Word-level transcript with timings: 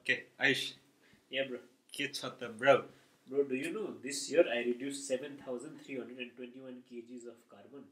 Okay, 0.00 0.24
Aish. 0.40 0.72
Yeah, 1.30 1.44
bro. 1.48 1.58
Kids 1.92 2.24
of 2.24 2.38
the 2.38 2.48
bro. 2.48 2.84
Bro, 3.28 3.44
do 3.44 3.54
you 3.54 3.72
know 3.72 3.94
this 4.02 4.30
year 4.30 4.44
I 4.52 4.58
reduced 4.58 5.06
7,321 5.06 6.82
kgs 6.90 7.28
of 7.28 7.38
carbon? 7.48 7.84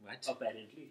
What? 0.00 0.24
Apparently. 0.28 0.90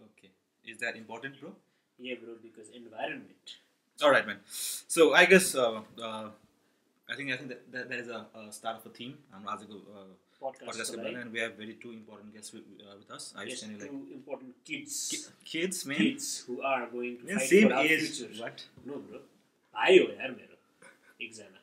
Okay. 0.00 0.30
Is 0.64 0.78
that 0.78 0.96
important, 0.96 1.40
bro? 1.40 1.52
Yeah, 1.98 2.14
bro, 2.22 2.34
because 2.42 2.70
environment. 2.70 3.58
Alright, 4.02 4.26
man. 4.26 4.38
So, 4.48 5.14
I 5.14 5.26
guess, 5.26 5.54
uh, 5.54 5.82
uh, 6.02 6.28
I 7.08 7.14
think 7.16 7.30
I 7.32 7.36
think 7.36 7.50
that, 7.50 7.72
that, 7.72 7.90
that 7.90 7.98
is 7.98 8.08
a, 8.08 8.26
a 8.34 8.50
start 8.50 8.78
of 8.78 8.86
a 8.86 8.88
theme. 8.88 9.18
I'm 9.34 9.46
uh, 9.46 9.56
podcast, 10.42 10.66
podcast 10.66 11.22
and 11.22 11.32
we 11.32 11.40
have 11.40 11.54
very 11.54 11.74
two 11.74 11.92
important 11.92 12.34
guests 12.34 12.52
with, 12.52 12.62
uh, 12.80 12.96
with 12.98 13.10
us. 13.10 13.34
Ayush 13.36 13.48
yes, 13.48 13.60
two 13.60 13.78
like, 13.78 13.90
important 13.90 14.54
kids. 14.64 15.08
Ki- 15.10 15.58
kids, 15.60 15.86
man. 15.86 15.98
Kids 15.98 16.44
who 16.46 16.62
are 16.62 16.86
going 16.86 17.18
to 17.18 17.26
yeah, 17.26 17.38
fight 17.38 17.48
same 17.48 17.68
for 17.68 17.74
our 17.74 17.84
age. 17.84 18.18
Future. 18.18 18.42
What? 18.42 18.64
No, 18.84 18.96
bro. 18.98 19.18
भाइ 19.73 19.97
हो 19.99 20.11
यार 20.19 20.31
मेरो 20.31 20.57
एकजना 21.25 21.55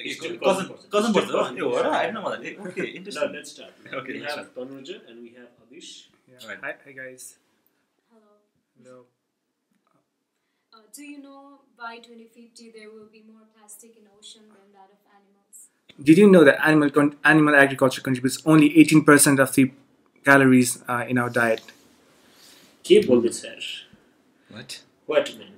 Like 0.00 0.06
Still 0.16 0.36
cousin, 0.42 0.68
cousin, 0.68 0.90
cousin 0.92 0.92
cousin 0.92 1.14
person. 1.14 1.32
person. 1.38 1.56
Still 1.56 1.66
Oh, 1.68 1.72
cousin 1.72 1.88
I 1.88 1.96
person. 1.96 2.04
didn't 2.04 2.14
know 2.18 2.30
that. 2.34 2.44
Eh, 2.50 2.68
Okay, 2.68 2.84
ल 2.84 2.92
interesting. 2.98 3.32
Let's 3.32 3.50
start 3.54 3.90
Okay, 3.98 4.14
we 4.16 4.20
let's 4.22 4.36
have 4.38 4.46
Tanuja 4.58 4.94
and 5.10 5.24
we 5.24 5.32
have 5.40 5.50
Abish 5.64 5.90
Yeah. 6.34 6.44
Alright. 6.44 6.62
Hi, 6.66 6.70
hi 6.84 6.94
guys. 7.00 7.26
Hello. 8.14 8.30
Hello. 8.78 8.94
Uh, 10.72 10.80
do 10.98 11.02
you 11.08 11.18
know 11.24 11.42
by 11.82 11.90
2050 12.06 12.70
there 12.78 12.88
will 12.94 13.08
be 13.16 13.20
more 13.32 13.44
plastic 13.56 13.98
in 14.00 14.08
ocean 14.20 14.46
than 14.54 14.72
that 14.78 14.88
of 14.96 15.02
animals? 15.18 15.60
Did 16.10 16.22
you 16.22 16.30
know 16.30 16.42
that 16.50 16.64
animal 16.70 16.94
con- 16.98 17.12
animal 17.34 17.60
agriculture 17.64 18.06
contributes 18.08 18.38
only 18.54 18.70
18% 18.84 19.44
of 19.46 19.52
the 19.58 19.66
calories 20.30 20.72
uh, 20.88 21.04
in 21.14 21.22
our 21.26 21.34
diet? 21.40 21.74
के 22.86 23.00
बोल्दैछ 23.10 23.44
यार 23.44 23.68
What? 24.56 24.78
What 25.10 25.34
meant 25.42 25.55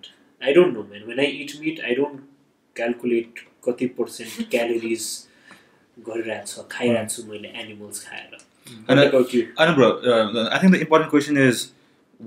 I 0.48 0.52
don't 0.58 0.72
know 0.76 0.82
man 0.92 1.06
when 1.10 1.20
I 1.20 1.26
eat 1.42 1.52
meat 1.60 1.80
I 1.90 1.94
don't 2.00 2.22
calculate 2.80 3.44
कति 3.66 3.86
percent 3.98 4.48
calories 4.54 5.04
गरिरहेको 6.08 6.46
छ 6.52 6.64
खाइरहेको 6.72 7.14
छु 7.14 7.22
मैले 7.30 7.48
animals 7.62 8.04
खाएर 8.08 8.42
And 8.72 8.88
What 8.88 8.98
I- 8.98 9.08
about 9.12 9.32
you? 9.36 9.40
I 9.62 9.64
know, 9.68 9.74
bro. 9.78 9.86
Uh, 10.10 10.48
I 10.50 10.58
think 10.60 10.72
the 10.74 10.80
important 10.84 11.10
question 11.14 11.36
is 11.40 11.64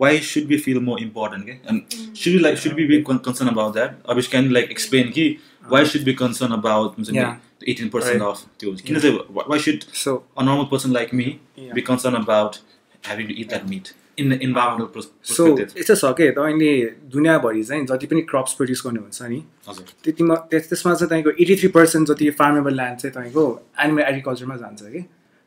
why 0.01 0.09
should 0.31 0.47
we 0.53 0.57
feel 0.65 0.79
more 0.87 0.97
important? 1.05 1.43
Okay? 1.47 1.55
And 1.71 1.95
should 2.23 2.35
we 2.37 2.41
like 2.45 2.57
should 2.63 2.75
we 2.79 2.85
be 2.91 2.99
con- 3.07 3.21
concerned 3.27 3.51
about 3.53 3.73
that? 3.77 3.95
Abish 4.13 4.29
can 4.33 4.49
you, 4.49 4.53
like 4.57 4.69
explain 4.75 5.11
ki, 5.17 5.25
why 5.75 5.81
should 5.83 6.01
we 6.05 6.11
be 6.11 6.15
concerned 6.19 6.57
about 6.57 6.99
Yeah. 7.19 7.31
the 7.63 7.69
eighteen 7.73 7.89
percent 7.95 8.21
Right. 8.21 8.27
of 8.31 8.43
those? 8.65 8.83
Can 8.89 8.99
you 8.99 9.03
say, 9.07 9.13
why 9.39 9.47
why 9.53 9.57
should 9.67 9.87
So, 10.03 10.15
a 10.43 10.45
normal 10.51 10.67
person 10.75 10.93
like 10.99 11.15
me 11.21 11.27
Yeah. 11.63 11.73
be 11.79 11.85
concerned 11.91 12.19
about 12.21 12.59
having 13.11 13.31
to 13.33 13.39
eat 13.43 13.49
that 13.55 13.67
meat 13.73 13.93
environmental 14.18 14.88
pers- 14.94 15.08
so 15.22 15.44
perspective? 15.46 15.78
यस्तो 15.78 15.94
छ 15.94 16.12
कि 16.16 16.30
तपाईँले 16.30 16.72
दुनियाँभरि 17.12 17.62
चाहिँ 17.64 17.86
जति 17.86 18.06
पनि 18.06 18.20
crops 18.30 18.52
produce 18.58 18.82
गर्नुहुन्छ 18.86 19.22
नि। 19.32 19.40
त्यतिमा 20.04 20.34
त्यस- 20.50 20.68
त्यसमा 20.68 20.94
चाहिँ 20.94 21.08
तपाईँको 21.08 21.30
एटी 21.42 21.54
थ्री 21.56 21.68
पर्सेन्ट 21.76 22.08
जति 22.08 22.30
फार्मेबल 22.40 22.74
ल्यान्ड 22.76 22.98
चाहिँ 23.00 23.12
तपाईँको 23.16 23.44
एनिमल 23.80 24.02
एग्रिकल्चरमा 24.02 24.56
जान्छ 24.62 24.82
कि। 24.82 25.00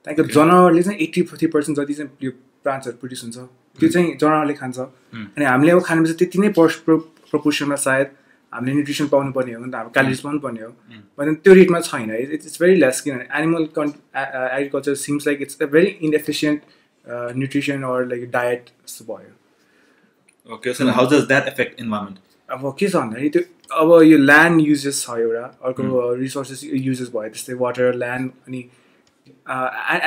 तपाईँको 0.07 0.23
जनावरले 0.33 0.81
चाहिँ 0.83 0.99
एट्टी 0.99 1.21
थ्री 1.37 1.47
पर्सेन्ट 1.55 1.79
जति 1.79 1.93
चाहिँ 1.93 2.09
यो 2.23 2.31
प्लान्ट्सहरू 2.65 2.97
प्रड्युस 3.01 3.21
हुन्छ 3.23 3.37
त्यो 3.79 3.89
चाहिँ 3.89 4.07
जनावरले 4.21 4.53
खान्छ। 4.53 4.77
अनि 5.35 5.45
हामीले 5.45 5.71
अब 5.71 5.81
खानेपछि 5.85 6.13
त्यति 6.19 6.37
नै 6.41 6.49
पर्स 6.57 6.75
प्रपोर्सनमा 7.31 7.75
सायद 7.85 8.07
हामीले 8.53 8.73
न्युट्रिसन 8.73 9.07
पाउनु 9.13 9.31
पर्ने 9.35 9.53
हो 9.53 9.59
भने 9.61 9.71
त 9.71 9.75
हाम्रो 9.75 9.91
क्यालोरिज 9.93 10.19
पाउनु 10.25 10.39
पर्ने 10.39 10.61
हो 10.63 10.69
भने 11.19 11.33
त्यो 11.43 11.53
रेटमा 11.53 11.79
छैन। 11.85 12.09
इट्स 12.15 12.45
इट्स 12.47 12.61
भेरी 12.61 12.75
लेस 12.81 13.01
किनभने 13.01 13.25
एनिमल 13.39 13.63
कन् 13.77 13.91
agriculture 14.15 14.95
seems 15.05 15.27
like 15.27 15.41
it's 15.41 15.61
a 15.61 15.65
very 15.65 15.87
inefficient 16.07 16.61
nutrition 17.09 17.83
or 17.89 18.05
like 18.13 18.29
diet 18.31 18.69
जस्तो 18.87 19.03
भयो 19.09 19.33
how 20.93 21.05
does 21.11 21.27
that 21.27 21.47
affect 21.51 21.79
environment? 21.83 22.17
अब 22.49 22.75
के 22.79 22.87
छ 22.87 22.95
भन्दाखेरि 22.95 23.29
त्यो 23.35 23.43
अब 23.81 23.89
यो 24.03 24.17
ल्यान्ड 24.17 24.61
युजेस 24.61 24.97
छ 25.05 25.17
एउटा 25.19 25.45
अर्को 25.65 26.13
रिसोर्सेस 26.15 26.63
युजेस 26.87 27.09
भयो 27.13 27.29
त्यस्तै 27.35 27.53
वाटर 27.61 27.93
ल्यान्ड 28.01 28.31
अनि 28.47 28.61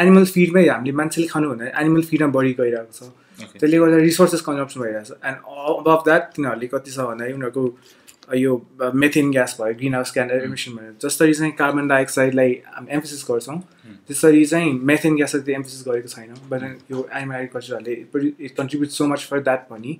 एनिमल 0.03 0.25
फिडमै 0.35 0.67
हामीले 0.69 0.93
मान्छेले 1.01 1.27
खानु 1.33 1.49
भन्दा 1.51 1.65
एनिमल 1.81 2.03
फिडमा 2.11 2.29
बढी 2.37 2.53
गइरहेको 2.61 2.93
छ. 2.99 3.11
त्यसले 3.39 3.79
गर्दा 3.79 3.97
रिसोर्सेस 4.05 4.41
कन्जम्सन 4.49 4.81
भइरहेको 4.81 5.07
छ 5.09 5.11
एन्ड 5.31 5.39
अबभ 5.73 6.01
द्याट 6.09 6.23
तिनीहरूले 6.37 6.69
कति 6.75 6.91
छ 6.91 6.99
भन्दाखेरि 7.11 7.35
उनीहरूको 7.39 7.63
यो 8.37 8.53
मेथिन 8.95 9.31
ग्यास 9.33 9.57
भयो 9.61 9.75
ग्रिन 9.79 9.95
हाउस 9.95 10.13
ग्यास 10.15 10.31
एमिसन 10.31 10.73
भनेर 10.77 10.95
जसरी 11.03 11.35
चाहिँ 11.35 11.53
कार्बन 11.53 11.89
डाइअक्साइडलाई 11.89 12.53
हामी 12.67 12.93
एम्फोसिस 12.95 13.25
गर्छौँ 13.31 13.59
त्यसरी 14.09 14.45
चाहिँ 14.45 14.73
मेथिन 14.91 15.17
ग्यासलाई 15.17 15.45
त्यो 15.45 15.55
एम्फोसिस 15.55 15.89
गरेको 15.89 16.09
छैन 16.09 16.35
बट 16.51 16.93
यो 16.93 17.09
animal 17.13 17.35
एग्रिकल्चरहरूले 17.35 18.47
it 18.47 18.57
contribute 18.57 18.91
so 18.91 19.07
much 19.07 19.27
for 19.31 19.41
that 19.49 19.67
भनी 19.71 19.99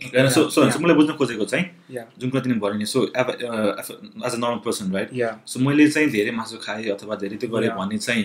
मैले 0.00 0.94
बुझ्न 0.94 1.12
खोजेको 1.18 1.44
चाहिँ 1.44 1.64
जुन 2.20 2.30
कुरा 2.30 2.42
तिमीले 2.42 2.60
भन्यो 2.60 2.78
नि 2.78 2.86
so 2.86 3.04
as 3.04 4.32
a 4.32 4.36
normal 4.36 4.58
person 4.64 4.92
right 4.92 5.10
so 5.46 5.60
मैले 5.60 5.88
चाहिँ 5.88 6.10
धेरै 6.10 6.30
मासु 6.30 6.56
खाएँ 6.62 6.88
अथवा 6.90 7.16
धेरै 7.16 7.36
त्यो 7.36 7.50
गरेँ. 7.50 7.70
भने 7.78 7.98
चाहिँ 7.98 8.24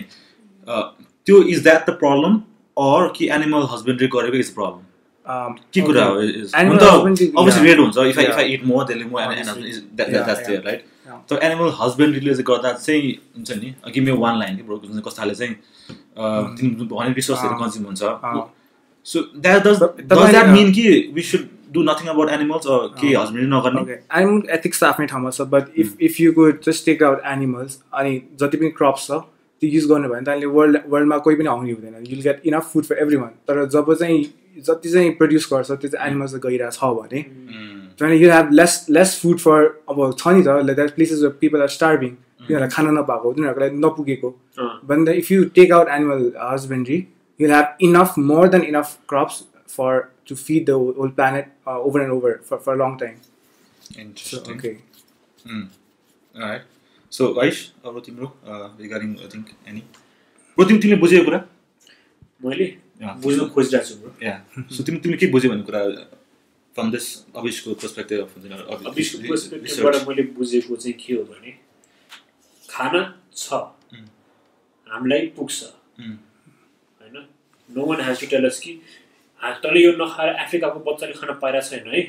त्यो 1.26 1.42
is 1.42 1.62
that 1.62 1.90
the 1.90 1.94
problem 2.04 2.36
or 2.76 3.12
कि 3.16 3.28
एनिमल 3.28 3.68
हस्बेन्ड्री 3.72 4.08
गरेको 4.16 4.36
इज 4.36 4.54
प्रब्लम 4.54 4.91
के 5.26 5.80
कुरा 5.80 6.04
हो 6.04 6.20
husbandry, 6.20 7.26
अभियसली. 7.38 7.68
रेड 7.68 7.78
हुन्छ 7.80 7.96
if 7.98 8.18
I 8.18 8.24
if. 8.24 8.36
I 8.38 8.52
eat 8.54 8.64
more 8.66 8.84
त्यसले 8.86 9.04
मोर. 9.04 9.20
That's 9.96 10.46
there. 10.46 10.62
राइट. 10.66 10.84
तर 11.30 11.36
एनिमल 11.44 11.70
हस्बेन्ड्रीले 11.80 12.34
चाहिँ 12.34 12.44
गर्दा 12.48 12.72
चाहिँ 12.72 13.10
हुन्छ 13.36 13.50
नि 13.62 13.74
गिभ 13.94 14.04
मी 14.04 14.12
वान 14.24 14.38
लाइन 14.38 14.56
कि 14.56 14.62
ब्रो 14.62 14.76
जुन 14.78 14.90
चाहिँ 14.90 15.02
कस्ताले 15.06 15.34
चाहिँ 15.34 15.54
तिमी 16.58 16.86
भने 16.92 17.12
रिसोर्सहरू. 17.14 17.54
कन्ज्युम 17.62 17.84
हुन्छ. 17.86 18.02
So 19.06 19.20
that 19.36 19.66
does 19.66 19.82
that 19.82 20.46
mean 20.46 20.72
कि 20.72 20.84
we 21.14 21.22
should 21.30 21.48
do 21.72 21.82
nothing 21.82 22.08
about 22.08 22.30
animals 22.30 22.66
के. 23.00 23.14
हस्बेन्ड्री 23.14 23.46
नगर्ने 23.56 23.98
animal 24.18 24.42
ethics 24.56 24.80
त 24.80 24.84
आफ्नै 24.84 25.06
ठाउँमा 25.06 25.30
छ 25.30 25.40
but 25.54 25.64
if 25.78 25.88
if 26.08 26.20
you 26.20 26.32
could 26.32 26.60
just 26.66 26.84
take 26.86 27.02
out 27.02 27.22
animals 27.32 27.78
अनि 28.00 28.20
जति 28.42 28.56
पनि 28.56 28.70
क्रप्स 28.78 29.06
छ 29.06 29.10
त्यो 29.62 29.70
युज 29.70 29.84
गर्नु 29.90 30.08
भयो 30.08 30.14
भने 30.14 30.24
त 30.24 30.28
अहिले 30.28 30.46
वर्ल्ड 30.58 30.78
वर्ल्डमा 30.92 31.18
कोही 31.24 31.36
पनि 31.36 31.48
आउने 31.48 31.72
हुँदैन 31.72 31.94
you'll 32.10 32.22
get 32.22 32.46
enough 32.46 32.64
food 32.72 32.84
for 32.84 32.96
everyone 33.16 33.32
तर 33.48 33.64
जब 33.74 33.92
चाहिँ 33.94 34.22
जति 34.58 34.88
चाहिँ 34.90 35.10
प्रड्युस 35.16 35.48
गर्छ 35.52 35.70
त्यो 35.70 35.88
चाहिँ 35.90 36.06
एनिमल्स 36.06 36.34
गइरहेको 36.44 36.70
छ 36.72 36.84
भने। 36.98 37.20
झन् 37.98 38.12
you 38.12 38.30
have 38.30 38.50
less 38.52 38.86
less 38.90 39.18
food 39.22 39.38
for 39.38 39.58
अब 39.88 39.98
छ 40.18 40.28
नि 40.28 40.42
त 40.42 40.48
like 40.66 40.94
places 40.94 41.24
people 41.40 41.62
are 41.62 41.68
starving 41.76 42.12
तिनीहरूलाई 42.14 42.70
खाना 42.76 42.90
नपाएको 42.90 43.32
तिनीहरूकोलाई 43.32 43.70
नपुगेको। 43.84 44.30
भन्द 44.90 45.08
if 45.08 45.30
you 45.32 45.44
take 45.56 45.72
out 45.72 45.88
animal 45.96 46.32
husbandry 46.42 46.98
you 47.40 47.48
have 47.50 47.66
enough 47.88 48.18
more 48.30 48.48
than 48.54 48.62
enough 48.64 48.96
crops 49.08 49.42
for 49.76 50.00
to 50.28 50.34
feed 50.36 50.66
the 50.66 50.70
whole 50.98 51.08
planet 51.16 51.46
over 51.68 52.00
and 52.02 52.12
over 52.12 52.38
for 52.50 52.56
for 52.66 52.76
long 52.76 52.96
time 53.00 53.14
okay 54.52 54.72
so 57.12 57.24
as 57.44 57.58
अब 57.86 58.02
तिम्रो 58.06 58.26
regarding 58.46 59.10
I 59.16 59.28
think 59.34 59.46
any 59.68 59.82
प्रतिम 60.58 60.78
तिमीले 60.78 61.00
बुझ्यो 61.00 61.24
कुरा? 61.24 61.38
मैले? 62.44 62.66
बुझ्नु 63.02 63.44
खोजिरहेको 63.48 63.88
छु 63.88 64.24
या 64.26 64.34
सो 64.70 64.82
तिमी 64.82 64.98
तिमीले 64.98 65.18
के 65.18 65.26
बुझ्यो 65.26 65.50
भन्ने 65.50 65.62
कुरा 65.62 65.82
फ्रम 66.74 66.90
दिस 66.90 67.06
अभिषको 67.36 67.74
पर्सपेक्टिभ 67.74 68.20
अफिसको 68.20 69.28
पर्सपेक्टिभबाट 69.28 70.08
मैले 70.08 70.22
बुझेको 70.22 70.76
चाहिँ 70.76 70.92
के 70.92 71.14
हो 71.14 71.24
भने 71.24 71.50
खाना 72.70 73.18
छ। 73.36 73.52
Mm. 73.52 74.06
हामीलाई 74.86 75.26
पुग्छ। 75.26 75.62
Mm. 76.00 76.16
होइन? 77.00 77.26
No 77.76 77.86
one 77.86 78.00
has 78.00 78.20
to 78.20 78.26
tell 78.26 78.46
us 78.46 78.60
कि 78.60 78.80
"हा, 79.38 79.50
तैँले 79.50 79.80
यो 79.84 79.92
नखाएर 79.92 80.28
अफ्रिकाको 80.34 80.80
बच्चाले 80.80 81.12
खाना 81.12 81.32
पाइरहेको 81.32 81.68
छैन 81.68 81.88
है? 81.94 82.02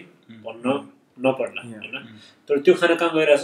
भन्न 0.45 0.89
नपर्ला. 1.25 1.61
होइन? 1.61 2.19
तर 2.47 2.59
त्यो 2.59 2.73
खाना 2.73 2.95
कहाँ 2.95 3.11
गइरहेछ? 3.15 3.43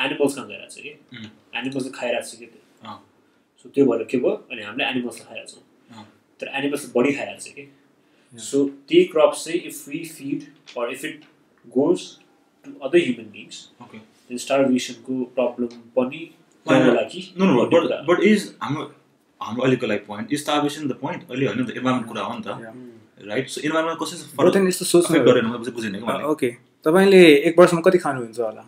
एनिमल्स 0.00 0.34
कहाँ 0.34 0.48
गइरहेछ 0.48 0.74
कि? 0.74 0.98
Mm. 1.14 1.28
एनिमल्सले 1.56 1.90
खाइरहेको 1.90 2.26
छ 2.28 2.34
कि 2.38 2.46
त्यो। 2.46 2.62
सो 3.58 3.68
त्यो 3.68 3.84
भएर 3.86 4.04
के 4.04 4.18
भयो? 4.18 4.30
अनि 4.30 4.62
हामीले 4.62 4.84
एनिमल्सलाई 4.84 5.26
खाइरहेको 5.28 5.52
अँ। 5.52 5.62
छौँ 5.62 5.73
तर 6.44 6.52
एनिमल्स 6.62 6.86
बढी 6.96 7.12
खाइरहेको 7.18 7.44
छ 7.48 7.54
कि 7.58 7.68
सो 8.46 8.64
त्यही 8.88 9.04
क्रप्स 9.12 9.44
चाहिँ 9.44 9.60
if 9.72 9.88
we 9.88 10.04
feed 10.14 10.48
or 10.78 10.92
if 10.92 11.04
it 11.10 11.20
goes 11.76 12.08
to 12.64 12.72
other 12.88 12.98
human 13.04 13.30
beings 13.36 13.60
okay 13.82 14.38
स्टारभेसनको 14.46 15.22
problem 15.38 15.78
पनि 15.96 16.24
बट 18.08 18.22
इज 18.32 18.44
हाम्रो 18.62 18.84
हाम्रो 19.40 19.62
अहिलेको 19.62 19.86
like 19.86 20.06
point 20.06 20.32
is 20.32 20.40
starvation 20.42 20.88
the 20.88 20.92
point 21.00 21.30
अहिले 21.30 21.46
होइन 21.46 21.58
नि 21.60 21.64
त 21.66 21.76
इन्भाइरोमेन्ट 21.76 22.08
कुरा 22.08 22.22
हो 22.28 22.36
नि 22.38 22.42
त. 22.42 23.26
राइट 23.32 23.48
सो 23.48 23.60
इन्भाइरोमेन्ट 23.60 24.00
कसरी 24.02 24.68
यस्तो 24.68 24.84
सोच्नु 24.84 25.20
गरेन 25.26 25.50
बुझेन 25.74 25.96
ओके 26.32 26.50
तपाईँले 26.86 27.20
एक 27.50 27.58
वर्षमा 27.58 27.80
कति 27.88 27.98
खानुहुन्छ 27.98 28.40
होला? 28.40 28.64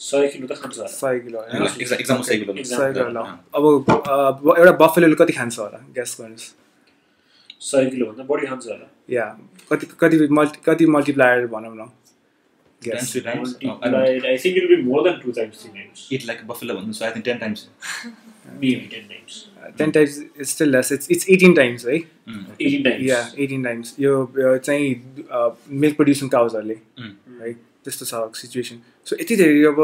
सय 0.00 0.28
किलो 0.32 0.46
त 0.46 0.52
खान्छ 0.60 0.76
सय 0.90 1.18
किलो 1.20 1.38
सय 1.84 1.96
किलो। 2.92 3.08
ल। 3.10 3.18
अब 3.54 3.64
एउटा 4.58 4.72
बफेलोले 4.82 5.16
कति 5.20 5.32
खान्छ 5.32 5.58
होला? 5.58 5.78
ग्यास 5.94 6.16
गर्नुहोस्। 6.20 6.48
सय 7.60 7.86
किलोभन्दा 7.90 8.24
बढी 8.24 8.46
खान्छ 8.46 8.66
होला। 8.66 8.86
या 9.10 9.26
कति 9.72 9.86
कति 10.00 10.28
मल्टी 10.30 10.58
कति 10.66 10.84
मल्टिप्लायर 10.96 11.46
भनौँ 11.54 11.74
न। 11.76 11.90
Ten 19.78 19.90
times 19.90 20.12
still 20.50 20.68
less 20.72 20.92
it's 20.92 21.10
it's 21.10 21.28
eighteen 21.30 21.54
times 21.54 21.86
है 21.86 21.96
एटिन 21.96 23.62
टाइम्स 23.64 23.94
यो 24.00 24.12
चाहिँ 24.58 24.86
मिल्क 25.82 25.96
प्रड्युसिङ 25.96 26.28
काउजहरूले 26.28 26.76
है 27.42 27.52
त्यस्तो 27.84 28.04
छ 28.10 28.12
सिचुएसन 28.36 28.76
सो 29.06 29.12
यति 29.20 29.34
धेरै 29.36 29.62
अब 29.70 29.80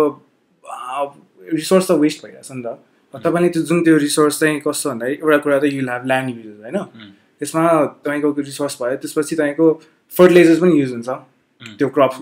रिसोर्स 1.54 1.84
त 1.88 1.93
वेस्ट 2.02 2.19
भइरहेछ 2.25 2.50
नि 2.52 2.62
त। 2.62 2.69
तपाईँले 3.14 3.48
त्यो 3.54 3.62
जुन 3.62 3.78
त्यो 3.84 3.96
रिसोर्स 3.98 4.34
चाहिँ 4.40 4.60
कस्तो 4.60 4.90
भन्दाखेरि 4.90 5.16
एउटा 5.22 5.38
कुरा 5.44 5.58
त 5.58 5.64
युल 5.72 5.88
हेभ 5.88 6.04
ल्यान्ड 6.06 6.28
युज 6.37 6.58
होइन? 6.62 6.78
त्यसमा 7.38 7.62
तपाईँको 8.04 8.28
रिसोर्स 8.50 8.75
भयो 8.82 8.96
त्यसपछि 9.02 9.34
तपाईँको 9.37 9.66
फर्टिलाइजर्स 10.16 10.58
पनि 10.60 10.72
युज 10.81 10.93
हुन्छ। 10.93 11.08
त्यो 11.78 11.88
क्रप 11.94 12.12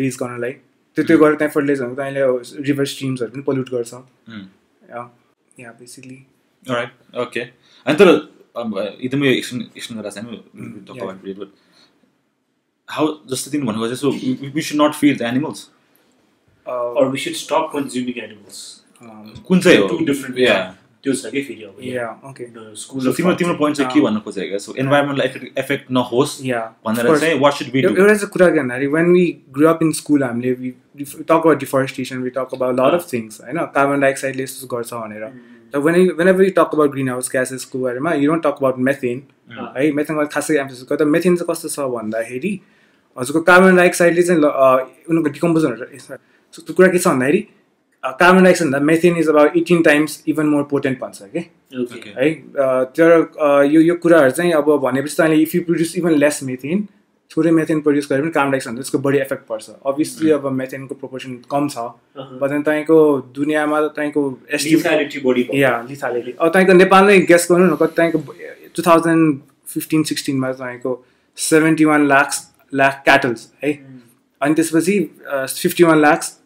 रेज 0.00 0.16
गर्नलाई। 0.22 0.52
त्यो 0.96 1.02
त्यो 1.06 1.16
गरेर 1.18 1.34
त्यहाँ 1.38 1.52
फर्टिलाइजर 1.54 1.86
तपाईँले 1.94 2.22
रिभर 2.66 2.84
स्ट्रिम्सहरू 2.92 3.30
पनि 3.30 3.42
पोल्युट 3.46 3.68
गर्छ। 3.70 3.92
या 5.60 5.70
बेसिकली 5.78 6.18
राइट 6.62 6.90
ओके 7.22 7.42
अनि 7.86 7.96
तर 8.00 8.08
एकदमै 8.98 9.28
एक्सन 9.38 9.58
एक्सन 9.76 9.92
गरेर 10.00 10.10
हाउ 12.90 13.14
जस्तो 13.30 13.50
तिमी 13.50 13.66
भनेको 13.66 13.94
so 13.96 14.10
we 14.54 14.62
should 14.62 14.82
not 14.82 14.94
feed 14.96 15.18
the 15.18 15.22
animals 15.24 15.68
or 16.66 17.08
we 17.08 17.18
should 17.18 17.36
stop 17.36 17.72
consuming 17.72 18.20
animals. 18.20 18.58
कुन 19.44 19.60
चाहिँ 19.60 19.78
हो? 19.78 19.88
Two 19.88 20.04
different 20.06 20.38
या 20.38 20.58
त्यो 21.04 21.12
छ 21.12 21.26
कि 21.26 21.42
फेरि 21.42 21.62
अब 21.64 21.76
या 21.82 22.08
ओके 22.28 22.46
स्कुल 22.76 23.12
तिम्रो 23.12 23.34
तिम्रो 23.34 23.54
पोइन्ट 23.58 23.76
चाहिँ 23.76 23.92
के 23.92 24.00
भन्न 24.00 24.18
खोजेको 24.20 24.58
सो 24.58 24.74
इन्भाइरोमेन्टलाई 24.78 25.28
एफेक्ट 25.28 25.58
एफेक्ट 25.58 25.90
नहोस् 25.90 26.34
या 26.46 26.60
भनेर 26.86 27.18
चाहिँ 27.18 27.38
वाट 27.40 27.52
सुड 27.52 27.70
बी 27.72 27.80
एउटा 27.80 28.14
चाहिँ 28.14 28.28
कुरा 28.32 28.48
के 28.48 28.58
भन्दाखेरि 28.58 28.86
when 28.94 29.12
we 29.12 29.24
grow 29.50 29.68
up 29.68 29.82
in 29.82 29.92
school 29.98 30.24
हामीले 30.24 30.52
talk 30.52 31.30
about 31.30 31.58
deforestation 31.58 32.18
we 32.22 32.30
talk 32.30 32.54
about 32.54 32.74
lot 32.80 32.94
of 32.94 33.06
things 33.12 33.40
होइन 33.40 33.64
कार्बन 33.76 34.00
डाइअक्साइडले 34.00 34.42
यस्तो 34.42 34.66
गर्छ 34.74 34.92
भनेर 34.94 35.24
र 35.74 35.78
when 35.78 35.96
whenever 36.28 36.44
you 36.44 36.50
talk 36.56 36.74
about 36.74 36.92
greenhouse 37.08 37.30
ग्यासेसको 37.32 37.78
बारेमा 37.78 38.12
you 38.14 38.30
don't 38.30 38.46
talk 38.46 38.60
about 38.60 38.84
methane 38.90 39.22
है 39.78 39.90
मेथेनको 39.92 40.26
खासै 40.36 40.58
एम्फोसिस 40.58 40.90
गर्दा 40.90 41.08
मेथेन 41.16 41.36
चाहिँ 41.36 41.52
कस्तो 41.52 41.68
छ 41.70 41.88
भन्दाखेरि 41.94 42.52
हजुरको 43.20 43.40
कार्बन 43.48 43.76
डाइअक्साइडले 43.76 44.22
चाहिँ 44.22 44.40
उनीहरूको 44.40 45.30
डिकम्पोजनहरू 45.30 46.74
कुरा 46.74 46.88
के 46.88 46.98
छ 46.98 47.06
भन्दाखेरि 47.06 47.40
कार्बन 48.04 48.42
डाइअक्साइड 48.44 48.70
भन्दा 48.70 48.84
methane 48.92 49.16
is 49.18 49.28
about 49.28 49.56
eighteen 49.56 49.82
times 49.82 50.22
even 50.28 50.46
more 50.46 50.62
potent 50.70 51.00
भन्छ 51.00 51.18
कि 51.34 51.40
ओके 51.82 52.14
है 52.20 52.30
तर 52.96 53.10
यो 53.72 53.80
यो 53.80 53.94
कुराहरू 54.04 54.30
चाहिँ 54.38 54.52
अब 54.62 54.70
भनेपछि 54.86 55.14
तपाईँले 55.16 55.42
if 55.42 55.54
you 55.54 55.62
produce 55.66 55.96
even 55.98 56.18
less 56.24 56.42
methane 56.44 56.86
थोरै 57.30 57.50
मेथेन 57.50 57.80
प्रड्युस 57.80 58.08
गरे 58.10 58.22
पनि 58.22 58.30
कार्बन 58.30 58.50
डाइअक्साइड 58.50 58.76
त्यसको 58.76 58.98
बढी 58.98 59.18
इफेक्ट 59.18 59.44
पर्छ। 59.48 59.70
अभियसली 59.86 60.30
अब 60.30 60.46
मेथेनको 60.52 60.94
प्रोपोर्सन 60.94 61.36
कम 61.50 61.68
छ। 61.68 61.84
बट 62.40 62.50
तपाईँको 62.50 62.96
दुनियाँमा 63.36 63.80
तपाईँको 63.88 64.22
या 65.54 65.72
लिथालिटी 65.90 66.32
अब 66.32 66.48
तपाईँको 66.48 66.72
नेपालमै 66.72 67.18
गेस 67.30 67.46
गर्नु 67.50 67.66
न 67.66 67.76
कति 67.82 67.94
तपाईँको 68.00 68.18
टु 68.76 68.82
थाउजन्ड 68.82 69.38
फिफ्टिन 69.74 70.02
सिक्सटिनमा 70.10 70.52
तपाईँको 70.52 70.92
seventy 71.38 71.84
one 71.84 72.06
lakhs 72.08 72.46
lakh 72.72 73.00
cattles 73.04 73.48
है 73.64 73.72
अनि 74.40 74.54
त्यसपछि 74.54 74.98
फिफ्टी 75.62 75.84
वान 75.84 75.98
लाक्स 76.00 76.36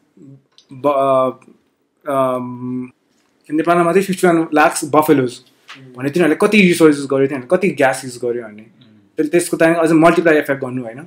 नेपालमा 3.48 3.84
मात्रै 3.84 4.02
फिफ्टी 4.02 4.26
वान 4.26 4.46
लाक्स 4.54 4.84
बफेलोज 4.94 5.40
भने 5.96 6.10
तिनीहरूले 6.10 6.38
कति 6.40 6.62
रिसोर्सेस 6.62 7.06
गर्यो 7.10 7.26
तिनीहरूले 7.26 7.56
कति 7.56 7.68
ग्यास 7.82 8.04
युज 8.04 8.18
गर्यो 8.24 8.42
भने 8.46 8.64
त्यसले 9.18 9.30
त्यसको 9.30 9.56
त्यहाँदेखि 9.56 9.86
अझ 9.86 10.00
मल्टिप्लाई 10.04 10.38
इफेक्ट 10.38 10.60
गर्नु 10.64 10.82
होइन 10.82 11.00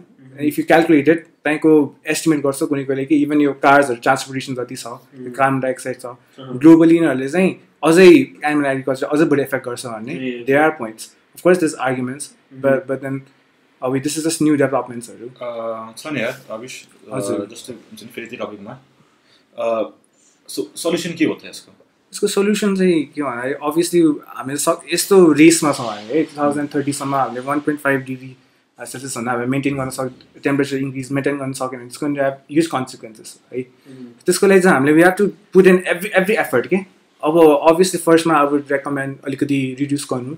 इफ 0.48 0.60
यू 0.60 0.66
क्यालकुलेटेड 0.66 1.24
त्यहाँको 1.24 1.72
एस्टिमेट 2.14 2.40
गर्छ 2.42 2.64
कुनै 2.72 2.84
कहिले 2.84 3.06
कि 3.06 3.16
इभन 3.22 3.42
यो 3.42 3.54
कार्सहरू 3.64 4.00
ट्रान्सपोर्टेसन 4.02 4.54
जति 4.56 4.76
छ 4.76 4.86
यो 5.22 5.32
कार्बन 5.38 5.60
डाइअक्साइड 5.60 5.98
छ 6.02 6.06
ग्लोबली 6.64 6.96
यिनीहरूले 6.96 7.30
चाहिँ 7.30 7.56
अझै 7.90 8.08
एनिमल 8.08 8.66
एग्रिकल्चर 8.66 9.08
अझै 9.08 9.26
बढी 9.32 9.42
इफेक्ट 9.42 9.66
गर्छ 9.66 9.86
भन्ने. 9.86 10.14
They 10.48 10.54
are 10.66 10.70
points 10.80 11.10
of course 11.36 11.60
this 11.60 11.76
arguments 11.88 12.32
but 12.66 12.88
but 12.88 13.02
then 13.02 13.20
अब 13.82 13.98
दिस 14.00 14.18
इज 14.18 14.24
जस्ट 14.28 14.42
न्यू 14.42 14.56
डेभलपमेन्ट्सहरू 14.64 15.30
छ 15.98 16.14
नि 16.14 16.22
यार 16.22 16.36
अविश 16.52 16.74
हजुर। 17.14 17.48
जस्तो 17.52 17.74
हुन्छ 17.74 18.04
नि 18.04 18.10
फेरि 18.16 18.28
त्यो 18.28 18.46
टपिकमा 18.46 18.78
सो 20.50 20.70
सल्युसन 20.84 21.14
के 21.20 21.26
हो 21.26 21.34
त 21.34 21.46
यसको 21.46 21.72
यसको 22.14 22.28
सोल्युसन 22.34 22.76
चाहिँ 22.76 23.04
के 23.16 23.22
भन्दाखेरि 23.22 23.56
अभियसली 23.70 24.02
हामीले 24.36 24.58
सक 24.66 24.94
यस्तो 24.94 25.16
रेसमा 25.40 25.72
छौँ 25.80 25.88
हामी 25.88 26.04
है 26.10 26.24
टु 26.24 26.38
थाउजन्ड 26.38 26.76
थर्टीसम्म 26.76 27.16
हामीले 27.16 27.42
वान 27.48 27.60
पोइन्ट 27.66 27.82
फाइभ 27.82 28.06
डिग्री 28.10 28.36
सेल्सियसभन्दा 28.80 29.32
हामीले 29.32 29.50
मेन्टेन 29.52 29.78
गर्न 29.78 29.90
सक 29.90 30.12
टेम्परेचर 30.44 30.78
इन्क्रिज 30.78 31.12
मेन्टेन 31.18 31.38
गर्न 31.38 31.54
सकेन 31.60 31.80
भने 31.80 31.90
त्यसको 31.90 32.08
हेभ 32.22 32.38
ह्युज 32.52 32.68
कन्सिक्वेन्सेस 32.76 33.40
है 33.54 33.62
त्यसको 34.26 34.48
लागि 34.48 34.62
चाहिँ 34.62 34.76
हामीले 34.78 34.94
we 34.96 35.04
have 35.04 35.16
to 35.18 35.28
put 35.54 35.68
in 35.68 35.84
every 35.96 36.12
every 36.22 36.36
effort 36.46 36.68
के 36.74 36.80
अब 37.24 37.40
अभियसली 37.44 38.00
फर्स्टमा 38.02 38.40
अब 38.40 38.56
रेकमेन्ड 38.72 39.18
अलिकति 39.28 39.60
रिड्युस 39.80 40.08
गर्नु 40.14 40.36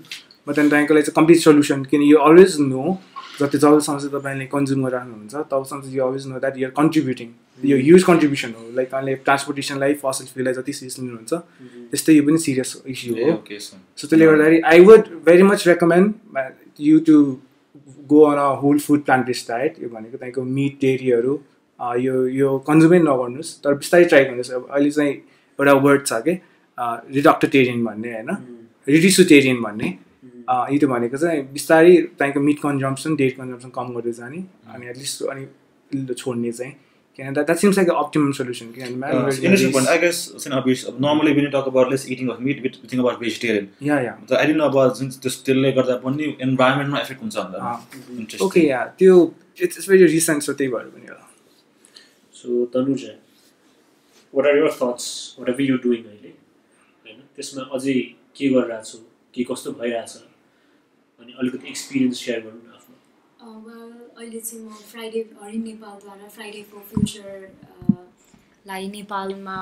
बट 0.48 0.54
देन 0.56 0.68
तपाईँको 0.68 0.94
लागि 0.94 1.06
चाहिँ 1.06 1.14
कम्प्लिट 1.16 1.40
सोल्युसन 1.40 1.84
किन 1.90 2.02
यु 2.02 2.18
अलवेज 2.28 2.56
नो 2.60 2.98
जति 3.40 3.58
जबसम्म 3.58 3.98
चाहिँ 3.98 4.12
तपाईँले 4.14 4.46
कन्ज्युम 4.54 4.80
गरिराख्नुहुन्छ 4.84 5.34
तबसम्म 5.52 5.80
चाहिँ 5.82 5.96
you 5.96 6.04
always 6.04 6.26
know 6.28 6.38
that 6.38 6.56
you're 6.58 6.72
contributing 6.80 7.28
यो 7.62 7.76
ह्युज 7.78 8.02
कन्ट्रिब्युसन 8.04 8.50
हो। 8.56 8.62
लाइक 8.76 8.88
तपाईँले 8.88 9.14
ट्रान्सपोर्टेसनलाई 9.26 9.94
फसल 10.02 10.24
फ्युललाई 10.32 10.54
जति 10.54 10.72
सिरियस 10.72 10.98
लिनुहुन्छ 10.98 11.32
त्यस्तै 11.92 12.12
यो 12.14 12.22
पनि 12.26 12.38
सिरियस 12.46 12.70
इस्यु 12.86 13.14
हो। 13.14 13.30
सो 13.58 14.06
त्यसले 14.06 14.26
गर्दाखेरि 14.26 14.60
I 14.72 14.80
would 14.88 15.02
very 15.26 15.42
much 15.52 15.68
recommend 15.68 16.06
you 16.80 16.98
to 17.08 17.16
go 18.10 18.20
on 18.26 18.38
a 18.38 18.48
whole 18.60 18.78
food 18.84 19.00
plant 19.04 19.26
based 19.26 19.48
diet 19.48 19.82
यो 19.82 19.88
भनेको 19.88 20.16
तपाईँको 20.16 20.42
मिट 20.58 20.74
डेरीहरू 20.80 21.34
यो 22.04 22.14
यो 22.36 22.48
कन्ज्युमै 22.68 22.98
नगर्नुहोस् 23.00 23.50
तर 23.64 23.74
बिस्तारै 23.82 24.04
ट्राई 24.04 24.24
गर्नुहोस्। 24.24 24.50
अब 24.52 24.62
अहिले 24.70 24.90
चाहिँ 24.90 25.12
एउटा 25.58 25.72
वर्ड 25.86 26.06
छ 26.06 26.12
कि 26.26 26.34
रिडक्टटेरियन 27.16 27.84
भन्ने 27.84 28.12
होइन? 28.12 28.30
रिडिसुटेरियन 28.86 29.58
भन्ने। 29.62 29.88
अँ, 29.88 29.98
यो 30.50 30.78
त 30.78 30.84
भनेको 30.90 31.16
चाहिँ 31.16 31.40
बिस्तारै 31.56 31.96
तपाईँको 32.18 32.40
मिट 32.50 32.58
कन्जम्सन 32.60 33.10
डेट 33.16 33.36
कन्जम्सन 33.36 33.70
कम 33.74 33.86
गर्दै 33.94 34.12
जाने 34.20 34.38
अनि 34.74 34.84
एटलिस्ट 34.92 35.16
अनि 35.32 35.42
छोड्ने 36.14 36.52
चाहिँ। 36.52 36.72
किनभने 37.18 37.34
that 37.34 37.58
seems 37.58 37.76
like 37.76 37.88
optimum 37.90 38.30
solution 38.38 38.66
किनभने. 38.72 39.08
या 43.82 43.96
या 44.00 44.14
जुन 44.98 45.08
त्यस 45.22 45.34
त्यसले 45.46 45.70
गर्दा 45.78 45.96
पनि 46.04 46.24
इन्भाइरोमेन्टमा 46.46 47.00
इफेक्ट 47.00 47.20
हुन्छ. 47.22 47.36
ओके 48.42 48.60
या 48.66 48.80
त्यो 48.98 49.14
it's 49.62 49.76
it's 49.78 49.88
very 49.90 50.06
recent 50.12 50.40
so 50.42 50.52
त्यही 50.52 50.70
भएर 50.72 50.86
पनि 50.94 51.06
होला 51.08 51.26
so 52.34 52.64
Tanuja 52.74 53.12
what 54.34 54.44
are 54.46 54.54
your 54.56 54.70
thoughts 54.80 55.06
what 55.38 55.48
are 55.50 55.60
you 55.60 55.76
doing 55.84 56.02
अहिले 56.04 56.32
होइन 57.04 57.18
त्यसमा 57.36 57.62
अझै 57.78 57.94
के 58.36 58.48
गरिरहेको 58.48 58.84
छु 58.90 58.98
के 59.34 59.42
कस्तो 59.52 59.70
भइरहेछ? 59.82 60.12
अनि 61.20 61.32
अलिकति 61.40 61.68
एक्सपिरियन्स 61.68 62.24
सेयर 62.24 62.40
गर्नु 62.40 62.72
आफ्नो। 62.76 62.96
अहिले 64.18 64.40
चाहिँ 64.40 64.64
म 64.64 64.68
फ्राइडे 64.90 65.20
हरिण 65.42 65.62
नेपालद्वारा 65.62 66.28
फ्राइडे 66.36 66.62
फर 66.72 66.80
फ्युचर 66.90 67.28
लाई 68.66 68.88
नेपालमा 68.88 69.58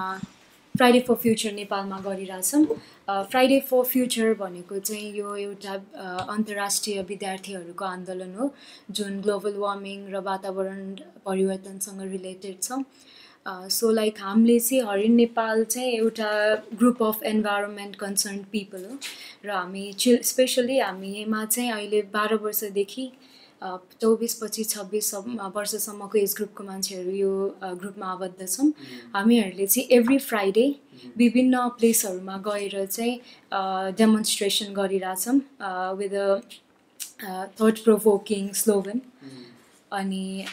फ्राइडे 0.75 1.00
फर 1.07 1.15
फ्युचर 1.23 1.53
नेपालमा 1.53 1.99
गरिरहेछौँ। 2.07 2.65
फ्राइडे 3.31 3.59
फर 3.69 3.83
फ्युचर 3.93 4.35
भनेको 4.41 4.79
चाहिँ 4.79 5.12
यो 5.19 5.35
एउटा 5.37 5.75
अन्तर्राष्ट्रिय 6.35 7.03
विद्यार्थीहरूको 7.11 7.85
आन्दोलन 7.85 8.35
हो 8.38 8.50
जुन 8.99 9.21
ग्लोबल 9.23 9.55
वार्मिङ 9.65 9.99
र 10.15 10.21
वातावरण 10.31 10.83
परिवर्तनसँग 11.27 12.00
रिलेटेड 12.12 12.62
छ। 12.62 12.83
सो 13.49 13.90
लाइक 13.90 14.21
हामीले 14.21 14.59
चाहिँ 14.61 14.83
हरिण 14.87 15.14
नेपाल 15.14 15.64
चाहिँ 15.64 15.93
एउटा 15.93 16.31
group 16.78 17.02
of 17.02 17.23
environment 17.33 17.97
concern 17.97 18.38
people 18.52 18.85
हो। 18.85 18.99
र 19.45 19.50
हामी 19.50 19.93
चिल 19.99 20.19
स्पेसली 20.25 20.78
हामीमा 20.78 21.45
चाहिँ 21.45 21.71
अहिले 21.73 22.02
बाह्र 22.12 22.35
वर्षदेखि 22.45 23.11
चौबिस 23.62 24.35
पच्चिस 24.43 24.69
छब्बिससम्म 24.71 25.47
वर्षसम्मको 25.57 26.19
एज 26.19 26.35
ग्रुपको 26.37 26.64
मान्छेहरू 26.64 27.11
यो 27.11 27.33
ग्रुपमा 27.62 28.07
आबद्ध 28.12 28.47
छौँ 28.47 28.71
हामीहरूले 29.14 29.67
चाहिँ 29.67 29.88
एभ्री 29.99 30.19
फ्राइडे 30.28 30.67
विभिन्न 31.19 31.67
प्लेसहरूमा 31.78 32.37
गएर 32.47 32.85
चाहिँ 32.87 33.19
डेमोन्स्ट्रेसन 33.99 34.73
गरिरहेछौँ 34.75 35.38
विथ 35.99 36.14
अ 36.14 36.40
थर्ड 37.61 37.78
प्रोभोकिङ 37.85 38.49
स्लोगन 38.55 39.00
अनि 39.92 40.45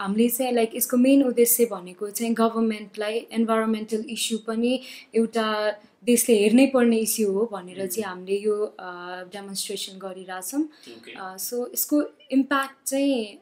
हामीले 0.00 0.28
चाहिँ 0.28 0.52
लाइक 0.52 0.74
यसको 0.76 0.96
मेन 0.96 1.22
उद्देश्य 1.24 1.66
भनेको 1.70 2.10
चाहिँ 2.10 2.34
गभर्मेन्टलाई 2.34 3.18
इन्भाइरोमेन्टल 3.32 4.04
इस्यु 4.10 4.38
पनि 4.46 4.72
एउटा 5.16 5.46
देशले 6.04 6.34
हेर्नै 6.38 6.66
पर्ने 6.74 6.98
इस्यु 7.06 7.32
हो 7.32 7.48
भनेर 7.52 7.86
चाहिँ 7.86 8.04
हामीले 8.08 8.36
यो 8.38 8.56
डेमोन्स्ट्रेसन 9.32 9.98
गरिरहेछौँ। 9.98 10.62
सो 11.38 11.66
यसको 11.72 12.02
इम्प्याक्ट 12.32 12.86
चाहिँ 12.88 13.40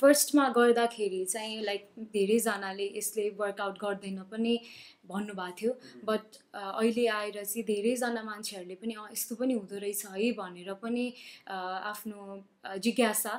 फर्स्टमा 0.00 0.48
गर्दाखेरि 0.56 1.24
चाहिँ 1.24 1.62
लाइक 1.64 1.86
धेरैजनाले 2.12 2.86
यसले 2.96 3.28
वर्कआउट 3.38 3.78
गर्दैन 3.78 4.18
पनि 4.30 4.58
भन्नुभएको 5.06 5.56
थियो। 5.60 5.72
बट 6.04 6.24
अहिले 6.54 7.06
आएर 7.06 7.44
चाहिँ 7.44 7.64
धेरैजना 7.64 8.22
मान्छेहरूले 8.22 8.74
पनि 8.82 8.94
यस्तो 9.12 9.34
पनि 9.38 9.54
हुँदो 9.54 9.78
रहेछ 9.78 10.06
है 10.06 10.32
भनेर 10.34 10.72
पनि 10.82 11.04
आफ्नो 11.46 12.42
जिज्ञासा 12.82 13.34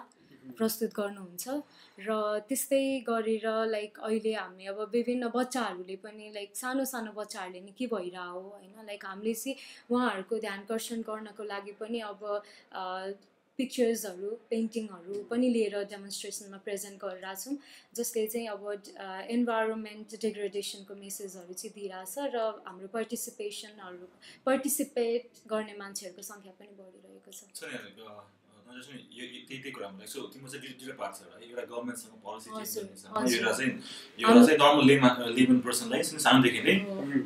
प्रस्तुत 0.53 0.91
गर्नुहुन्छ। 0.95 1.45
र 1.99 2.09
त्यस्तै 2.47 2.83
गरेर 3.07 3.47
लाइक 3.67 3.99
अहिले 3.99 4.33
हामी 4.35 4.65
अब 4.67 4.79
विभिन्न 4.91 5.29
बच्चाहरूले 5.35 5.95
पनि 6.05 6.31
लाइक 6.33 6.55
सानो 6.55 6.85
सानो 6.85 7.11
बच्चाहरूले 7.11 7.61
नि 7.61 7.71
के 7.77 7.85
भइरह 7.87 8.25
हो 8.35 8.41
होइन? 8.41 8.75
लाइक 8.85 9.05
हामीले 9.05 9.33
चाहिँ 9.33 9.55
उहाँहरूको 9.91 10.35
ध्यानकर्षण 10.39 11.01
गर्नको 11.09 11.43
लागि 11.43 11.73
पनि 11.79 11.99
अब 12.11 12.21
पिक्चर्सहरू 13.59 14.29
पेन्टिङहरू 14.49 15.21
पनि 15.31 15.49
लिएर 15.49 15.75
डेमोन्स्ट्रेसनमा 15.87 16.57
प्रेजेन्ट 16.65 16.97
गरिरहेको 16.99 17.41
छौँ 17.43 17.55
जसले 17.95 18.25
चाहिँ 18.27 18.47
अब 18.51 18.63
इन्भाइरोमेन्ट 19.31 20.15
डिग्रेडेसनको 20.21 20.95
मेसेजहरू 20.95 21.53
चाहिँ 21.53 21.73
दिइरहेछ 21.75 22.35
र 22.35 22.37
हाम्रो 22.67 22.87
पार्टिसिपेसनहरू 22.97 24.07
पार्टिसिपेट 24.45 25.45
गर्ने 25.47 25.75
मान्छेहरूको 25.79 26.23
सङ्ख्या 26.31 26.53
पनि 26.59 26.73
बढिरहेको 26.79 27.31
छ। 27.31 28.44
चाहिँ 28.65 28.99
यो 29.17 29.25
त्यही 29.47 29.61
त्यही 29.61 29.71
कुरा 29.71 29.87
लाइक 29.99 30.09
सो 30.09 30.19
तिम्रो 30.33 30.49
चाहिँ 30.51 30.61
दुई 30.63 30.73
दुईवटा 30.79 30.97
पार्ट 31.01 31.13
छ 31.15 31.21
है 31.33 31.37
एउटा 31.49 31.63
गभर्मेन्टसँग 31.71 32.13
पोलिसी 32.25 32.49
चेन्ज 32.73 32.99
गर्ने। 33.05 33.35
एउटा 33.35 33.51
चाहिँ 33.57 33.71
एउटा 34.23 34.41
चाहिँ 34.45 34.57
नर्मल 34.63 34.85
लेमा 34.91 35.09
लिभन 35.37 35.57
पर्सनलाई 35.67 36.01
सानोदेखि 36.25 36.61
नै 36.67 36.75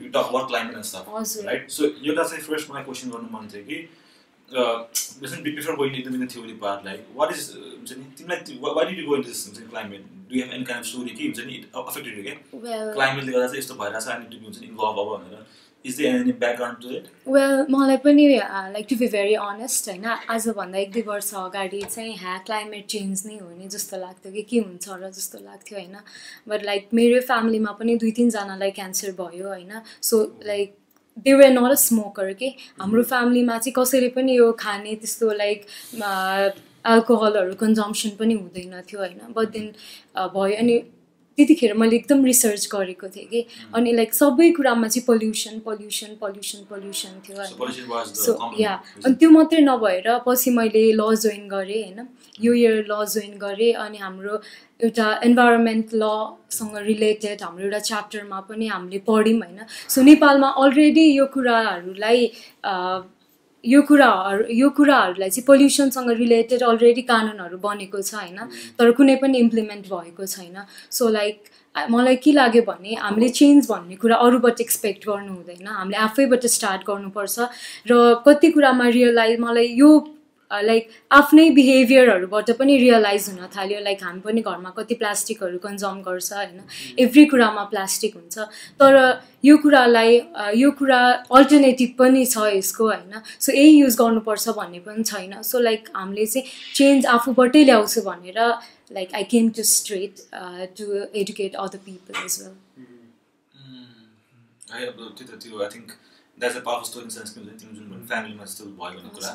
talk 0.10 0.26
about 0.26 0.46
climate 0.52 0.74
and 0.76 0.88
stuff 0.92 1.06
right 1.48 1.64
so 1.78 1.82
एउटा 1.86 2.24
चाहिँ 2.24 2.44
फर्स्ट 2.50 2.66
मलाई 2.72 2.84
क्वेसन 2.90 3.08
गर्नु 3.16 3.30
मन 3.38 3.44
थियो 3.54 3.64
कि 3.72 3.78
before 5.48 5.76
going 5.82 5.92
into 5.96 6.10
in 6.20 6.28
theory 6.36 6.56
part 6.62 6.86
like 6.86 7.00
what 7.16 7.30
is 7.34 7.42
हुन्छ 7.56 7.90
नि 7.98 8.06
तिमीलाई 8.18 8.40
why 8.78 8.86
did 8.86 9.00
you 9.00 9.06
go 9.08 9.16
into 9.16 9.30
this 9.30 9.42
हुन्छ 9.48 9.58
नि 9.60 9.68
climate 9.74 10.02
do 10.30 10.34
have 10.36 10.54
any 10.54 10.66
kind 10.70 10.84
of 10.84 10.90
story 10.92 11.12
कि 11.18 11.24
हुन्छ 11.28 11.40
नि 11.50 11.56
अफेक्टेड 11.82 12.16
क्या 12.24 12.36
क्लाइमेटले 12.94 13.32
गर्दा 13.32 13.48
चाहिँ 13.48 13.60
यस्तो 13.64 13.76
भइरहेछ 13.82 14.08
अनि 14.16 14.40
हुन्छ 14.46 14.58
नि 14.60 14.68
इन्भल्भ 14.68 14.98
अब 15.06 15.10
भनेर 15.16 15.44
is 15.86 15.98
the 15.98 16.06
any 16.06 16.32
background 16.40 16.82
to 16.84 16.90
it 16.96 17.06
well 17.28 17.66
मलाई 17.70 17.98
पनि 18.06 18.28
like 18.38 18.86
to 18.90 18.96
be 18.96 19.08
very 19.08 19.34
honest 19.44 19.90
होइन 19.90 20.06
आजभन्दा 20.06 20.80
एक 20.80 20.92
दुई 20.92 21.02
वर्ष 21.08 21.34
अगाडि 21.36 21.82
चाहिँ 21.84 22.16
ह्या 22.18 22.38
क्लाइमेट 22.46 22.86
चेन्ज 22.96 23.24
नै 23.26 23.38
हो 23.38 23.50
नि 23.52 23.68
जस्तो 23.76 23.98
लाग्थ्यो 24.00 24.32
कि 24.34 24.42
के 24.50 24.60
हुन्छ 24.60 24.90
र 24.90 25.12
जस्तो 25.12 25.40
लाग्थ्यो 25.46 25.78
होइन। 25.80 25.96
बट 26.50 26.66
लाइक 26.66 26.90
मेरो 26.94 27.22
फ्यामिलीमा 27.28 27.72
पनि 27.80 27.96
दुई 27.98 28.12
तिनजनालाई 28.20 28.72
क्यान्सर 28.72 29.12
भयो 29.22 29.48
होइन। 29.48 29.82
So 30.02 30.24
like 30.46 30.76
they 31.26 31.34
were 31.34 31.48
not 31.50 31.72
a 31.72 31.76
smoker 31.80 32.34
के 32.34 32.54
हाम्रो 32.80 33.04
फ्यामिलीमा 33.04 33.58
चाहिँ 33.58 33.74
कसैले 33.78 34.10
पनि 34.16 34.38
यो 34.38 34.52
खाने 34.60 34.96
त्यस्तो 34.96 35.32
लाइक 35.34 35.66
एल्कोहलहरू 36.88 37.56
कन्जम्सन 37.56 38.10
पनि 38.20 38.34
हुँदैन 38.34 38.82
थियो 38.82 39.00
होइन। 39.00 39.34
बट 39.36 39.48
देन 39.52 39.68
भयो 40.36 40.56
अनि 40.58 40.78
त्यतिखेर 41.40 41.74
मैले 41.82 41.96
एकदम 41.96 42.26
रिसर्च 42.26 42.70
गरेको 42.76 43.08
थिएँ 43.16 43.28
कि। 43.32 43.46
अनि 43.76 43.92
लाइक 43.96 44.14
सबै 44.14 44.50
कुरामा 44.60 44.88
चाहिँ 44.88 45.06
पल्युसन 45.08 45.60
पल्युसन 45.66 46.16
पल्युसन 46.22 46.64
पल्युसन 46.72 47.20
थियो 47.26 47.44
सो 47.44 47.56
होइन 47.56 48.14
सो 48.24 48.54
या 48.60 48.74
अनि 49.06 49.16
त्यो 49.16 49.30
मात्रै 49.30 49.62
नभएर 49.66 50.08
पछि 50.26 50.50
मैले 50.60 50.84
ल 50.94 51.14
जोइन 51.26 51.48
गरेँ 51.50 51.84
होइन। 51.84 52.08
यो 52.42 52.54
इयर 52.54 52.86
ल 52.92 53.06
जोइन 53.14 53.38
गरेँ 53.38 53.74
अनि 53.84 53.98
हाम्रो 53.98 54.42
एउटा 54.80 55.08
इन्भाइरोमेन्ट 55.26 55.88
लसँग 56.02 56.76
रिलेटेड 56.86 57.42
हाम्रो 57.44 57.66
एउटा 57.66 57.80
च्याप्टरमा 57.90 58.40
पनि 58.50 58.68
हामीले 58.68 59.00
पढ्यौँ 59.08 59.40
होइन। 59.40 59.60
सो 59.68 60.02
नेपालमा 60.02 60.50
अलरेडी 60.64 61.06
यो 61.12 61.26
कुराहरूलाई 61.36 62.28
यो 63.66 63.82
कुराहरू 63.82 64.44
यो 64.56 64.70
कुराहरूलाई 64.70 65.30
चाहिँ 65.30 65.46
पोल्युसनसँग 65.46 66.10
रिलेटेड 66.18 66.64
अलरेडी 66.64 67.02
कानुनहरू 67.12 67.58
बनेको 67.60 68.02
छ 68.02 68.14
होइन? 68.16 68.40
तर 68.80 68.92
कुनै 68.92 69.16
पनि 69.22 69.38
इम्प्लिमेन्ट 69.38 69.86
भएको 69.88 70.26
छैन। 70.26 70.64
सो 70.92 71.10
लाइक 71.10 71.44
मलाई 71.92 72.16
के 72.24 72.32
लाग्यो 72.32 72.62
भने 72.68 72.96
हामीले 72.96 73.30
चेन्ज 73.30 73.68
भन्ने 73.70 73.96
कुरा 73.96 74.16
अरूबाट 74.16 74.62
एक्सपेक्ट 74.62 75.06
गर्नु 75.08 75.34
हुँदैन। 75.34 75.68
हामीले 75.68 75.98
आफैबाट 75.98 76.46
स्टार्ट 76.46 76.82
गर्नुपर्छ। 76.88 77.40
र 77.92 78.24
कति 78.26 78.52
कुरामा 78.52 78.88
रियलाइज 78.96 79.40
मलाई 79.40 79.68
यो 79.76 79.90
लाइक 80.52 80.90
आफ्नै 81.12 81.50
बिहेभियरहरूबाट 81.52 82.52
पनि 82.60 82.78
रियलाइज 82.78 83.30
हुन 83.30 83.48
थाल्यो 83.56 83.80
लाइक 83.80 84.04
हामी 84.04 84.22
पनि 84.22 84.42
घरमा 84.42 84.70
कति 84.78 84.96
प्लास्टिकहरू 85.02 85.58
कन्जम 85.60 86.02
गर्छ 86.02 86.34
होइन? 86.34 86.60
एभ्री 87.00 87.26
कुरामा 87.26 87.64
प्लास्टिक 87.74 88.16
हुन्छ। 88.16 88.38
तर 88.80 88.94
यो 89.46 89.58
कुरालाई 89.58 90.12
यो 90.58 90.72
कुरा 90.80 91.02
अल्टरनेटिभ 91.38 91.92
पनि 92.00 92.26
छ 92.26 92.38
यसको 92.56 92.84
होइन? 92.88 93.14
सो 93.40 93.52
यही 93.52 93.78
युज 93.78 93.96
गर्नुपर्छ 94.02 94.50
भन्ने 94.58 94.80
पनि 94.88 95.04
छैन। 95.04 95.42
सो 95.44 95.60
लाइक 95.60 95.82
हामीले 95.96 96.26
चाहिँ 96.26 96.46
चेन्ज 96.76 97.06
आफूबाटै 97.16 97.64
ल्याउँछु 97.64 98.02
भनेर 98.10 98.40
like 98.92 99.14
I 99.16 99.24
came 99.32 99.50
to 99.58 99.64
straight 99.72 100.14
to 100.78 100.86
educate 101.22 101.56
other 101.66 101.80
people 101.86 102.14
as 102.26 102.40
well 102.42 102.56
त्यो 105.18 105.26
त 105.28 105.32
त्यो 105.44 105.62
I 105.62 105.70
think 105.76 105.88
that's 106.38 106.58
a 106.58 106.60
power 106.66 106.84
story 106.90 107.10
sense 107.12 107.30
जुन 107.36 108.04
फ्यामिलीमा 108.10 108.44
जस्तो 108.46 108.66
भयो 108.66 108.98
भन्ने 108.98 109.14
कुरा। 109.16 109.32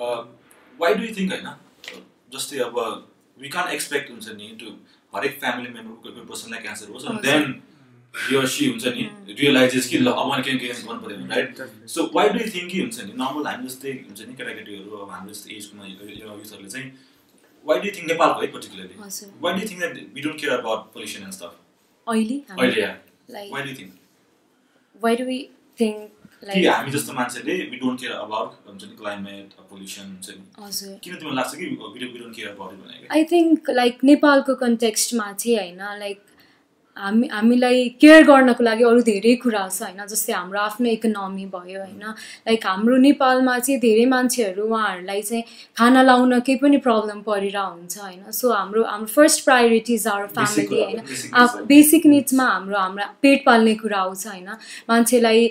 वाइ 0.00 0.94
डु 0.94 1.04
यु 1.04 1.14
थिङ्क 1.16 1.32
होइन 1.32 1.48
जस्तै 2.32 2.58
अब 2.60 2.78
वी 3.38 3.48
कान 3.50 3.72
एक्सपेक्ट 3.72 4.10
हुन्छ 4.10 4.36
नि 4.36 4.52
टु 4.60 4.74
हरेक 5.12 5.40
फ्यामिली 5.40 5.70
मेम्बरको 5.70 6.02
कोही 6.04 6.26
पर्सनलाई 6.26 6.62
क्यान्सर 6.62 6.94
होस् 6.94 7.06
अनि 7.06 7.20
देन 7.22 7.44
यो 8.14 8.44
सी 8.48 8.66
हुन्छ 8.66 8.86
नि 8.88 9.08
रियलाइजेस 9.32 9.88
कि 9.88 9.98
ल 9.98 10.12
अब 10.12 10.30
मैले 10.30 10.42
के 10.44 10.56
के 10.58 10.68
गर्नु 10.68 11.00
पऱ्यो 11.00 11.26
right 11.26 11.88
so 11.88 12.10
why 12.14 12.28
do 12.28 12.38
you 12.38 12.48
think 12.54 12.70
कि 12.72 12.80
हुन्छ 12.80 13.04
नि 13.04 13.12
नर्मल 13.18 13.46
हामी 13.46 13.68
जस्तै 13.68 13.92
हुन्छ 14.00 14.20
नि 14.22 14.34
केटाकेटीहरू 14.34 14.98
अब 14.98 15.10
हाम्रो 15.10 15.32
जस्तै 15.32 15.56
एजकोमा 15.56 15.86
युथहरूले 15.86 16.68
चाहिँ 16.68 16.90
वाइ 17.66 17.80
डु 17.80 17.94
थिङ्क 17.96 18.10
नेपालको 18.10 18.40
है 18.40 18.50
particularly 18.52 19.30
why 19.40 19.54
do 19.54 19.68
think 19.68 19.80
that 19.80 20.14
we 20.14 20.20
don't 20.20 20.40
care 20.40 20.52
about 20.54 20.92
pollution 20.94 21.22
and 21.22 21.38
stuff 21.38 21.58
अहिले 22.06 22.40
अहिले 22.50 22.82
yeah 22.82 22.92
like 23.30 23.52
why 23.52 23.62
do 23.62 23.74
think 23.80 25.02
why 25.02 25.16
do 25.16 25.24
we 25.26 25.38
think 25.78 26.17
कि 26.44 26.66
हामी 26.66 26.90
जस्तो 26.90 27.12
मान्छेले 27.12 27.54
वी 27.70 27.76
डोन्ट 27.76 28.00
केयर 28.00 28.12
अबाउट 28.12 28.68
हुन्छ 28.68 28.82
नि 28.84 28.96
क्लाइमेट 29.00 29.52
पोल्युसन 29.70 30.02
हुन्छ 30.02 30.28
नि। 30.30 30.64
हजुर। 30.64 30.98
किन 31.04 31.14
तिमीलाई 31.14 31.36
लाग्छ 31.36 31.54
कि 31.54 31.64
वी 31.64 32.18
डोन्ट 32.18 32.36
केयर 32.36 32.48
अबाउट 32.48 32.72
भनेको? 32.72 33.14
आई 33.14 33.24
थिङ्क 33.32 33.70
लाइक 33.70 34.04
नेपालको 34.04 34.54
कन्टेक्स्टमा 34.64 35.32
चाहिँ 35.32 35.58
होइन 35.58 35.98
लाइक 35.98 36.20
हामी 36.98 37.26
हामीलाई 37.32 37.88
केयर 38.00 38.22
गर्नको 38.26 38.64
लागि 38.64 38.84
अरू 38.84 39.00
धेरै 39.08 39.34
कुरा 39.42 39.62
छ 39.68 39.82
होइन? 39.82 40.00
जस्तै 40.10 40.32
हाम्रो 40.32 40.58
आफ्नो 40.60 40.88
इकोनोमी 40.90 41.44
भयो 41.54 41.78
होइन? 41.80 42.02
लाइक 42.48 42.66
हाम्रो 42.66 42.96
नेपालमा 43.06 43.58
चाहिँ 43.58 43.80
धेरै 43.80 44.04
मान्छेहरू 44.12 44.62
उहाँहरूलाई 44.66 45.22
चाहिँ 45.22 45.42
खाना 45.78 46.02
लाउन 46.02 46.40
केही 46.40 46.58
पनि 46.58 46.76
प्रब्लम 46.86 47.20
परिरहेको 47.22 47.70
हुन्छ 47.70 47.98
होइन? 47.98 48.30
सो 48.30 48.50
हाम्रो 48.52 48.82
हाम्रो 48.84 49.06
फर्स्ट 49.14 49.44
प्रायोरिटिज 49.44 50.06
आवर 50.06 50.26
फ्यामिली 50.34 50.82
होइन. 50.82 51.00
बेसिक 51.70 52.06
निड्समा 52.06 52.44
हाम्रो 52.44 52.78
हाम्रो 52.78 53.04
पेट 53.22 53.44
पाल्ने 53.46 53.74
कुरा 53.82 53.98
आउँछ 53.98 54.26
होइन? 54.26 54.48
मान्छेलाई 54.90 55.46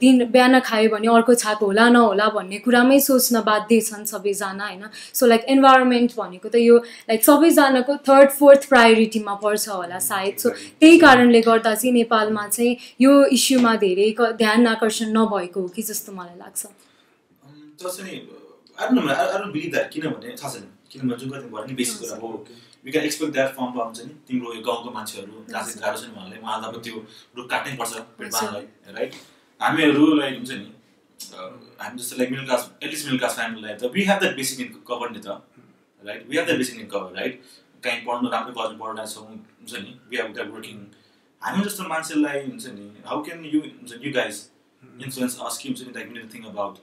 दिन 0.00 0.24
बिहान 0.30 0.60
खायो 0.70 0.90
भने 0.94 1.08
अर्को 1.16 1.34
छाक 1.34 1.58
होला 1.66 1.88
नहोला 1.88 2.28
भन्ने 2.38 2.58
कुरामै 2.62 3.00
सोच्न 3.00 3.40
बाध्य 3.50 3.80
छन् 3.90 4.04
सबैजना 4.06 4.66
होइन? 4.66 4.84
सो 5.14 5.26
लाइक 5.26 5.44
इन्भाइरोमेन्ट 5.48 6.16
भनेको 6.16 6.48
त 6.48 6.56
यो 6.62 6.76
लाइक 7.10 7.24
सबैजनाको 7.24 7.96
थर्ड 8.08 8.30
फोर्थ 8.38 8.68
प्रायोरिटीमा 8.68 9.34
पर्छ 9.42 9.68
होला 9.68 9.98
सायद। 10.08 10.36
सो 10.38 10.48
त्यही 10.80 10.98
कारणले 10.98 11.40
गर्दा 11.40 11.74
चाहिँ 11.74 11.92
नेपालमा 11.92 12.48
चाहिँ 12.48 12.76
यो 13.00 13.12
इस्युमा 13.38 13.72
धेरै 13.76 14.08
ध्यान 14.20 14.66
आकर्षण 14.66 15.08
नभएको 15.16 15.60
हो 15.60 15.68
कि 15.68 15.82
जस्तो 15.82 16.12
मलाई 16.12 16.38
लाग्छ। 16.38 16.66
किनभने 19.92 20.36
थाहा 20.36 20.50
छैन। 20.52 20.66
किनभने 20.90 21.16
जुन 21.16 21.28
नि 21.68 21.84
कुरा 21.84 22.16
हो 22.16 22.28
क्यान 22.88 23.04
एक्सपेक्ट 23.04 23.32
द्याट 23.32 23.50
फर्म 23.54 23.72
हुन्छ 23.80 24.00
नि 24.00 24.12
तिम्रो 24.28 24.48
यो 24.54 24.60
गाउँको 24.68 24.90
मान्छेहरू 24.90 25.44
जहाँ 25.50 25.62
चाहिँ 25.64 25.80
गाह्रो 25.82 25.98
छ 26.00 26.04
नि 26.04 26.12
उहाँलाई 26.16 26.38
उहाँलाई 26.40 26.68
अब 26.70 26.76
त्यो 26.82 26.96
रुख 27.36 27.46
काट्नै 27.50 27.72
पर्छ 27.76 27.92
पेट 28.18 28.28
बाँध्नलाई 28.32 28.64
राइट 28.96 29.12
हामीहरू 29.60 30.04
लाइक 30.14 30.34
हुन्छ 30.36 30.50
नि 30.50 30.68
हामी 31.80 31.98
जस्तो 31.98 32.16
like 32.18 32.28
middle 32.30 32.44
class 32.44 32.62
at least 32.82 33.04
middle 33.06 33.18
class 33.18 33.34
फ्यामिलीलाई 33.36 33.74
त 33.74 33.90
we 33.94 34.02
have 34.10 34.18
that 34.20 34.34
basic 34.36 34.56
need 34.60 34.70
cover 34.88 35.08
नि 35.10 35.20
त 35.26 35.28
right 36.02 36.20
we 36.28 36.34
have 36.36 36.44
that 36.46 36.58
basic 36.58 36.76
need 36.76 36.88
cover 36.90 37.10
right 37.20 37.34
कहीँ 37.84 38.00
पढ्नु 38.06 38.26
राम्रो 38.36 38.52
कलेज 38.56 38.78
पढिरहेको 38.80 39.10
छौँ 39.14 39.26
हुन्छ 39.68 39.84
नि 39.86 39.94
वी 40.10 40.16
हेभ 40.22 40.32
द्याट 40.34 40.50
वर्किङ 40.56 40.84
हामी 41.42 41.64
जस्तो 41.64 41.88
मान्छेलाई 41.94 42.44
हुन्छ 42.50 42.66
नि 42.76 42.90
हाउ 43.06 43.22
क्यान 43.30 43.44
यु 43.54 43.60
हुन्छ 43.62 44.04
यु 44.04 44.12
गाइज 44.20 44.44
इन्फ्लुएन्स 45.06 45.38
अस 45.48 45.58
कि 45.62 45.68
हुन्छ 45.68 45.86
नि 45.88 45.92
लाइक 45.96 46.12
मिड 46.18 46.32
थिङ 46.34 46.44
अबाउट 46.52 46.78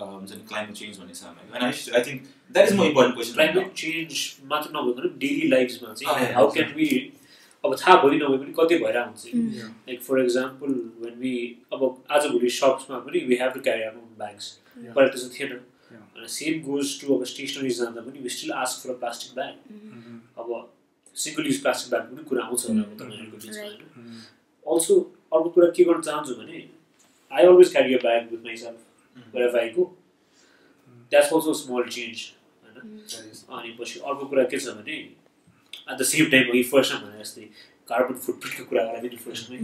हुन्छ 0.00 0.32
नि 0.32 0.42
क्लाइमेट 0.52 0.76
चेन्ज 0.78 0.98
भन्ने 1.00 1.14
छ 1.14 1.24
होइन 1.24 1.64
I 1.98 2.02
think 2.06 2.30
that 2.54 2.68
is 2.68 2.76
more 2.78 2.86
important 2.86 3.14
question 3.16 3.34
climate 3.34 3.72
change 3.82 4.24
मात्र 4.54 4.76
नभइकन 4.78 5.18
डेली 5.26 5.48
लाइफमा 5.56 5.90
Ah, 5.90 5.94
चाहिँ 6.00 6.24
yeah, 6.24 6.34
how 6.38 6.46
yeah. 6.46 6.54
Can 6.56 6.72
we 6.78 6.88
अब 7.64 7.76
थाहा 7.82 7.96
भइ 8.02 8.16
नभए 8.22 8.38
पनि 8.38 8.52
कतै 8.58 8.78
भइरहेको 8.78 9.10
हुन्छ 9.10 9.30
Mm. 9.34 9.68
Like 9.88 10.02
for 10.08 10.18
example 10.24 10.72
when 11.04 11.14
we 11.20 11.34
अब 11.72 11.84
आजभोलि 12.16 12.50
सप्समा 12.56 12.98
पनि 13.06 13.20
we 13.30 13.36
have 13.42 13.52
to 13.54 13.60
carry 13.68 13.82
our 13.82 14.02
own 14.02 14.10
bags 14.18 14.50
Yeah. 14.82 14.94
पहिला 14.96 15.08
त्यस्तो 15.14 15.30
थिएन। 15.38 15.52
Yeah. 15.94 16.02
अनि 16.18 16.28
सेम 16.36 16.60
गोज 16.68 17.00
टु 17.00 17.14
अब 17.16 17.24
स्टेसनरी 17.32 17.70
जाँदा 17.80 18.00
पनि 18.08 18.18
we 18.26 18.34
still 18.36 18.52
ask 18.64 18.82
for 18.86 18.94
a 18.94 18.98
plastic 19.04 19.34
bag 19.34 19.54
अब 20.44 20.52
सिङ्गल 21.22 21.46
युज 21.46 21.60
प्लास्टिक 21.62 21.90
ब्याग 21.90 22.04
पनि 22.12 22.24
कुरा 22.28 22.44
आउँछ 22.44 22.68
होला 22.68 22.82
तपाईँहरूको 23.00 23.36
बिचमा. 23.36 23.62
होइन 23.62 24.22
अल्सो 24.66 24.94
अर्को 25.32 25.48
कुरा 25.56 25.68
के 25.76 25.84
गर्न 25.84 26.00
चाहन्छु 26.08 26.34
भने 26.40 26.62
I 27.32 27.46
always 27.46 27.72
carry 27.72 27.94
a 27.94 27.98
bag 28.06 28.30
with 28.30 28.44
myself 28.56 29.34
where 29.34 29.58
I 29.58 29.68
go 29.76 29.84
that's 31.12 31.32
also 31.32 31.52
small 31.60 31.88
change 31.96 32.18
होइन? 32.62 32.76
अनि 33.58 33.70
पछि 33.80 34.00
अर्को 34.00 34.26
कुरा 34.32 34.44
के 34.54 34.58
छ 34.58 34.74
भने 34.80 34.96
एट 34.96 35.96
द 35.98 36.02
सेम 36.10 36.30
टाइम 36.30 36.50
अघि 36.50 36.62
फर्स्टमा 36.72 36.98
भने 37.06 37.22
जस्तै 37.22 37.48
कार्बन 37.88 38.18
फुटप्रिन्टको 38.26 38.64
कुरा 38.70 38.84
गरेर 38.84 39.08
पनि 39.08 39.16
फर्स्टमै 39.24 39.58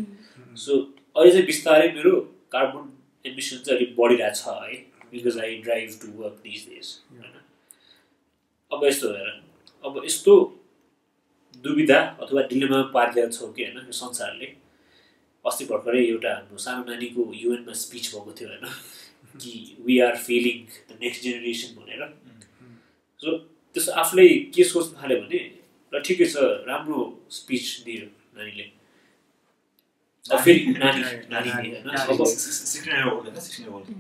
सो 0.65 0.79
अहिले 1.17 1.31
चाहिँ 1.33 1.47
बिस्तारै 1.47 1.93
मेरो 1.99 2.15
कार्बन 2.55 2.89
एमिसन 3.25 3.57
चाहिँ 3.67 3.79
अलिक 3.79 3.97
बढिरहेको 3.97 4.37
छ 4.37 4.57
है? 4.63 4.79
Because 5.13 5.39
I 5.45 5.57
drive 5.67 5.99
to 6.03 6.09
work 6.23 6.41
this 6.45 6.67
days 6.69 6.89
होइन? 7.11 7.39
अब 8.71 8.85
यस्तो 8.85 9.09
हेर 9.15 9.31
अब 9.85 10.03
यस्तो 10.05 10.35
दुविधा 11.65 11.99
अथवा 12.23 12.41
डिलेमा 12.51 12.79
पारिरहेको 12.95 13.33
छौँ 13.37 13.53
कि 13.53 13.63
होइन 13.65 13.77
यो 13.87 13.93
संसारले। 14.01 14.49
अस्ति 15.45 15.65
भर्खरै 15.71 16.03
एउटा 16.07 16.31
हाम्रो 16.35 16.59
सानो 16.65 16.83
नानीको 16.91 17.21
युएनमा 17.35 17.73
स्पिच 17.83 18.05
भएको 18.15 18.33
थियो 18.39 18.49
होइन 18.49 18.65
कि 19.43 19.53
we 19.87 19.95
are 20.07 20.15
failing 20.27 20.59
the 20.89 20.91
next 21.03 21.21
generation 21.25 21.71
भनेर। 21.77 22.03
सो 23.21 23.29
त्यसो 23.77 23.91
आफूले 24.03 24.27
के 24.55 24.63
सोच्नु 24.65 24.95
थाल्यो 25.03 25.19
भने 25.23 25.41
ल 25.93 25.95
ठिकै 26.07 26.27
छ 26.33 26.37
राम्रो 26.69 26.99
स्पिच 27.39 27.65
दियो 27.87 28.07
नानीले। 28.37 28.67
फेरि 30.25 30.61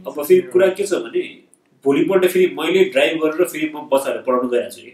अब 0.07 0.15
फेरि 0.23 0.43
कुरा 0.53 0.69
के 0.79 0.85
छ 0.87 0.93
भने 1.05 1.23
भोलिपल्ट 1.85 2.23
फेरि 2.33 2.47
मैले 2.59 2.81
ड्राइभ 2.95 3.15
गरेर 3.23 3.49
फेरि 3.53 3.67
म 3.75 3.77
बच्चाहरू 3.93 4.21
पढाउनु 4.27 4.49
गइरहेको 4.49 4.75
छु 4.77 4.83
कि। 4.83 4.93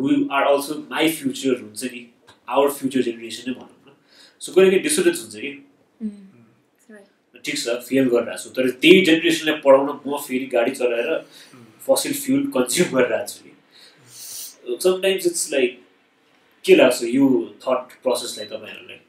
We 0.00 0.18
are 0.38 0.42
also 0.52 0.74
my 0.90 1.12
future 1.20 1.54
हुन्छ 1.62 1.82
नि 1.94 2.00
आवर 2.48 2.68
फ्युचर 2.78 3.02
जेनेरेसन 3.08 3.50
नै 3.50 3.54
भनौँ 3.60 3.80
न 3.86 3.94
सो 4.42 4.52
कहिले 4.52 4.70
कहिले 4.70 4.82
डिसोरेन्स 4.88 5.22
हुन्छ 5.22 5.36
कि? 5.44 5.52
Right. 6.90 7.08
ठिक 7.44 7.56
छ 7.58 7.78
फेल 7.88 8.08
गरिरहेको 8.14 8.42
छु। 8.42 8.50
तर 8.56 8.70
त्यही 8.82 9.04
जेनेरेसनलाई 9.08 9.56
पढाउन 9.64 9.88
म 10.06 10.18
फेरि 10.26 10.46
गाडी 10.54 10.72
चलाएर 10.80 11.10
फसिल 11.86 12.14
फ्युल 12.22 12.42
कन्ज्युम 12.56 12.88
गरिरहेको 12.96 13.26
छु 13.32 13.38
कि। 13.44 13.52
समटाइम्स 14.84 15.26
इट्स 15.26 15.44
लाइक 15.52 15.82
के 16.64 16.74
लाग्छ 16.76 17.02
यो 17.16 17.26
थट 17.64 17.98
प्रोसेसलाई 18.02 18.46
तपाईँहरूलाई? 18.52 19.00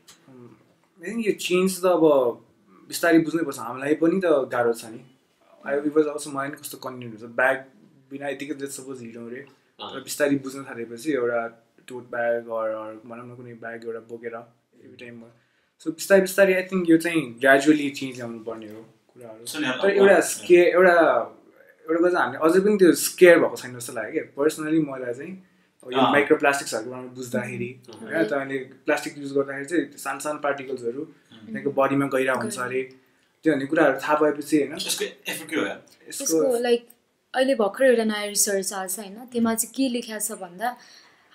आई 1.01 1.10
थिङ्क 1.12 1.27
यो 1.27 1.34
चेन्ज 1.46 1.72
त 1.84 1.86
अब 1.98 2.03
बिस्तारै 2.89 3.20
बुझ्नैपर्छ। 3.27 3.60
हामीलाई 3.67 3.94
पनि 4.01 4.20
त 4.24 4.25
गाह्रो 4.53 4.74
छ 4.82 4.94
नि। 4.94 5.01
आई 5.65 5.89
वाज 5.96 6.06
अल्सो 6.13 6.29
मलाई 6.32 6.50
नि 6.50 6.58
कस्तो 6.63 6.77
कन्टिन्यू 6.86 7.10
हुन्छ 7.13 7.36
ब्याग 7.39 7.58
बिना 8.12 8.25
यतिकै 8.34 8.56
जस्ट 8.62 8.74
सपोज 8.79 9.01
हिँडौँ 9.01 9.25
अरे 9.29 9.41
र 9.80 10.00
बिस्तारै 10.04 10.38
बुझ्न 10.44 10.64
थालेपछि 10.70 11.10
एउटा 11.14 11.42
टोट 11.88 12.04
ब्याग 12.14 12.46
भनौँ 13.10 13.26
न 13.26 13.36
कुनै 13.36 13.54
ब्याग 13.64 13.86
एउटा 13.86 14.00
बोकेर 14.12 14.36
एभ्री 14.36 14.98
टाइम 15.02 15.24
सो 15.82 15.92
बिस्तारै 15.92 16.22
बिस्तारै 16.22 16.54
आई 16.54 16.64
थिङ्क 16.72 16.90
यो 16.90 16.98
चाहिँ 17.06 17.22
ग्रेजुअली 17.42 17.90
चेन्ज 18.00 18.16
ल्याउनु 18.18 18.40
पर्ने 18.48 18.68
हो 18.72 18.82
कुराहरू। 19.14 19.44
तर 19.82 19.90
एउटा 19.90 20.20
स्के 20.32 20.60
एउटा 20.64 20.96
एउटा 21.86 22.00
कुरा 22.00 22.10
चाहिँ 22.10 22.24
हामीले 22.24 22.40
अझै 22.48 22.60
पनि 22.66 22.78
त्यो 22.78 22.92
स्केयर 23.04 23.36
भएको 23.40 23.58
छैन 23.62 23.78
जस्तो 23.78 23.94
लाग्यो 23.94 24.12
क्या। 24.14 24.24
पर्सनली 24.38 24.80
मलाई 24.90 25.14
चाहिँ 25.14 25.34
अब 25.84 25.92
यो। 25.94 26.02
माइक्रो 26.18 26.36
प्लास्टिक्सहरूको 26.44 26.92
बारेमा 26.92 27.14
बुझ्दाखेरि 27.22 27.70
होइन 28.02 28.24
तपाईँले 28.34 28.58
प्लास्टिक 28.90 29.14
युज 29.18 29.32
गर्दाखेरि 29.38 29.68
चाहिँ 29.72 29.86
त्यो 29.94 30.00
सानो 30.06 30.20
सानो 30.26 30.40
पार्टिकल्सहरू 30.50 31.02
तपाईँको 31.06 31.72
बडीमा 31.80 32.06
गइरहेको 32.18 32.42
हुन्छ 32.42 32.60
अरे। 32.68 32.82
त्यो 33.46 33.54
भन्ने 33.54 33.66
कुराहरू 33.72 33.98
थाहा 34.04 34.16
भएपछि 34.22 34.56
होइन। 34.64 34.74
अहिले 37.34 37.56
भर्खर 37.56 37.84
एउटा 37.86 38.04
नयाँ 38.10 38.28
रिसर्च 38.28 38.74
आएको 38.74 38.94
छ 38.94 39.00
होइन? 39.00 39.16
त्यसमा 39.32 39.54
चाहिँ 39.56 39.74
के 39.76 39.88
लेखेको 39.96 40.20
छ 40.28 40.38
भन्दा 40.44 40.70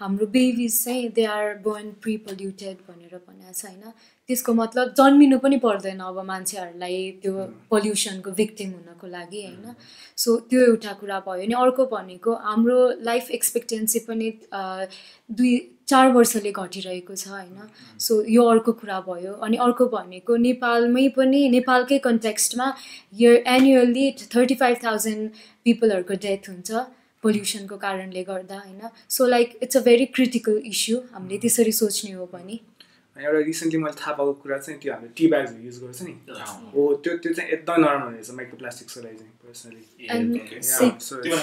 हाम्रो 0.01 0.27
बेबिज 0.27 0.85
चाहिँ 0.85 1.09
they 1.17 1.25
are 1.25 1.55
born 1.65 1.91
pre 2.03 2.17
polluted 2.27 2.77
भनेर 2.89 3.15
भनेको 3.19 3.53
छ 3.53 3.65
होइन? 3.67 3.93
त्यसको 4.29 4.53
मतलब 4.55 4.95
जन्मिनु 4.99 5.39
पनि 5.39 5.57
पर्दैन 5.65 6.01
अब 6.01 6.19
मान्छेहरूलाई 6.27 6.99
त्यो 7.23 7.33
पल्युसनको 7.71 8.31
भिक्टिम 8.41 8.71
हुनको 8.73 9.07
लागि 9.07 9.43
होइन? 9.43 9.75
सो 10.17 10.37
त्यो 10.51 10.61
एउटा 10.67 10.93
कुरा 11.01 11.19
भयो। 11.27 11.43
अनि 11.43 11.55
अर्को 11.65 11.87
भनेको 11.93 12.35
हाम्रो 12.47 12.79
लाइफ 13.11 13.31
एक्सपेक्टेन्सी 13.39 13.99
पनि 14.09 14.31
दुई 15.39 15.53
चार 15.89 16.13
वर्षले 16.13 16.53
घटिरहेको 16.53 17.15
छ 17.15 17.29
होइन? 17.29 17.69
सो 17.99 18.23
यो 18.29 18.45
अर्को 18.55 18.73
कुरा 18.81 19.01
भयो। 19.09 19.33
अनि 19.45 19.57
अर्को 19.67 19.87
भनेको 19.95 20.37
नेपालमै 20.47 21.09
पनि 21.17 21.49
नेपालकै 21.57 21.99
कन्टेक्स्टमा 22.09 22.73
year 23.21 23.35
annually 23.55 24.11
thirty 24.35 24.55
five 24.65 24.77
thousand 24.85 25.31
पिपलहरूको 25.65 26.15
death 26.27 26.51
हुन्छ। 26.51 26.71
पोल्युसनको 27.23 27.77
कारणले 27.87 28.23
गर्दा 28.31 28.57
होइन? 28.59 28.81
So 29.09 29.27
like 29.27 29.59
it's 29.63 29.77
a 29.77 29.81
very 29.89 30.07
critical 30.19 30.57
issue 30.67 30.97
हामीले 31.15 31.39
त्यसरी 31.39 31.73
सोच्ने 31.81 32.13
हो 32.13 32.25
भने 32.33 32.59
एउटा 33.17 33.41
रिसेन्टली 33.47 33.79
मैले 33.81 33.97
थाहा 34.01 34.13
पाएको 34.19 34.33
कुरा 34.43 34.59
चाहिँ 34.59 34.79
त्यो 34.81 34.93
हामीले 34.93 35.13
टी 35.17 35.27
ब्याग्सहरू 35.33 35.63
युज 35.65 35.77
गर्छ 35.83 36.03
नि। 36.03 36.13
हो 36.75 36.83
त्यो 37.05 37.13
त्यो 37.23 37.33
चाहिँ 37.33 37.51
एकदमै 37.57 37.79
नराम्रो 37.83 38.09
रहेछ 38.11 38.31
माइक्रो 38.39 38.57
प्लास्टिक्सको 38.63 39.01
लागि 39.03 39.17
चाहिँ 39.17 39.33
पर्सनली 39.43 39.83
त्यो 41.23 41.37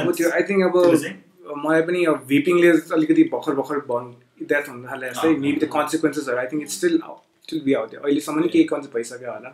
अब 0.00 0.32
आई 0.32 0.42
थिङ्क 0.48 0.62
अब 0.64 0.74
त्यसले 0.76 0.98
चाहिँ? 1.02 1.16
मलाई 1.64 1.82
पनि 1.88 2.04
अब 2.10 2.24
भेपिङले 2.28 2.70
अलिकति 2.96 3.22
भर्खर 3.32 3.52
भर्खर 3.60 3.78
भन् 3.90 4.08
डेथ 4.48 4.68
हुन 4.68 4.78
थाले 4.90 5.10
जस्तै 5.10 5.28
maybe 5.44 5.58
the 5.60 5.68
कन्सिक्वेन्सेसहरू 5.76 6.38
I 6.38 6.46
think 6.52 6.62
it's 6.62 6.76
still 6.78 6.96
still 7.46 7.60
be 7.62 7.72
आउँथ्यो 7.78 8.00
अहिलेसम्म 8.02 8.38
नि 8.42 8.48
केही 8.50 8.64
कन्सेप्ट 8.74 8.94
भइसक्यो 8.96 9.30
होला. 9.30 9.50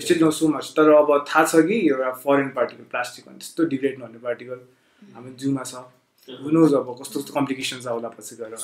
स्टिल 0.00 0.18
नो 0.24 0.30
सो 0.32 0.48
मच 0.48 0.72
तर 0.76 0.88
अब 0.96 1.24
थाहा 1.28 1.44
छ 1.44 1.60
कि 1.68 1.76
एउटा 1.92 2.10
फरेन 2.24 2.48
पार्टिकल 2.56 2.84
प्लास्टिक 2.90 3.24
भन्ने 3.28 3.38
त्यस्तो 3.38 3.64
डिग्रेड 3.76 3.98
नहुने 3.98 4.18
पार्टिकल 4.24 4.58
हाम्रो 5.14 5.32
जिउमा 5.36 5.62
छ। 5.62 5.74
हुनुहोस् 6.28 6.74
अब 6.74 6.88
कस्तो 7.00 7.20
कस्तो 7.20 7.32
कम्प्लिकेसन्स 7.34 7.86
आउला 7.86 8.08
पछि 8.16 8.36
गएर। 8.36 8.56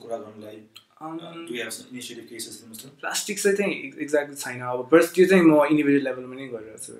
कुरा 0.00 0.16
गर्नलाई 0.16 0.60
Um, 1.00 1.16
प्लास्टिक 3.00 3.38
चाहिँ 3.40 3.56
चाहिँ 3.56 3.72
एक्ज्याक्टली 4.04 4.36
छैन। 4.36 4.60
अब 4.60 4.88
फर्स्ट 4.90 5.14
त्यो 5.14 5.26
चाहिँ 5.26 5.44
म 5.44 5.64
इन्डिभिजुअल 5.72 6.04
लेभलमा 6.04 6.34
नै 6.36 6.46
गरिरहेको 6.52 6.76
छु। 6.76 6.92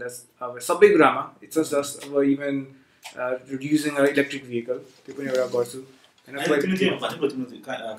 That's- 0.00 0.22
अब 0.42 0.58
सबै 0.58 0.88
कुरामा। 0.88 1.22
इट्स 1.42 1.58
जस्ट 1.58 2.10
अब 2.10 2.22
इभन 2.34 2.54
युजिङ 3.62 3.94
इलेक्ट्रिक 4.10 4.42
भेहिकल 4.48 4.78
त्यो 5.06 5.14
पनि 5.14 5.26
एउटा 5.30 5.46
गर्छु। 5.46 5.78
तिम्रो 6.24 6.96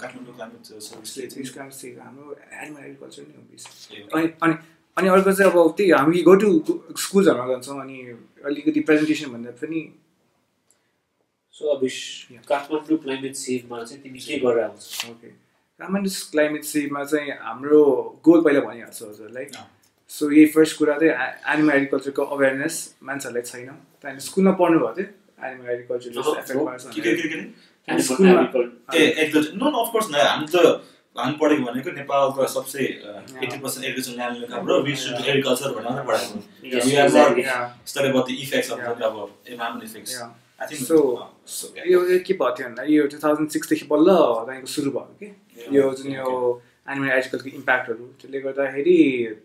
काठमाडौँ 0.02 0.34
क्लाइमेट 0.36 0.64
सर्भिसले. 0.82 1.90
हाम्रो 2.00 2.26
एनिमल 2.62 2.84
एग्रिकल्चर 2.84 3.24
नै 3.24 3.34
हो 3.36 4.18
अनि 4.18 4.28
अनि 4.44 4.56
अनि 4.98 5.08
अर्को 5.10 5.32
चाहिँ 5.32 5.52
अब 5.52 5.58
त्यही 5.78 5.92
हामी 5.92 6.22
गो 6.24 6.34
टु 6.42 6.50
स्कुल्सहरूमा 6.98 7.46
जान्छौँ 7.48 7.80
अनि 7.82 7.98
अलिकति 8.46 8.80
प्रेजेन्टेसन 8.88 9.28
भन्दा 9.32 9.52
पनि 9.62 9.80
सो 11.56 11.64
अभिष. 11.76 11.98
काठमाडौँ 12.50 12.98
क्लाइमेट 13.04 13.36
सेभमा 13.36 13.84
चाहिँ 13.84 14.02
तिमी 14.04 14.20
के 14.20 14.40
गरेर 14.40 14.64
आउँछौ? 14.64 15.12
ओके 15.12 15.30
काठमाडौँ 15.80 16.12
क्लाइमेट 16.32 16.64
सेभमा 16.64 17.02
चाहिँ 17.04 17.32
हाम्रो 17.46 17.82
गोल 18.26 18.40
पहिला 18.44 18.62
भनिहाल्छु 18.68 19.04
हजुरलाई। 19.06 19.46
सो 20.10 20.24
यही 20.32 20.46
फर्स्ट 20.56 20.78
कुरा 20.78 20.98
चाहिँ 21.00 21.14
एनिमल 21.54 21.74
एग्रिकल्चरको 21.76 22.24
अवेरनेस 22.36 22.76
मान्छेहरूलाई 23.04 23.44
छैन। 23.52 23.70
त्यहाँदेखि 24.02 24.28
स्कुलमा 24.28 24.52
पढ्नु 24.60 24.78
भएको 24.80 24.94
थियो 24.98 25.08
एनिमल 25.46 25.70
एग्रिकल्चरले 25.76 26.22
एग्रिकल्चर 27.90 29.52
नो 29.58 29.68
अफकोर्स 29.84 30.08
न 30.12 30.16
हामी 30.28 30.48
त 30.54 30.56
हामी 31.16 31.36
पढेको 31.42 31.62
भनेको 31.66 31.90
नेपालको 31.98 32.40
सबसे 32.54 32.80
एट्टी 32.84 33.58
पर्सेन्ट 33.58 33.84
एग्रिकल्चर 33.86 34.14
ल्यान्ड 34.16 34.38
हाम्रो 34.54 34.76
वी 34.88 34.94
सुड 35.04 35.18
एग्रिकल्चर 35.28 35.70
भनेर 35.76 36.04
पढाएको 36.08 36.36
इफेक्ट्स 38.46 38.72
अफ. 38.72 38.80
अब 38.80 39.16
इन्भाइरोमेन्ट 39.48 39.84
इफेक्ट्स 39.84 40.16
So, 40.56 40.98
यो 41.86 42.00
के 42.26 42.34
भएको 42.34 42.52
थियो 42.58 42.68
भन्दा? 42.68 42.84
यो 42.88 43.06
टु 43.12 43.18
थाउजन्ड 43.24 43.50
सिक्सदेखि 43.52 43.86
बल्ल 43.88 44.10
तपाईँको 44.36 44.68
सुरु 44.74 44.92
भयो 44.92 45.14
कि 45.20 45.28
यो 45.78 45.84
जुन 46.00 46.12
यो 46.12 46.28
एनिमल 46.90 47.10
एग्रिकल्चरको 47.16 47.50
इम्प्याक्टहरू 47.58 48.06
त्यसले 48.22 48.40
गर्दाखेरि 48.46 48.98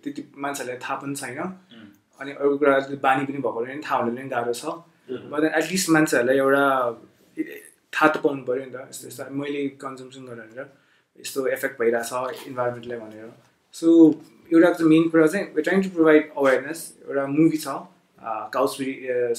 त्यति 0.05 0.23
मान्छेहरूलाई 0.39 0.79
थाहा 0.85 0.95
पनि 1.03 1.15
छैन। 1.21 1.39
अनि 2.21 2.31
अरू 2.31 2.55
कुरा 2.63 2.73
अलिकति 2.75 2.97
बानी 3.07 3.23
पनि 3.27 3.39
भएको 3.43 3.59
पनि 3.59 3.83
थाहा 3.83 3.97
हुनु 3.99 4.11
पनि 4.17 4.29
गाह्रो 4.35 4.55
छ। 4.55 4.65
बट 5.35 5.43
एटलिस्ट 5.51 5.87
मान्छेहरूलाई 5.99 6.37
एउटा 6.45 6.65
थाहा 7.93 8.09
त 8.13 8.17
पाउनु 8.25 8.43
पऱ्यो 8.49 8.65
नि 8.65 8.73
त। 8.73 8.77
यस्तो 8.91 9.05
यस्तो 9.09 9.31
मैले 9.43 9.61
कन्जम्सन 9.85 10.23
गरेर 10.31 10.47
भनेर। 10.51 10.69
यस्तो 11.21 11.39
एफेक्ट 11.57 11.75
भइरहेछ 11.81 12.11
इन्भाइरोमेन्टलाई 12.49 12.99
भनेर। 13.05 13.31
सो 13.75 13.87
एउटा 14.53 14.69
चाहिँ 14.73 14.91
मेन 14.91 15.05
कुरा 15.15 15.27
चाहिँ 15.27 15.45
ट्राइङ 15.63 15.79
टु 15.83 15.89
प्रोभाइड 15.95 16.23
अवेरनेस 16.37 16.81
एउटा 17.09 17.25
मुभी 17.39 17.59
छ 17.65 17.69
काउस्पिरी 18.55 18.93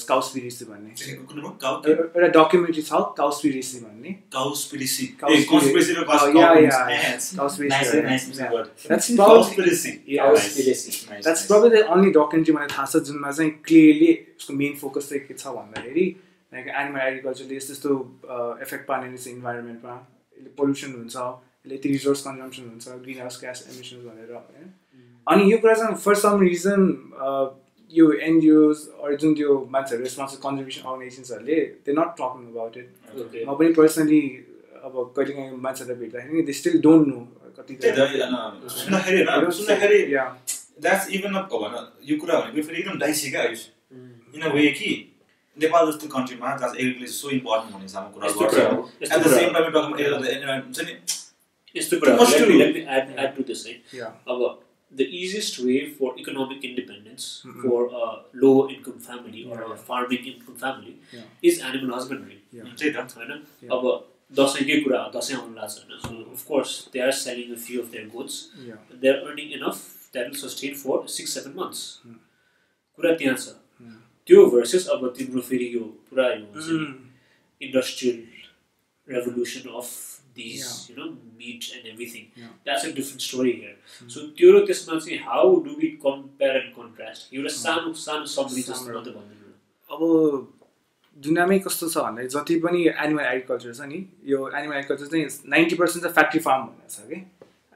काउस्पिरिसी 0.08 0.64
भन्ने। 0.64 0.90
एउटा 1.06 2.28
डकुमेन्ट्री 2.36 2.82
छ 2.82 2.92
काउस्पिरेसी 3.18 3.78
भन्ने. 3.84 4.10
द्याट्स 11.22 11.46
प्रब्लम 11.46 11.70
अन्ली 11.94 12.10
डकुमेन्ट्री 12.10 12.52
मलाई 12.54 12.68
थाहा 12.74 12.86
छ 12.86 12.94
जुनमा 13.06 13.30
चाहिँ 13.30 13.50
क्लियरली 13.70 14.10
उसको 14.38 14.52
मेन 14.54 14.74
फोकस 14.82 15.04
चाहिँ 15.08 15.22
के 15.26 15.34
छ 15.34 15.44
भन्दाखेरि 15.56 16.04
लाइक 16.52 16.66
एनिमल 16.80 17.00
एग्रिकल्चरले 17.00 17.56
यस्तो 17.56 17.72
यस्तो 17.72 17.90
इफेक्ट 18.66 18.86
पार्ने 18.88 19.06
रहेछ 19.08 19.26
इन्भाइरोमेन्टमा 19.28 19.94
यसले 20.36 20.50
पोल्युसन 20.60 20.94
हुन्छ 20.98 21.16
यसले 21.16 21.74
यति 21.74 21.88
रिसोर्स 21.96 22.22
कन्जम्सन 22.28 22.68
हुन्छ 22.68 22.84
ग्रिन 23.02 23.18
हाउस 23.20 23.40
ग्यास 23.40 23.66
एमिसन 23.72 24.06
भनेर 24.06 24.32
होइन? 24.36 24.70
अनि 25.26 25.52
यो 25.52 25.58
कुरा 25.64 25.74
चाहिँ 25.80 25.94
फर 26.04 26.14
सम 26.22 26.40
रिजन 26.42 26.80
यो 27.92 28.06
एनजिओज 28.28 28.86
अरू 29.02 29.16
जुन 29.22 29.34
त्यो 29.40 29.58
मान्छेहरू 29.72 30.02
responsible 30.04 30.42
conservation 30.48 30.88
अर्गनाइजेसन्सहरूले 30.88 31.60
they 31.86 31.92
not 31.98 32.10
talking 32.20 32.48
about 32.52 32.76
it. 32.76 32.88
म 33.48 33.54
पनि 33.58 33.72
पर्सनली 33.78 34.20
अब 34.82 34.94
कहिले 35.16 35.32
काहीँ 35.34 35.58
मान्छेलाई 35.66 35.96
भेट्दाखेरि 36.02 36.42
दे 36.48 36.52
स्टिल 36.60 36.80
डोन्ट 36.86 37.06
नो 37.08 37.20
कति 37.58 37.74
सुन्दाखेरि 39.58 39.98
या 40.14 40.24
द्याट्स 40.82 41.08
इभन 41.18 41.34
अप 41.40 41.54
भन 41.64 41.74
यो 42.10 42.16
कुरा 42.20 42.40
भनेको 42.40 42.62
फेरि 42.68 42.80
एकदम 42.80 42.98
डाइसी 42.98 43.30
क्या 43.30 43.42
आयुष 43.42 43.62
इन 44.34 44.42
अ 44.42 44.52
वे 44.54 44.66
कि 44.78 44.90
नेपाल 45.56 45.90
जस्तो 45.90 46.08
कन्ट्रीमा 46.16 46.56
जहाँ 46.56 46.74
एग्रिकल्चर 46.74 47.12
सो 47.12 47.30
इम्पोर्टेन्ट 47.30 47.72
भन्ने 47.72 47.84
हिसाबमा 47.84 48.10
कुरा 48.10 48.28
गर्छ 48.40 48.56
एट 49.02 49.08
द 49.08 49.22
कुरा 49.22 49.38
सेम। 49.38 49.52
टाइम 49.52 50.60
हुन्छ 50.60 50.80
नि 50.88 50.94
यस्तो 51.76 51.98
कुरा 52.00 52.12
add 53.24 53.36
to 53.36 53.42
this 53.50 53.66
है 53.66 53.74
या 53.94 54.06
अब 54.28 54.40
income 58.72 58.98
family 59.00 59.42
or 59.44 59.56
Yeah, 59.56 59.64
a 59.64 59.68
yeah. 59.68 59.76
farming 59.88 60.24
income 60.32 60.56
family 60.62 60.94
Yeah. 61.12 61.28
is 61.50 61.60
animal 61.68 61.94
husbandry 61.96 62.36
Yeah. 62.58 62.66
त्यही 62.78 62.90
त 62.92 63.16
होइन. 63.18 63.30
अब 63.76 63.82
दसैँकै 64.40 64.76
कुरा 64.84 64.98
हो 65.04 65.10
दसैँ 65.18 65.36
आउनु 65.36 65.54
लाग्छ 65.56 65.74
होइन 66.06 66.24
of course 66.34 66.70
they 66.92 67.00
are 67.06 67.10
selling 67.20 67.54
a 67.54 67.58
few 67.64 67.82
of 67.82 67.88
their 67.94 68.06
goods. 68.16 68.34
They 69.00 69.08
are 69.08 69.16
earning 69.26 69.52
enough 69.58 69.76
that 70.14 70.26
will 70.28 70.40
sustain 70.42 70.74
for 70.82 71.06
six 71.16 71.34
seven 71.34 71.54
months. 71.60 71.80
कुरा 72.98 73.14
त्यहाँ 73.22 73.36
छ 73.36 73.58
Hmm. 73.82 73.98
त्यो 74.26 74.46
भर्सेस 74.50 74.86
अब 74.94 75.12
तिम्रो 75.18 75.40
फेरि 75.50 75.68
यो 75.74 75.84
पुरा 76.10 76.28
यो 76.32 76.44
हुन्छ 76.54 76.68
नि, 76.70 76.88
industrial 77.60 78.18
revolution 79.08 79.68
of 79.80 79.86
these 80.36 80.62
Yeah. 80.62 80.76
you 80.88 80.94
know 80.98 81.08
meat 81.38 81.64
and 81.76 81.86
everything. 81.92 82.24
Yeah. 82.36 82.52
that's 82.66 82.84
a 82.84 82.92
different 82.98 83.22
story 83.22 83.52
here. 83.60 83.76
So 84.08 84.20
त्यो 84.38 84.52
र 84.52 84.64
त्यसमा 84.66 84.98
चाहिँ 84.98 85.18
how 85.26 85.44
do 85.66 85.76
we 85.82 85.90
compare 86.06 86.56
and 86.62 86.74
contrast? 86.78 87.28
एउटा 87.34 87.52
सानो 87.56 87.92
सानो 88.04 88.26
समरी 88.34 88.62
जस्तो। 88.70 88.94
मात्रै 88.94 89.12
भनिदिनु 89.12 89.48
न। 89.48 89.54
अब 89.90 90.00
दुनियाँमै 91.16 91.58
कस्तो 91.66 91.88
छ 91.88 91.98
भन्दा 92.06 92.22
जति 92.34 92.54
पनि 92.64 92.80
एनिमल 92.88 93.24
एग्रिकल्चर 93.32 93.74
छ 93.74 93.88
नि 93.92 93.98
यो 94.32 94.38
एनिमल 94.48 94.76
एग्रिकल्चर 94.76 95.06
चाहिँ 95.12 95.50
नाइन्टी 95.54 95.76
पर्सेन्ट 95.82 96.02
चाहिँ 96.04 96.14
फ्याक्ट्री 96.14 96.40
फार्म 96.48 96.62
भन्ने 96.66 96.88
छ 96.94 97.08
कि? 97.12 97.18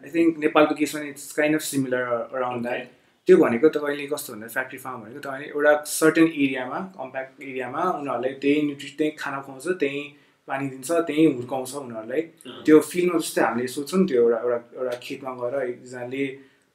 आई 0.04 0.10
थिङ्क 0.14 0.38
नेपालको 0.44 0.74
केसमा 0.80 1.00
नि 1.02 1.08
it's 1.16 1.32
kind 1.40 1.60
of 1.60 1.62
similar 1.70 2.02
around 2.32 2.62
that 2.66 2.95
त्यो 3.26 3.36
भनेको 3.36 3.68
तपाईँले 3.74 4.06
कस्तो 4.06 4.32
भन्दा 4.32 4.46
फ्याक्ट्री 4.54 4.78
फार्म 4.78 4.98
भनेको 5.02 5.20
तपाईँले 5.20 5.46
एउटा 5.50 5.72
सर्टेन 5.90 6.26
एरियामा 6.44 6.78
कम्प्याक्ट 6.94 7.42
एरियामा 7.42 7.82
उनीहरूलाई 7.98 8.32
त्यही 8.42 8.60
न्युट्रि 8.66 8.90
त्यही 8.98 9.10
खाना 9.18 9.38
खुवाउँछ 9.46 9.66
त्यही 9.82 10.02
पानी 10.48 10.68
दिन्छ 10.70 10.90
त्यही 11.08 11.24
हुर्काउँछ 11.34 11.74
उनीहरूलाई। 11.74 12.22
त्यो 12.66 12.76
फिल्डमा 12.90 13.18
जस्तै 13.18 13.42
हामीले 13.42 13.66
सोच्छौँ 13.66 13.98
नि 14.00 14.06
त्यो 14.06 14.22
एउटा 14.22 14.38
एउटा 14.46 14.58
एउटा 14.78 14.94
खेतमा 15.02 15.32
गएर 15.40 15.54
एकजनाले 15.62 16.24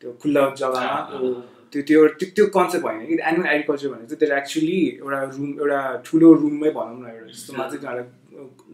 त्यो 0.01 0.09
खुल्ला 0.21 0.41
जग्गामा। 0.59 0.99
त्यो 1.71 1.81
त्यो 1.87 1.99
त्यो 2.19 2.27
त्यो 2.35 2.45
कन्सेप्ट 2.57 2.85
होइन 2.85 2.99
कि 3.07 3.15
एनिमल 3.29 3.47
एग्रिकल्चर 3.55 3.87
भनेको 3.93 4.07
चाहिँ 4.11 4.19
त्यसले 4.19 4.35
एक्चुली 4.43 4.79
एउटा 4.99 5.19
रुम 5.31 5.49
एउटा 5.55 5.79
ठुलो 6.05 6.33
रुममै 6.41 6.71
भनौँ 6.75 6.99
न 6.99 7.05
एउटा 7.15 7.31
जस्तोमा 7.31 7.63
चाहिँ 7.69 7.79
तिनीहरूलाई 7.79 8.07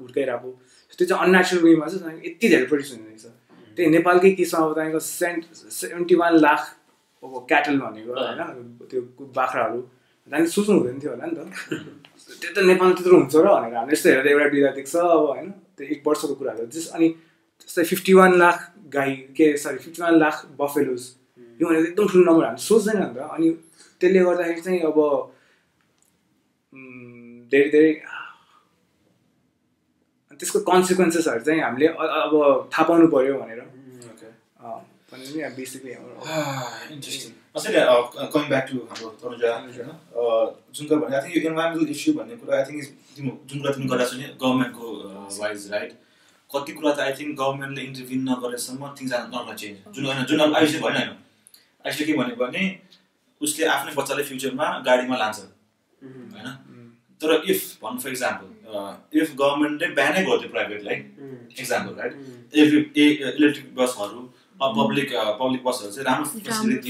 हुर्काइरहेको। 0.01 0.49
त्यो 0.97 1.05
चाहिँ 1.09 1.21
अन्नेचुरल 1.23 1.61
वेमा 1.67 1.87
चाहिँ 1.93 2.17
यति 2.25 2.47
धेरै 2.49 2.65
प्रड्युस 2.73 2.91
हुने 2.93 3.05
रहेछ। 3.05 3.25
त्यही 3.77 3.89
नेपालकै 3.97 4.31
केसमा 4.33 4.65
अब 4.65 4.73
तपाईँको 4.73 4.99
सेन्ट 5.13 5.41
सेभेन्टी 5.77 6.15
वान 6.25 6.33
लाख 6.41 6.61
अब 7.23 7.33
क्याटल 7.49 7.75
भनेको 7.79 8.11
होइन 8.13 8.41
त्यो 8.89 8.99
बाख्राहरू। 9.37 9.79
हामीले 10.27 10.49
सोच्नु 10.55 10.73
हुँदैन 10.77 10.97
थियो 11.01 11.11
होला 11.13 11.25
नि 11.25 11.33
त। 11.37 11.39
त्यो 12.41 12.49
त 12.55 12.57
नेपालमा 12.69 12.93
त्यत्रो 12.97 13.15
हुन्छ 13.17 13.35
र 13.35 13.47
भनेर 13.47 13.75
हामीले 13.77 13.95
यस्तो 13.95 14.07
हेरेर 14.09 14.27
एउटा 14.33 14.47
बिदा 14.53 14.69
देख्छ 14.77 14.95
अब 14.95 15.23
होइन। 15.31 15.47
त्यो 15.77 15.85
एक 15.93 15.99
वर्षको 16.07 16.35
कुराहरू। 16.39 16.65
जस 16.73 16.85
अनि 16.95 17.07
जस्तै 17.61 17.83
फिफ्टी 17.91 18.13
वान 18.19 18.31
लाख 18.43 18.57
गाई 18.93 19.11
के 19.37 19.45
sorry 19.63 19.77
fifty 19.85 19.99
one 20.03 20.15
lakh 20.23 20.35
buffaloes 20.59 21.03
यो 21.59 21.63
भनेको 21.67 21.85
एकदम 21.89 22.05
ठुलो 22.11 22.23
नम्बर 22.27 22.43
हामीले 22.45 22.63
सोच्दैन 22.69 22.97
नि 23.01 23.07
त। 23.15 23.17
अनि 23.35 23.47
त्यसले 24.01 24.19
गर्दाखेरि 24.27 24.61
चाहिँ 24.61 24.79
अब 24.89 24.97
धेरै 27.51 27.69
धेरै 27.73 27.91
त्यसको 30.39 30.59
कन्सिक्वेन्सेसहरू 30.69 31.41
चाहिँ 31.47 31.61
हामीले 31.65 31.87
अब 31.87 32.33
थाहा 32.73 32.83
पाउनु 32.87 33.07
पऱ्यो 33.15 33.35
भनेर 33.41 33.61
Okay. 34.07 34.31
अँ, 34.61 34.69
भने 34.69 34.69
नि 34.69 34.77
basically 34.77 34.96
interesting 36.93 37.31
coming 38.27 38.47
back 38.49 38.65
to 38.69 38.79
हाम्रो 38.87 39.09
तनुजा 39.21 39.51
होइन 39.57 39.91
अ, 40.13 40.23
जुन 40.73 40.87
कुरा 40.87 40.99
भने 41.03 41.15
आई 41.15 41.21
थिङ्क 41.25 41.35
यो 41.37 41.41
इन्भाइरोमेन्टल 41.51 41.93
इस्यु 41.95 42.13
भन्ने 42.17 42.35
कुरा 42.41 42.57
आई 42.57 42.63
थिङ्क 42.67 42.81
जुन 43.47 43.61
कुरा 43.61 43.71
तिमी 43.73 43.87
गरेको 43.91 44.09
छ 44.09 44.19
नि 44.19 44.25
गभर्मेन्टको 44.41 44.85
वाइज 45.39 45.67
राइट 45.73 45.91
कति 46.49 46.71
कुरा 46.79 46.91
त 46.93 46.99
आई 47.05 47.13
थिङ्क 47.19 47.31
गभर्मेन्टले 47.39 47.81
इन्टरभ्यू 47.87 48.17
नगरेसम्म 48.25 48.91
थिङ्स 48.99 49.13
आर 49.13 49.23
नट 49.29 49.55
चेन्ज 49.55 49.95
जुन 49.95 50.05
होइन 50.07 50.23
जुन 50.25 50.39
अब 50.41 50.55
आयुषले 50.55 50.79
भने 50.81 50.99
होइन? 50.99 51.15
आयुषले 51.85 52.05
के 52.05 52.13
भनेको 52.13 52.39
भने 52.43 52.63
उसले 53.41 53.65
आफ्नै 53.71 53.93
बच्चालाई 53.95 54.25
फ्युचरमा 54.25 54.67
गाडीमा 54.85 55.17
लान्छ 55.17 55.37
होइन? 56.31 56.47
तर 57.21 57.29
इफ 57.47 57.61
भन्नु 57.81 57.99
फर 58.01 58.09
इक्जाम्पल 58.11 58.47
इफ 59.15 59.27
गभर्मेन्टले 59.35 59.87
ब्यानै 59.95 60.21
गरिदियो 60.27 60.49
प्राइभेटलाई 60.51 60.97
इक्जाम्पल 61.57 61.93
राइट 61.99 62.13
इलेक्ट्रिक 62.55 63.73
बसहरू 63.75 64.21
पब्लिक 64.61 65.09
पब्लिक 65.41 65.61
बसहरू 65.67 65.91
चाहिँ 65.91 66.05
राम्रो 66.07 66.25
फेसिलिटी. 66.45 66.89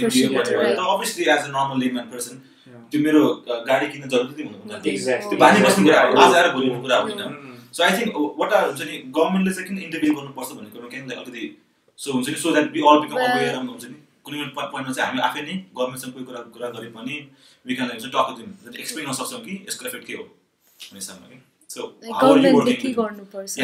त 0.75 0.80
obviously 0.93 1.23
as 1.34 1.43
a 1.43 1.51
normal 1.58 1.77
layman 1.84 2.06
person 2.13 2.36
त्यो 2.91 2.99
मेरो 3.06 3.21
uh, 3.27 3.60
गाडी 3.67 3.88
किन्न 3.93 4.10
जरुरी 4.13 4.43
हुनु. 4.43 4.58
त्यो 4.84 5.38
बानी 5.43 5.60
बस्ने 5.65 5.84
कुरा 5.88 6.01
हो 6.01 6.13
आज 6.25 6.36
आएर 6.36 6.47
भोलिको 6.56 6.82
कुरा 6.82 6.97
होइन. 7.06 7.21
सो 7.75 7.84
आई 7.84 7.91
थिङ्क 7.97 8.12
वटा 8.41 8.58
हुन्छ 8.65 8.82
नि 8.89 8.95
गभर्मेन्टले 9.17 9.53
चाहिँ 9.56 9.67
किन 9.69 9.77
इन्टरभ्यू 9.88 10.13
गर्नुपर्छ 10.19 10.49
भन्ने 10.58 10.69
कुरो 10.75 10.88
किन 10.93 11.10
अलिकति 11.17 11.43
सो 11.99 12.08
हुन्छ 12.13 12.27
नि 12.30 12.36
so 12.43 12.51
that 12.56 12.71
be 12.75 12.80
all 12.91 12.99
become 13.03 13.17
aware 13.25 13.56
हुन्छ 13.56 13.84
नि 13.91 13.97
कुनै 14.23 14.38
पनि 14.56 14.67
पोइन्टमा 14.71 14.93
चाहिँ 14.93 15.08
हामी 15.10 15.19
आफै 15.27 15.41
नै 15.49 15.53
गभर्मेन्टसँग 15.77 16.12
कोही 16.13 16.25
कुरा 16.30 16.41
कुरा 16.56 16.67
गरे 16.77 16.89
पनि 16.95 17.15
वी 17.65 17.75
क्यान 17.75 17.89
हुन्छ 17.95 18.06
टक 18.15 18.27
दिम 18.39 18.49
एक्सप्लेन 18.80 19.06
गर्न 19.06 19.15
सक्छौँ 19.19 19.41
कि 19.45 19.53
यसको 19.67 19.84
इफेक्ट 19.91 20.06
के 20.08 20.13
हो? 20.19 20.23
भन्ने 20.23 20.99
हिसाबमा। 21.03 21.27
कि 21.32 21.38
गभर्मेन्टले 21.69 22.73
के 22.73 22.89
गर्नुपर्छ। 22.93 23.60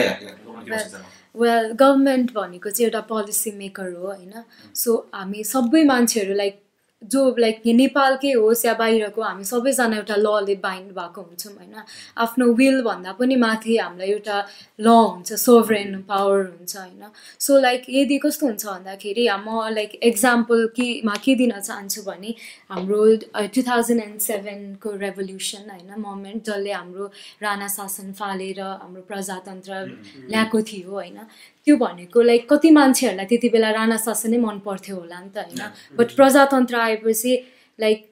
वेल 1.36 1.72
गभर्मेन्ट 1.72 2.34
भनेको 2.34 2.70
चाहिँ 2.70 2.86
एउटा 2.88 3.02
पोलिसी 3.12 3.52
मेकर 3.52 3.92
हो 3.94 4.08
होइन। 4.08 4.44
सो 4.76 4.98
हामी 5.16 5.44
सबै 5.44 5.84
मान्छेहरू 5.86 6.34
लाइक 6.36 6.63
जो 7.12 7.22
लाइक 7.40 7.62
यहाँ 7.66 7.78
नेपालकै 7.78 8.32
होस् 8.34 8.66
या 8.66 8.74
बाहिरको 8.80 9.22
हामी 9.22 9.44
सबैजना 9.44 9.96
एउटा 9.98 10.16
लले 10.16 10.56
बाइन्ड 10.64 10.92
भएको 10.98 11.22
हुन्छौँ 11.22 11.54
होइन? 11.54 11.76
आफ्नो 12.24 12.46
विल 12.60 12.82
भन्दा 12.84 13.12
पनि 13.20 13.36
माथि 13.36 13.78
हामीलाई 13.78 14.10
एउटा 14.12 14.38
ल 14.80 14.88
हुन्छ 14.88 15.34
सोभरेन 15.34 16.02
पावर 16.10 16.40
हुन्छ 16.46 16.76
होइन? 16.78 17.04
सो 17.40 17.60
लाइक 17.60 17.86
यदि 17.90 18.18
कस्तो 18.26 18.46
हुन्छ 18.48 18.66
भन्दाखेरि 18.66 19.28
म 19.46 19.68
लाइक 19.78 19.96
एक्जाम्पल 20.10 20.66
केमा 20.76 21.16
के 21.26 21.36
दिन 21.36 21.52
चाहन्छु 21.60 22.02
भने 22.08 22.36
हाम्रो 22.72 23.00
टु 23.56 23.62
थाउजन्ड 23.70 24.02
एन्ड 24.02 24.20
सेभेनको 24.22 24.90
रेभोल्युसन 25.06 25.70
होइन 25.70 26.02
मोमेन्ट 26.02 26.44
जसले 26.46 26.72
हाम्रो 26.72 27.06
राणा 27.44 27.68
शासन 27.68 28.12
फालेर 28.20 28.62
हाम्रो 28.62 29.02
प्रजातन्त्र 29.08 29.74
ल्याएको 30.32 30.62
थियो 30.70 30.92
होइन? 30.92 31.20
त्यो 31.66 31.76
भनेको 31.78 32.22
लाइक 32.22 32.50
कति 32.50 32.70
मान्छेहरूलाई 32.72 33.26
त्यति 33.26 33.50
बेला 33.50 33.70
राणा 33.72 33.98
शासनै 34.06 34.38
मन 34.38 34.58
पर्थ्यो 34.66 34.96
होला 34.96 35.20
नि 35.20 35.30
त 35.36 35.38
होइन? 35.38 35.62
बट 35.98 36.08
प्रजातन्त्र 36.16 36.76
आएपछि 36.76 37.32
लाइक 37.80 38.10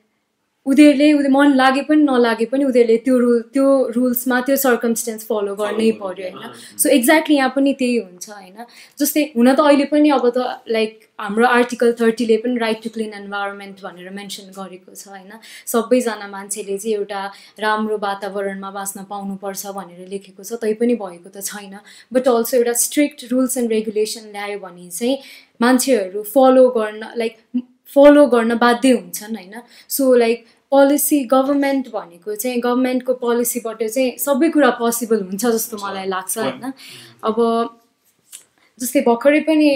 उनीहरूले 0.66 1.12
उनीहरू 1.14 1.30
मन 1.34 1.54
लागे 1.58 1.82
पनि 1.90 2.04
नलागे 2.06 2.46
पनि 2.46 2.64
उनीहरूले 2.64 2.98
त्यो 3.06 3.18
रुल 3.20 3.40
त्यो 3.54 3.68
रुल्समा 3.96 4.40
त्यो 4.48 4.56
सर्कमस्टेन्स 4.64 5.26
फलो 5.28 5.56
गर्नै 5.58 5.90
गर्नु, 5.92 6.22
होइन? 6.22 6.38
सो 6.78 6.90
एक्ज्याक्टली 6.90 7.36
यहाँ 7.36 7.52
पनि 7.56 7.74
त्यही 7.80 7.98
हुन्छ 7.98 8.30
होइन? 8.30 8.58
जस्तै 9.00 9.22
हुन 9.36 9.54
त 9.54 9.60
अहिले 9.60 9.86
पनि 9.94 10.10
अब 10.18 10.30
त 10.30 10.38
लाइक 10.70 10.92
हाम्रो 11.22 11.46
आर्टिकल 11.48 11.94
थर्टीले 12.00 12.38
पनि 12.44 12.58
राइट 12.60 12.84
टु 12.84 12.90
क्लिन 12.90 13.14
इन्भाइरोमेन्ट 13.14 13.82
भनेर 13.82 14.10
मेन्सन 14.12 14.52
गरेको 14.58 14.96
छ 14.96 15.08
होइन? 15.08 15.32
सबैजना 15.74 16.28
मान्छेले 16.28 16.78
चाहिँ 16.78 16.96
एउटा 16.96 17.22
राम्रो 17.60 17.98
वातावरणमा 18.06 18.72
बाँच्न 18.78 19.04
पाउनुपर्छ 19.10 19.74
भनेर 19.78 20.08
लेखेको 20.14 20.44
छ 20.44 20.62
तै 20.62 20.74
पनि 20.82 20.96
भएको 21.02 21.30
त 21.30 21.44
छैन। 21.46 21.78
बट 22.14 22.28
अल्सो 22.28 22.58
एउटा 22.58 22.74
स्ट्रिक्ट 22.86 23.20
रुल्स 23.32 23.58
एन्ड 23.58 23.72
रेगुलेसन 23.72 24.32
ल्यायो 24.32 24.60
भने 24.64 24.90
चाहिँ 24.90 25.18
मान्छेहरू 25.62 26.24
फलो 26.34 26.66
गर्न 26.78 27.14
लाइक 27.18 27.38
फलो 27.94 28.26
गर्न 28.34 28.58
बाध्य 28.58 28.92
हुन्छन् 28.92 29.36
होइन? 29.36 29.62
सो 29.90 30.16
लाइक 30.16 30.46
पोलिसी 30.72 31.18
गभर्मेन्ट 31.32 31.88
भनेको 31.92 32.36
चाहिँ 32.36 32.60
गभर्मेन्टको 32.62 33.14
पोलिसीबाट 33.24 33.84
चाहिँ 33.84 34.18
सबै 34.18 34.50
कुरा 34.50 34.70
पोसिबल 34.80 35.22
हुन्छ 35.22 35.46
जस्तो 35.46 35.78
मलाई 35.84 36.08
लाग्छ 36.08 36.38
होइन? 36.38 36.74
अब 37.24 37.38
जस्तै 38.82 39.02
भर्खरै 39.06 39.40
पनि 39.48 39.70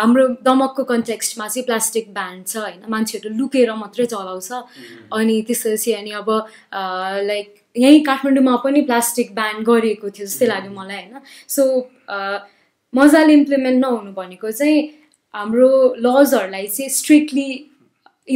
हाम्रो 0.00 0.26
दमकको 0.48 0.84
कन्टेक्स्टमा 0.90 1.46
चाहिँ 1.48 1.64
प्लास्टिक 1.66 2.12
ब्यान्ड 2.14 2.46
छ 2.46 2.56
होइन। 2.64 2.82
मान्छेहरू 2.88 3.28
लुकेर 3.38 3.72
मात्रै 3.84 4.06
चलाउँछ। 4.12 4.50
अनि 5.12 5.36
त्यसपछि 5.48 5.92
अनि 6.00 6.10
अब 6.20 6.28
लाइक 7.30 7.54
यहीँ 7.76 8.00
काठमाडौँमा 8.08 8.54
पनि 8.64 8.80
प्लास्टिक 8.88 9.34
ब्यान 9.34 9.62
गरिएको 9.64 10.10
थियो 10.10 10.26
जस्तै 10.26 10.46
लाग्यो 10.52 10.72
मलाई 10.80 11.02
होइन। 11.02 11.20
सो 11.48 11.62
मजाले 12.92 13.32
इम्प्लिमेन्ट 13.40 13.78
नहुनु 13.84 14.12
भनेको 14.16 14.50
चाहिँ 14.50 14.78
हाम्रो 15.34 15.70
लजहरूलाई 16.00 16.66
चाहिँ 16.66 16.90
स्ट्रिक्टली 16.90 17.48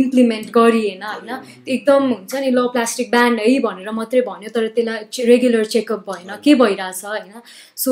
इम्प्लिमेन्ट 0.01 0.51
गरिएन 0.55 1.03
होइन? 1.03 1.31
एकदम 1.69 2.03
हुन्छ 2.13 2.35
नि 2.35 2.51
ल 2.51 2.67
प्लास्टिक 2.73 3.11
ब्यान्ड 3.11 3.41
है 3.41 3.59
भनेर 3.61 3.91
मात्रै 3.93 4.21
भन्यो 4.27 4.51
तर 4.55 4.67
त्यसलाई 4.77 5.27
रेगुलर 5.27 5.65
चेकअप 5.75 6.11
भएन। 6.11 6.37
के 6.45 6.55
भइरहेछ 6.55 7.05
होइन? 7.05 7.41
सो 7.77 7.91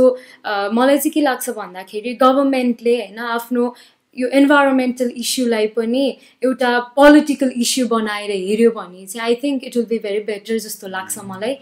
मलाई 0.77 0.99
चाहिँ 0.99 1.13
के 1.15 1.21
लाग्छ 1.21 1.51
भन्दाखेरि 1.57 2.15
गभर्मेन्टले 2.23 2.97
होइन 3.01 3.19
आफ्नो 3.37 3.75
यो 4.17 4.29
इन्भाइरोमेन्टल 4.39 5.11
इस्युलाई 5.17 5.67
पनि 5.75 6.05
एउटा 6.43 6.71
पोलिटिकल 6.97 7.51
इस्यु 7.57 7.87
बनाएर 7.89 8.31
हेऱ्यो 8.31 8.71
भने 8.79 9.07
चाहिँ 9.07 9.23
I 9.27 9.35
think 9.43 9.65
it 9.65 9.77
will 9.77 9.87
be 9.87 9.99
very 10.07 10.21
better 10.27 10.59
जस्तो 10.59 10.89
लाग्छ 10.89 11.19
मलाई। 11.25 11.55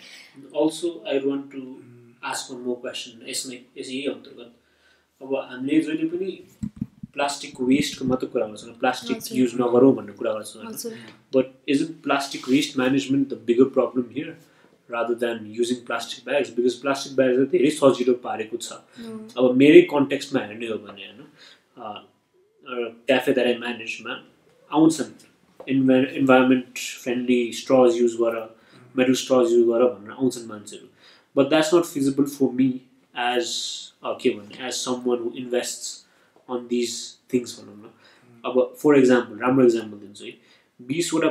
Also 0.57 0.89
I 1.07 1.19
want 1.27 1.45
to 1.53 1.61
ask 2.31 2.57
more 2.65 2.77
question 2.83 3.29
यसमै 3.29 3.59
यस 3.79 3.89
यही 3.91 4.07
अन्तर्गत। 4.15 4.51
अब 5.21 5.35
हामीले 5.51 5.81
जहिले 5.81 6.07
पनि 6.09 6.31
प्लास्टिक 7.19 7.61
वेस्टको 7.69 8.05
मात्र 8.15 8.27
कुरा 8.33 8.47
गर्छौँ 8.47 8.75
प्लास्टिक। 8.83 9.33
युज 9.37 9.55
नगरौँ 9.61 9.95
भन्ने 9.97 10.13
कुरा 10.19 10.33
गर्छौँ 10.33 10.61
But 11.33 11.47
isn't 11.67 12.03
plastic 12.03 12.47
waste 12.49 12.77
management 12.81 13.25
the 13.29 13.37
bigger 13.49 13.67
problem 13.79 14.07
here 14.19 14.37
rather 14.89 15.15
than 15.23 15.41
using 15.47 15.81
plastic 15.89 16.25
bags? 16.25 16.51
Because 16.51 16.77
plastic 16.85 17.17
bags 17.17 17.41
are 17.41 17.47
धेरै 17.55 17.71
सजिलो 17.79 18.15
पारेको 18.23 18.57
छ। 18.67 18.79
अब 19.37 19.45
मेरै 19.63 19.83
कन्टेक्स्टमा 19.91 20.41
हेर्ने 20.45 20.69
हो 20.69 20.79
भने 20.85 21.03
होइन 21.09 21.21
क्याफे 23.11 23.33
द्याट 23.33 23.47
आई 23.47 23.59
म्यानेजमा 23.59 24.15
आउँछन् 24.71 25.13
envi 25.75 26.05
environment 26.23 26.79
friendly 27.03 27.41
straws 27.61 28.01
use 28.01 28.17
गर 28.23 28.41
मेटल 28.97 29.15
स्ट्रज 29.23 29.53
युज 29.53 29.67
गर 29.69 29.85
भनेर 29.85 30.13
आउँछन् 30.13 30.49
मान्छेहरू। 30.49 30.89
But 31.37 31.49
that's 31.49 31.75
not 31.75 31.85
feasible 31.95 32.25
for 32.39 32.53
me 32.61 32.69
as 33.29 33.55
के 34.23 34.31
भन्ने 34.31 34.67
as 34.67 34.75
some 34.75 35.03
one 35.07 35.19
who 35.25 35.33
invest 35.45 35.83
on 36.49 36.67
these 36.69 36.95
things 37.33 37.59
भनौँ 37.61 37.77
न 37.77 37.91
अब 38.45 38.61
फर 38.79 38.99
इक्जाम्पल 38.99 39.39
राम्रो 39.39 39.65
इक्जाम्पल 39.65 39.99
दिन्छु 39.99 40.25
है 40.25 40.33
बिसवटा 40.81 41.29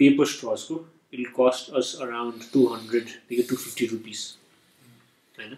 paper 0.00 0.26
स्ट्रसको 0.26 0.84
it 1.12 1.26
cost 1.40 1.72
us 1.80 1.94
around 2.02 2.50
two 2.52 2.66
हन्ड्रेडदेखि 2.66 3.42
two 3.50 3.56
fifty 3.56 3.86
rupees 3.86 4.24
होइन 5.38 5.56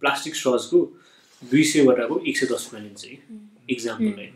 प्लास्टिक 0.00 0.34
स्ट्रसको 0.36 0.80
दुई 1.42 1.64
सयवटाको 1.66 2.20
एक 2.26 2.36
सय 2.38 2.46
दस 2.46 2.66
रुपियाँ 2.66 2.82
लिन्छ 2.82 3.04
कि 3.04 3.74
इक्जाम्पल 3.74 4.20
है 4.20 4.32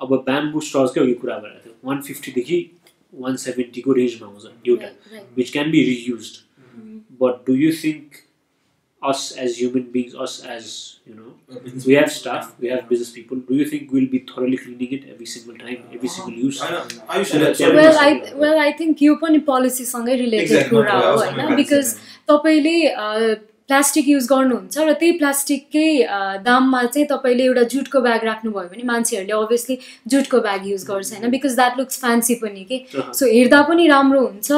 अब 0.00 0.14
ब्याम्बु 0.24 0.60
स्ट्रसकै 0.68 1.00
अघि 1.00 1.14
कुरा 1.16 1.38
गरेको 1.38 1.64
थियो 1.64 1.88
वान 1.88 2.00
फिफ्टीदेखि 2.02 2.58
वान 3.14 3.36
सेभेन्टीको 3.38 3.92
रेन्जमा 3.92 4.28
आउँछ 4.28 4.68
एउटा 4.68 4.90
which 5.34 5.52
can 5.52 5.70
be 5.70 5.82
reused. 5.86 6.42
But 7.20 7.44
do 7.46 7.54
you 7.54 7.72
think 7.74 8.24
us 9.02 9.20
as 9.36 9.58
human 9.58 9.84
beings, 9.92 10.14
us 10.16 10.34
as 10.46 10.66
you 11.06 11.14
know, 11.14 11.30
we 11.86 11.94
have 11.94 12.10
staff, 12.12 12.50
we 12.58 12.68
have 12.68 12.88
business 12.88 13.10
people. 13.10 13.36
Do 13.48 13.54
you 13.54 13.66
think 13.66 13.90
we'll 13.92 14.08
be 14.08 14.20
thoroughly 14.24 14.56
cleaning 14.56 14.92
it 14.92 15.06
every 15.10 15.26
single 15.26 15.56
time, 15.58 15.80
every 15.92 16.08
single 16.08 16.36
use? 16.42 16.60
होइन, 16.60 16.98
Ayush 17.08 17.32
Well, 17.34 17.54
sorry, 17.54 17.76
well 17.76 17.92
sorry. 17.92 18.04
I 18.04 18.34
well 18.42 18.58
I 18.66 18.72
think 18.80 19.02
यो 19.02 19.14
पनि 19.22 19.38
पोलिसीसँगै 19.48 20.16
related 20.24 20.68
कुरा 20.70 20.98
I 20.98 21.06
हो 21.06 21.16
होइन 21.22 21.56
because. 21.62 21.94
तपाईँले 22.28 22.76
plastic 23.68 24.08
use 24.08 24.26
गर्नुहुन्छ 24.28 24.78
र 24.78 24.92
त्यही 25.00 25.12
प्लास्टिककै 25.18 25.84
दाममा 26.46 26.80
चाहिँ 26.84 27.06
तपाईँले 27.10 27.44
एउटा 27.44 27.62
जुटको 27.74 28.00
ब्याग 28.06 28.24
राख्नुभयो 28.28 28.68
भने 28.72 28.82
मान्छेहरूले 28.90 29.34
अभियसली 29.38 29.76
जुटको 30.14 30.40
ब्याग 30.46 30.66
युज 30.70 30.84
गर्छ 30.90 31.12
होइन 31.12 31.30
बिकज 31.34 31.54
द्याट 31.60 31.78
लुक्स 31.78 32.00
फ्यान्सी 32.00 32.34
पनि 32.42 32.64
के 32.70 32.78
Uh-huh. 32.82 33.12
सो 33.18 33.26
हेर्दा 33.26 33.60
पनि 33.68 33.86
राम्रो 33.88 34.20
हुन्छ 34.26 34.50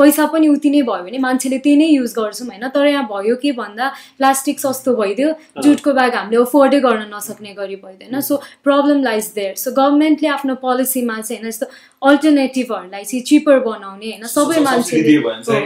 पैसा 0.00 0.24
पनि 0.32 0.46
उति 0.48 0.70
नै 0.70 0.82
भयो 0.88 1.02
भने 1.04 1.18
मान्छेले 1.26 1.58
त्यही 1.64 1.76
नै 1.76 1.88
युज 1.88 2.12
गर्छौँ 2.18 2.46
होइन। 2.48 2.64
तर 2.74 2.86
यहाँ 2.86 3.04
भयो 3.12 3.36
के 3.42 3.50
भन्दा 3.60 3.86
प्लास्टिक 4.18 4.56
सस्तो 4.60 4.90
भइदियो 4.96 5.28
जुटको 5.64 5.90
ब्याग 6.00 6.14
हामीले 6.14 6.40
अफोर्डै 6.42 6.80
गर्न 6.86 7.02
नसक्ने 7.14 7.52
गरी 7.60 7.76
भइदियो 7.84 8.06
होइन 8.08 8.20
so 8.28 8.34
problem 8.64 8.98
lies 9.04 9.26
there 9.34 9.54
so 9.64 9.70
गभर्मेन्टले 9.78 10.28
आफ्नो 10.36 10.54
पोलिसीमा 10.64 11.16
चाहिँ 11.20 11.38
होइन 11.38 11.48
यस्तो 11.48 11.66
अल्टरनेटिभहरूलाई 12.08 13.04
चाहिँ 13.04 13.22
चिपर 13.30 13.56
बनाउने 13.68 14.10
होइन 14.10 14.24
सबै 14.34 14.56
सब्सिडी 14.56 15.18
मान्छेले. 15.28 15.58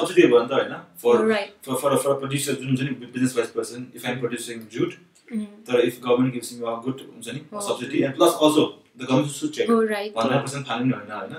सब्सिडी 0.00 0.28
jute 4.72 4.94
तर 5.66 5.76
if 5.88 5.94
government 6.00 6.32
gives 6.34 6.48
me 6.54 6.58
a 6.70 6.72
good 6.84 6.98
हुन्छ 7.02 7.28
नि 7.34 7.40
also 7.58 8.64
the 8.98 9.06
government 9.06 9.30
should 9.36 9.52
check 9.58 9.68
हो 9.70 9.76
राइट 9.92 10.10
हन्ड्रेड 10.18 10.40
पर्सेन्ट 10.40 10.66
फाल्ने 10.66 10.94
होइन 10.94 11.10
होइन। 11.12 11.30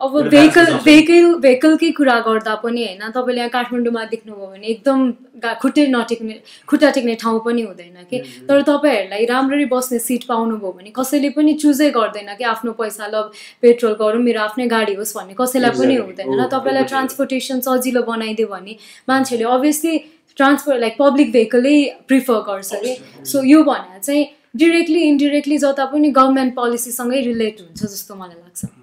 अब 0.00 0.12
भेहिकल 0.28 0.66
भेहिकल 0.84 1.34
भेहिकलकै 1.40 1.90
कुरा 1.92 2.18
गर्दा 2.26 2.54
पनि 2.62 2.84
होइन 2.84 3.10
तपाईँले 3.12 3.40
यहाँ 3.40 3.50
काठमाडौँमा 3.50 4.04
देख्नुभयो 4.12 4.46
भने 4.46 4.66
एकदम 4.66 4.98
गा 5.44 5.52
खुट्टै 5.60 5.86
नटेक्ने 5.92 6.34
खुट्टा 6.68 6.90
टेक्ने 6.96 7.14
ठाउँ 7.20 7.40
पनि 7.44 7.62
हुँदैन 7.62 8.08
कि। 8.10 8.18
तर 8.48 8.62
तपाईँहरूलाई 8.64 9.24
राम्ररी 9.32 9.64
बस्ने 9.68 9.98
सिट 10.00 10.24
पाउनुभयो 10.24 10.72
भने 10.72 10.90
कसैले 10.96 11.30
पनि 11.36 11.52
चुजै 11.60 11.90
गर्दैन 11.92 12.32
कि 12.38 12.44
आफ्नो 12.54 12.72
पैसा 12.80 13.06
ल 13.12 13.28
पेट्रोल 13.60 13.94
गरौँ 14.00 14.22
मेरो 14.24 14.40
आफ्नै 14.40 14.66
गाडी 14.72 14.94
होस् 14.96 15.16
भन्ने। 15.16 15.34
कसैलाई 15.36 15.70
पनि. 15.76 15.96
हुँदैन। 15.96 16.32
र 16.32 16.48
तपाईँलाई। 16.48 16.84
ट्रान्सपोर्टेसन 16.88 17.60
सजिलो 17.60 18.02
बनाइदियो 18.08 18.48
भने 18.48 18.76
मान्छेले 19.08 19.44
अभियसली 19.52 19.94
ट्रान्सपोर्ट 20.36 20.80
लाइक 20.80 20.94
पब्लिक 20.98 21.32
भेहिकलै 21.32 21.76
प्रिफर 22.08 22.40
गर्छ 22.48 22.70
कि। 22.82 22.96
सो 23.28 23.44
यो 23.44 23.62
भने 23.68 24.00
चाहिँ 24.00 24.26
डिरेक्टली 24.56 25.00
इन्डिरेक्टली 25.12 25.58
जता 25.60 25.84
पनि 25.92 26.10
गभर्मेन्ट 26.10 26.54
पोलिसीसँगै 26.54 27.20
रिलेट 27.22 27.60
हुन्छ 27.60 27.80
जस्तो 27.84 28.14
मलाई 28.14 28.40
लाग्छ। 28.40 28.79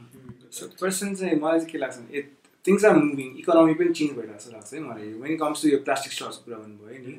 सो 0.57 0.65
पर्सन 0.81 1.15
चाहिँ 1.15 1.39
मलाई 1.39 1.59
चाहिँ 1.59 1.71
के 1.71 1.77
लाग्छ 1.77 1.97
भने 1.97 2.21
थिङ्स 2.65 2.85
आर 2.85 2.95
मुभिङ 2.99 3.29
इकोनोमी 3.39 3.73
पनि 3.79 3.93
चेन्ज 3.97 4.11
भइरहेको 4.17 4.37
जस्तो 4.37 4.51
लाग्छ 4.51 4.73
है 4.73 4.79
मलाई। 4.83 5.07
वेन 5.23 5.35
कम्स 5.41 5.61
टु 5.61 5.67
यो 5.69 5.77
प्लास्टिक 5.87 6.11
स्टर्सको 6.13 6.45
कुरा 6.45 6.57
भन्नुभयो 6.57 6.99
नि। 7.07 7.15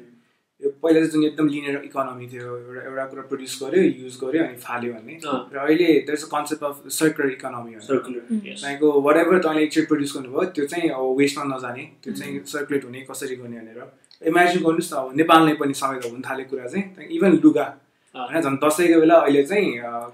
यो 0.63 0.71
पहिला 0.83 1.01
चाहिँ 1.01 1.11
जुन 1.13 1.25
एकदम 1.25 1.49
लिनियर 1.49 1.77
इकोनोमी 1.85 2.27
थियो 2.33 2.47
एउटा 2.59 2.83
एउटा 2.89 3.05
कुरा 3.11 3.23
प्रड्युस 3.31 3.55
गर्यो 3.63 3.83
युज 3.83 4.15
गर्यो 4.23 4.43
अनि 4.45 4.57
फाल्यो 4.65 4.93
भन्ने 4.93 5.15
अँ। 5.15 5.39
र 5.55 5.59
अहिले 5.65 5.87
there 5.87 6.15
is 6.19 6.25
a 6.25 6.31
concept 6.35 6.63
of 6.69 6.77
circular 6.99 7.31
economy. 7.31 7.73
तपाईँको 7.79 8.87
वाट 9.07 9.17
एभर 9.17 9.39
तपाईँले 9.39 9.63
एकचोटि 9.65 9.87
प्रड्युस 9.87 10.13
गर्नुभयो 10.17 10.45
त्यो 10.59 10.67
चाहिँ 10.67 10.91
अब 10.91 11.17
वेस्टमा 11.19 11.45
नजाने 11.55 11.85
त्यो 12.03 12.13
चाहिँ 12.19 12.45
सर्कुलेट 12.53 12.85
हुने 12.85 13.01
कसरी 13.11 13.37
गर्ने 13.39 13.59
भनेर। 13.61 13.81
इमेजिन 14.29 14.63
गर्नुहोस् 14.63 14.93
न 14.93 14.97
अब 14.99 15.17
नेपालमै 15.17 15.55
पनि 15.63 15.75
समेत 15.81 16.05
हुन 16.11 16.23
थालेको 16.27 16.51
कुरा 16.51 16.67
चाहिँ 16.67 17.07
इभन 17.17 17.39
लुगा। 17.45 17.67
होइन 18.15 18.41
झन् 18.41 18.57
दसैँको 18.63 19.01
बेला 19.01 19.17
अहिले 19.21 19.43
चाहिँ 19.45 19.67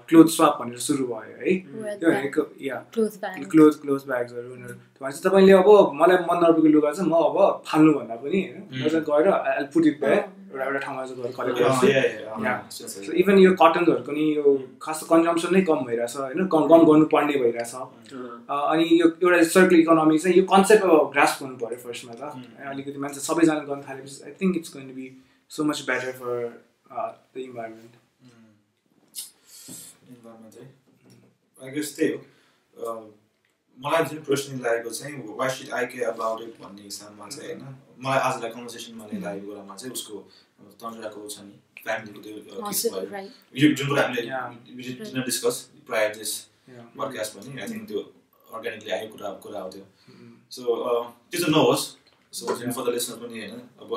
क्लोथ 0.07 0.27
स्वाप 0.35 0.57
भनेर 0.61 0.77
सुरु 0.77 1.05
भयो 1.07 1.35
है। 1.39 1.51
त्यो 1.99 2.11
भनेको 2.11 2.41
या। 2.61 2.75
क्लोथ 2.93 3.13
क्लोथ 3.51 3.73
क्लोथ 3.81 4.01
ब्याग्सहरू 4.07 4.53
उनीहरू। 4.53 4.75
भनेपछि 5.01 5.21
तपाईँले 5.25 5.53
अब 5.53 5.69
मलाई 5.95 6.17
मन 6.27 6.37
नरोपेको 6.43 6.69
लुगा 6.75 6.91
चाहिँ 6.91 7.09
म 7.09 7.15
अब 7.15 7.37
फाल्नुभन्दा 7.67 8.15
पनि 8.23 8.39
होइन 8.83 8.99
गएर 9.09 9.27
पुट 9.73 9.85
इट 9.85 9.99
ब्याग 9.99 10.19
एउटा 10.51 10.65
एउटा 10.65 10.79
ठाउँमा 10.79 11.05
चाहिँ 11.05 11.21
गएर 11.21 11.31
कलेक्ट 11.37 11.57
गर्छु। 11.61 13.11
इभन 13.15 13.37
यो 13.39 13.51
कटन्सहरूको 13.63 14.11
नि 14.11 14.25
यो 14.35 14.43
खास 14.81 14.99
कन्जम्सन 15.11 15.53
नै 15.55 15.61
कम 15.63 15.79
भइरहेछ 15.87 16.15
होइन 16.17 16.47
कम 16.53 16.67
कम 16.67 16.85
गर्नुपर्ने 16.91 17.35
भइरहेछ। 17.43 17.73
अनि 18.51 18.85
यो 18.91 19.07
एउटा 19.23 19.43
सर्कल 19.55 19.79
इकोनोमी 19.79 20.17
चाहिँ 20.19 20.37
यो 20.37 20.43
कन्सेप्ट 20.51 20.83
अब 20.83 21.11
ग्रास 21.15 21.39
गर्नु 21.41 21.57
पऱ्यो 21.63 21.79
फर्स्टमा 21.79 22.13
त। 22.19 22.23
अलिकति 22.71 22.99
मान्छे 22.99 23.19
सबैजना 23.23 23.59
गर्न 23.71 23.81
थालेपछि 23.87 24.23
I 24.25 24.31
think 24.41 24.55
it's 24.57 24.73
going 24.75 24.87
be 24.95 25.07
so 25.51 25.63
much 25.63 25.85
better 25.89 26.11
for 26.21 26.31
the 26.91 27.37
environment 27.37 27.93
environment 30.09 30.55
है 30.55 30.65
आई 31.59 31.71
गेस 31.71 31.95
त्यही 31.95 32.11
हो. 32.11 32.17
अँ, 32.17 33.03
मलाई 33.77 34.03
चाहिँ 34.05 34.23
पर्सनली 34.23 34.63
लागेको 34.63 34.89
चाहिँ 34.89 35.35
why 35.37 35.49
sit 35.55 35.69
I 35.73 35.85
care 35.93 36.09
about 36.09 36.41
it 36.41 36.59
भन्ने 36.61 36.81
हिसाबमा 36.83 37.27
चाहिँ 37.29 37.49
होइन। 37.49 37.61
मलाई 38.05 38.19
आजलाई 38.29 38.51
कन्भर्सेसनमा 38.51 39.05
लिएर 39.11 39.21
लागेको 39.23 39.47
कुरामा 39.47 39.75
चाहिँ 39.75 39.93
उसको 39.93 40.15
तन्जुराको 40.81 41.27
छ 41.29 41.39
नि 41.47 41.53
फ्यामिलीको 41.83 42.19
त्यो 42.21 42.33
यो 43.61 43.73
जुन 43.75 43.87
कुरा. 43.87 44.01
हामीले 44.03 45.21
डिस्कस 45.25 45.55
प्रायर 45.87 46.15
दिस. 46.17 46.31
पडकास्ट 46.97 47.31
पनि। 47.37 47.59
आई 47.61 47.67
थिङ्क 47.73 47.87
त्यो 47.89 47.99
अर्ग्यानिकली 48.55 48.91
आएको 48.97 49.11
कुरा 49.17 49.29
कुरा 49.43 49.59
हो 49.61 49.69
त्यो। 49.75 49.85
सो 50.55 50.61
त्यो 51.31 51.39
चाहिँ 51.41 51.53
नहोस्। 51.55 51.83
सो 52.37 52.55
फर 52.55 52.83
द 52.83 52.93
लिसनर 52.95 53.17
पनि 53.25 53.39
होइन? 53.41 53.61
अब 53.81 53.91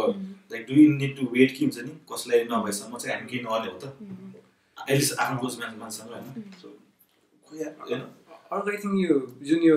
like 0.53 0.67
do 0.69 0.75
you 0.81 0.91
need 0.99 1.17
to 1.19 1.25
wait 1.33 1.51
के 1.57 1.65
हुन्छ 1.65 1.79
नि? 1.87 1.93
कसैलाई 2.13 2.45
नभएसम्म 2.53 2.99
चाहिँ 2.99 3.15
हामी 3.17 3.27
केही 3.31 3.43
नगर्ने 3.47 3.71
हो 3.73 3.79
त। 3.79 3.85
एटलिस्ट 4.91 5.19
आफ्नो 5.23 5.39
क्लोज 5.41 5.59
मान्छे 5.61 5.79
मान्छेसँग 5.79 6.11
होइन। 6.13 6.53
सो 6.61 6.69
होइन 7.49 8.01
अर्को 8.51 8.71
आई 8.71 8.77
थिङ्क 8.85 8.97
यो 9.01 9.17
जुन 9.49 9.63
यो 9.71 9.77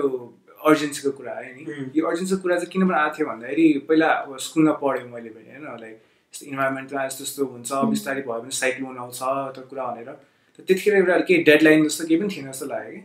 अर्जेन्सीको 0.70 1.10
कुरा 1.18 1.32
आयो 1.38 1.54
नि 1.54 1.62
Mm. 1.66 1.86
यो 1.96 2.02
अर्जेन्सीको 2.06 2.42
कुरा 2.42 2.56
चाहिँ 2.56 2.70
किन 2.72 2.82
पनि 2.88 2.98
आएको 2.98 3.14
थियो 3.16 3.26
भन्दाखेरि 3.26 3.66
पहिला 3.88 4.08
अब 4.22 4.36
स्कुलमा 4.46 4.72
पढेँ 4.82 5.06
मैले 5.12 5.30
पनि 5.36 5.48
होइन? 5.50 5.64
लाइक 5.82 5.96
यस्तो 6.32 6.46
इन्भाइरोमेन्टमा 6.46 7.04
यस्तो 7.04 7.22
यस्तो 7.24 7.42
हुन्छ 7.52 7.70
बिस्तारै 7.92 8.22
भयो 8.28 8.40
भने 8.42 8.54
साइक्लोन 8.62 8.96
आउँछ 9.04 9.18
त्यो 9.56 9.64
कुरा 9.70 9.84
भनेर। 9.90 10.10
त्यतिखेर 10.56 10.94
एउटा 10.96 11.18
केही 11.28 11.42
डेडलाइन 11.48 11.84
जस्तो 11.88 12.04
केही 12.08 12.20
पनि 12.20 12.34
थिएन 12.36 12.50
जस्तो 12.50 12.66
लाग्यो 12.66 12.92
कि। 12.92 13.00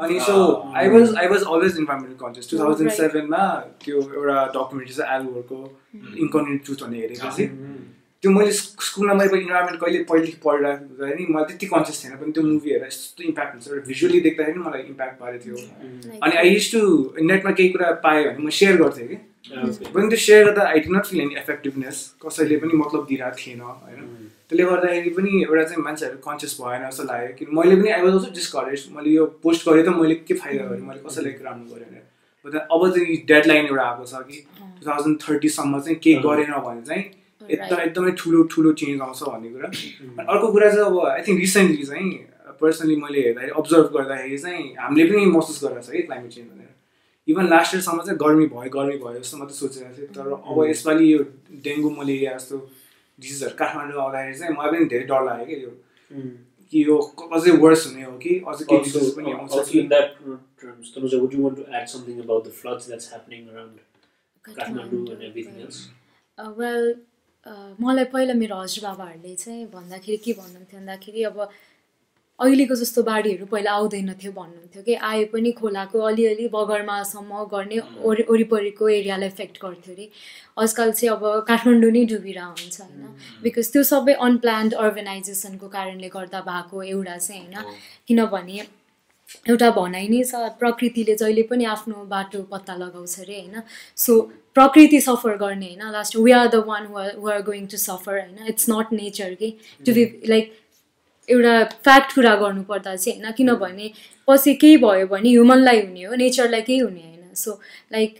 अनि 0.00 0.20
so. 0.26 0.34
I 0.76 0.88
was 0.88 1.14
I 1.20 1.26
was 1.28 1.42
always 1.54 1.76
environmental 1.78 2.16
conscious 2.24 2.50
two 2.50 2.56
thousand 2.58 2.90
सेभेनमा 3.00 3.42
त्यो 3.84 3.96
एउटा 4.18 4.36
डकुमेन्ट्री 4.56 4.94
छ 4.94 5.00
एलवरको 5.16 5.58
इन्कन्टिन्यू 6.24 6.58
ट्रुथ 6.64 6.84
भन्ने 6.84 6.98
हेरेपछि 7.00 7.44
त्यो 8.22 8.30
मैले 8.32 8.52
स्क- 8.52 8.84
स्कुलमा 8.86 9.14
मैले 9.14 9.38
इन्भाइरोमेन्ट 9.40 9.80
कहिले 9.80 10.02
पहिलेदेखि 10.10 10.38
पढिरहेको 10.44 11.06
नि 11.18 11.26
मलाई 11.34 11.44
त्यति 11.50 11.66
कन्सियस 11.74 12.04
थिएन 12.04 12.16
पनि 12.20 12.32
त्यो 12.32 12.42
मुभी 12.44 12.70
हेरेर 12.70 12.86
यस्तो 12.86 13.22
इम्प्याक्ट 13.30 13.52
हुन्छ। 13.54 13.68
एउटा 13.68 13.86
भिजुअली 13.90 14.20
देख्दाखेरि 14.26 14.52
पनि 14.58 14.68
मलाई 14.68 14.82
इम्प्याक्ट 14.92 15.20
पारेको 15.20 15.44
थियो। 15.44 15.56
अनि 16.22 16.36
आई 16.42 16.48
युज 16.54 16.66
टु 16.72 16.80
नेटमा 17.30 17.50
केही 17.58 17.68
कुरा 17.74 17.90
पाएँ 18.04 18.24
भने 18.24 18.44
म 18.46 18.50
सेयर 18.60 18.76
गर्थेँ 18.82 19.08
कि। 19.08 19.16
पनि 19.94 20.08
त्यो 20.08 20.18
सेयर 20.26 20.44
गर्दा 20.46 20.62
I 20.70 20.80
did 20.84 20.90
not 20.96 21.04
feel 21.10 21.20
any 21.20 21.34
effectiveness 21.44 21.96
कसैले 22.26 22.56
पनि 22.62 22.74
मतलब 22.82 23.06
दिइरहेको 23.08 23.36
थिएन 23.46 23.60
होइन। 23.60 24.29
त्यसले 24.50 24.64
गर्दाखेरि 24.66 25.10
पनि 25.14 25.30
एउटा 25.42 25.62
चाहिँ 25.70 25.82
मान्छेहरू 25.84 26.18
कन्सियस 26.26 26.56
भएन 26.60 26.82
जस्तो 26.88 27.04
लाग्यो 27.06 27.34
कि 27.38 27.46
मैले 27.54 27.74
पनि 27.80 27.90
आई 27.96 28.02
वाज 28.02 28.12
अल्सो 28.12 28.30
डिस्करेज 28.34 28.86
मैले 28.96 29.10
यो 29.10 29.26
पोस्ट 29.46 29.68
गरेँ 29.68 29.84
त 29.86 29.94
मैले 30.00 30.14
के 30.26 30.34
फाइदा 30.42 30.64
गरेँ 30.70 30.82
मैले 30.90 31.00
कसैलाई 31.06 31.32
राम्रो 31.46 31.74
गरेँ 31.74 32.02
भनेर 32.44 32.66
अब 32.74 32.82
चाहिँ 32.96 33.16
डेडलाइन 33.30 33.66
एउटा 33.70 33.84
आएको 33.86 34.04
छ 34.10 34.26
कि 34.26 34.38
टु 34.58 34.86
थाउजन्ड 34.88 35.16
थर्टीसम्म 35.22 35.80
चाहिँ 35.80 35.98
केही 36.02 36.16
गरेन 36.26 36.52
भने 36.66 36.82
चाहिँ 36.88 37.04
एकदम 37.40 37.78
एकदमै 37.82 38.10
ठुलो 38.18 38.42
ठुलो 38.54 38.72
चेन्ज 38.80 39.00
आउँछ 39.02 39.22
भन्ने 39.22 39.48
कुरा। 39.54 39.68
अनि 39.68 40.26
अर्को 40.26 40.46
कुरा 40.52 40.70
चाहिँ 40.70 40.86
अब 40.86 40.98
आई 41.06 41.22
थिङ्क 41.28 41.40
रिसेन्टली 41.40 41.84
चाहिँ 41.86 42.10
पर्सनली 42.60 42.96
मैले 43.04 43.20
हेर्दाखेरि 43.22 43.52
अब्जर्भ 43.62 43.86
गर्दाखेरि 43.96 44.38
चाहिँ 44.38 44.66
हामीले 44.82 45.04
पनि 45.10 45.24
महसुस 45.36 45.62
गरेको 45.64 45.82
छ 45.86 45.90
कि 45.94 46.02
क्लाइमेट 46.10 46.30
चेन्ज 46.34 46.48
भनेर। 46.50 46.68
इभन 47.28 47.48
लास्ट 47.54 47.74
इयरसम्म 47.74 48.02
चाहिँ 48.02 48.18
गर्मी 48.24 48.46
भयो 48.52 48.70
गर्मी 48.76 48.96
भयो 49.06 49.18
जस्तो 49.22 49.36
मात्रै 49.38 49.56
सोचिरहेको 49.62 49.96
थिएँ। 49.96 50.12
तर 50.18 50.26
अब 50.34 50.64
यसपालि 50.70 51.12
यो 51.12 51.18
डेङ्गु 51.66 51.90
मलेरिया 52.00 52.36
जस्तो 52.36 52.56
काठमाडौँ 53.58 54.02
आउँदाखेरि 54.02 54.52
मलाई 54.52 54.70
पनि 54.70 54.84
धेरै 54.84 55.04
डर 55.04 55.24
लाग्यो 55.24 55.46
कि 55.46 55.64
यो 55.64 55.70
कि 56.72 56.84
यो 56.86 56.96
अझै 57.32 57.50
वर्स 57.50 57.86
हुने 57.86 58.02
हो 58.02 58.16
कि? 58.18 58.32
अझै 58.48 58.64
केही 58.64 58.82
डिजिज 58.82 59.14
पनि 59.16 59.32
आउँछ 59.32 59.68
कि? 59.68 59.78
वेल 66.58 66.84
uh, 67.46 67.50
uh, 67.50 67.70
मलाई 67.80 68.04
पहिला 68.04 68.34
मेरो 68.34 68.56
हजुरबाबाहरूले 68.56 69.34
चाहिँ 69.34 69.66
भन्दाखेरि 69.66 70.16
के 70.16 70.32
भन्नुहुन्थ्यो 70.32 70.80
भन्दाखेरि 70.80 71.22
अब 71.22 71.38
अहिलेको 72.40 72.74
जस्तो 72.74 73.02
बाढीहरू 73.02 73.46
पहिला 73.46 73.72
आउँदैन 73.72 74.12
थियो 74.20 74.32
भन्नुहुन्थ्यो 74.32 74.82
कि 74.82 74.94
आए 75.06 75.24
पनि 75.32 75.52
खोलाको 75.60 75.98
अलिअलि 76.08 76.48
बगरमासम्म 76.54 77.44
गर्ने 77.52 77.78
वरि 78.00 78.24
वरिपरिको 78.30 78.88
एरियालाई 78.90 79.28
इफेक्ट 79.28 79.62
गर्थ्यो 79.62 79.94
अरे। 79.94 80.08
आजकल 80.58 80.92
चाहिँ 80.92 81.10
अब 81.12 81.24
काठमाडौँ 81.48 81.90
नै 81.92 82.04
डुबिरहेको 82.12 82.60
हुन्छ 82.60 82.80
होइन 82.80 83.14
बिकज 83.42 83.72
त्यो 83.72 83.82
सबै 83.92 84.14
अनप्लान्ड 84.26 84.74
अर्गनाइजेसनको 84.84 85.68
कारणले 85.70 86.08
गर्दा 86.16 86.40
भएको 86.50 86.82
एउटा 86.84 87.16
चाहिँ 87.18 87.40
होइन। 87.42 87.74
किनभने 88.08 88.58
एउटा 89.48 89.70
भनाइ 89.70 90.08
नै 90.08 90.22
छ 90.24 90.38
प्रकृतिले 90.60 91.14
जहिले 91.16 91.42
पनि 91.50 91.64
आफ्नो 91.72 92.04
बाटो 92.08 92.42
पत्ता 92.50 92.74
लगाउँछ 92.76 93.20
अरे 93.20 93.36
होइन। 93.40 93.62
सो 93.96 94.20
प्रकृति 94.54 95.00
सफर 95.00 95.36
गर्ने 95.44 95.68
होइन। 95.68 95.92
Last 95.92 96.16
we 96.16 96.32
are 96.32 96.48
the 96.48 96.64
one 96.66 96.86
who 96.86 97.28
are 97.28 97.42
going 97.42 97.66
to 97.66 97.76
suffer 97.84 98.18
होइन। 98.18 98.48
इट्स 98.48 98.66
नट 98.70 98.92
नेचर 98.94 99.34
कि 99.42 99.50
टु 99.86 99.94
बी 99.94 100.04
लाइक 100.28 100.52
एउटा 101.28 101.54
फ्याक्ट 101.84 102.14
कुरा 102.14 102.34
गर्नुपर्दा 102.42 102.96
चाहिँ 102.96 103.18
होइन 103.18 103.32
किनभने 103.38 103.86
पछि 104.28 104.54
केही 104.62 104.76
भयो 104.84 105.06
भने 105.12 105.28
ह्युमनलाई 105.30 105.80
हुने 105.80 106.02
हो 106.04 106.14
नेचरलाई 106.22 106.62
केही 106.68 106.78
हुने 106.78 107.00
होइन। 107.00 107.34
सो 107.34 107.50
लाइक 107.92 108.10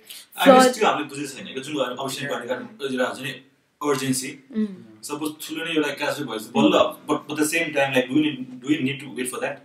अर्जेन्सी 3.80 4.30
सपोज 5.04 5.30
ठुलो 5.42 5.64
नै 5.64 5.70
एउटा 5.74 5.90
क्यास 5.98 6.18
भएपछि 6.20 6.48
बल्ल 6.54 6.74
but 7.08 7.30
the 7.38 7.44
same 7.50 7.72
time 7.74 7.92
like 7.92 8.08
do 8.08 8.16
do 8.62 8.68
need 8.84 9.00
to 9.00 9.06
wait 9.18 9.28
for 9.30 9.38
that 9.40 9.56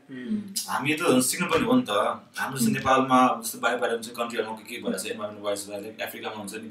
हामी 0.69 0.93
त 0.93 1.01
झन् 1.11 1.21
सिक्नुपर्ने 1.29 1.65
हो 1.67 1.75
नि 1.75 1.83
त। 1.89 1.91
हाम्रो 2.39 2.57
जस्तो 2.57 2.71
नेपालमा 2.75 3.19
जस्तो 3.41 3.59
बाहिर 3.65 3.77
बाहिर 3.79 3.93
हुन्छ 3.95 4.07
कन्ट्रीहरूमा 4.19 4.55
के 4.55 4.63
के 4.69 4.75
भइरहेको 4.83 5.03
छ 5.03 5.11
इन्भाइरोमेन्ट 5.11 5.43
वाइज 5.45 5.59
लाइक 5.71 6.01
अफ्रिकामा 6.07 6.37
हुन्छ 6.37 6.53
नि 6.63 6.69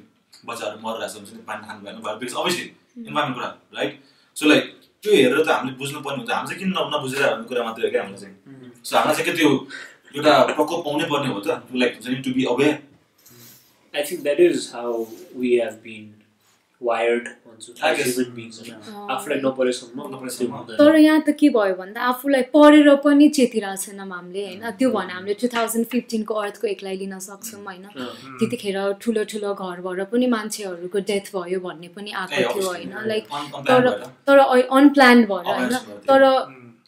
बच्चाहरू 0.49 0.77
मरिरहेको 0.87 1.13
छ 1.13 1.17
हुन्छ 1.21 1.31
नि 1.35 1.43
पानी 1.51 1.61
खानु 1.69 1.81
भएन 1.85 2.01
भयो 2.07 2.17
बिकज 2.23 2.35
अभियसली 2.43 2.67
इन्भाइरोमेन्ट 3.05 3.37
कुरा 3.37 3.51
राइट 3.79 3.93
सो 4.37 4.45
लाइक 4.49 4.65
त्यो 5.05 5.13
हेरेर 5.13 5.45
त 5.45 5.49
हामीले 5.53 5.77
बुझ्नुपर्ने 5.77 6.19
हुन्छ। 6.25 6.33
हामी 6.33 6.49
चाहिँ 6.49 6.61
किन 6.61 6.71
नबुझेर 6.73 7.23
भन्ने 7.29 7.47
कुरा 7.53 7.63
मात्रै 7.69 7.85
हो 7.85 7.91
क्या 7.93 8.03
हामीलाई 8.03 8.21
चाहिँ। 8.25 8.37
सो 8.81 8.97
हामीलाई 8.97 9.15
चाहिँ 9.17 9.27
के 9.29 9.33
त्यो 9.37 9.51
एउटा 10.17 10.33
प्रकोप 10.57 10.81
पाउनै 10.85 11.07
पर्ने 11.13 11.29
हो 11.29 11.41
त। 11.45 11.61
लाइक 11.77 11.93
हुन्छ 11.95 12.09
नि 12.09 12.19
to 12.25 12.33
be 12.41 12.45
aware 12.57 12.75
I 13.95 14.03
think 14.03 14.25
that 14.27 14.41
is 14.41 14.73
how 14.73 15.07
we 15.41 15.51
have 15.63 15.77
been 15.83 16.07
भन्छु 17.47 17.73
beings 18.37 18.57
होइन। 18.61 18.75
आफूलाई 19.11 19.39
नपरेसम्म। 19.41 19.99
तर 20.79 20.97
यहाँ 20.97 21.21
त 21.23 21.31
के 21.41 21.49
भयो 21.49 21.75
भन्दा 21.75 22.01
आफूलाई 22.03 22.43
पढेर 22.55 22.89
पनि 23.05 23.29
चेतिरहेको 23.29 23.77
छैनौँ 23.85 24.09
हामीले 24.11 24.43
होइन? 24.47 24.63
त्यो 24.79 24.91
भने 24.91 25.13
हामीले 25.13 25.35
टु 25.41 25.49
थाउजन्ड 25.55 25.87
फिफ्टिनको 25.87 26.35
अर्थको 26.35 26.67
एकलाई 26.67 26.97
लिन 26.97 27.19
सक्छौँ 27.19 27.63
होइन? 27.65 27.85
अँ, 27.85 28.39
त्यतिखेर 28.39 28.77
ठुलो 29.01 29.23
ठुलो 29.31 29.55
घरबाट 29.55 30.01
पनि 30.11 30.27
मान्छेहरूको 30.35 30.99
डेथ 31.11 31.27
भयो 31.37 31.59
भन्ने 31.61 31.89
पनि 31.95 32.11
आएको 32.11 32.53
थियो. 32.55 32.67
होइन? 32.69 32.93
लाइक 33.07 33.25
तर। 33.71 33.83
तर 34.27 34.39
अनप्लान 34.79 35.25
भएर 35.31 35.47
होइन? 35.47 35.75
तर 36.11 36.23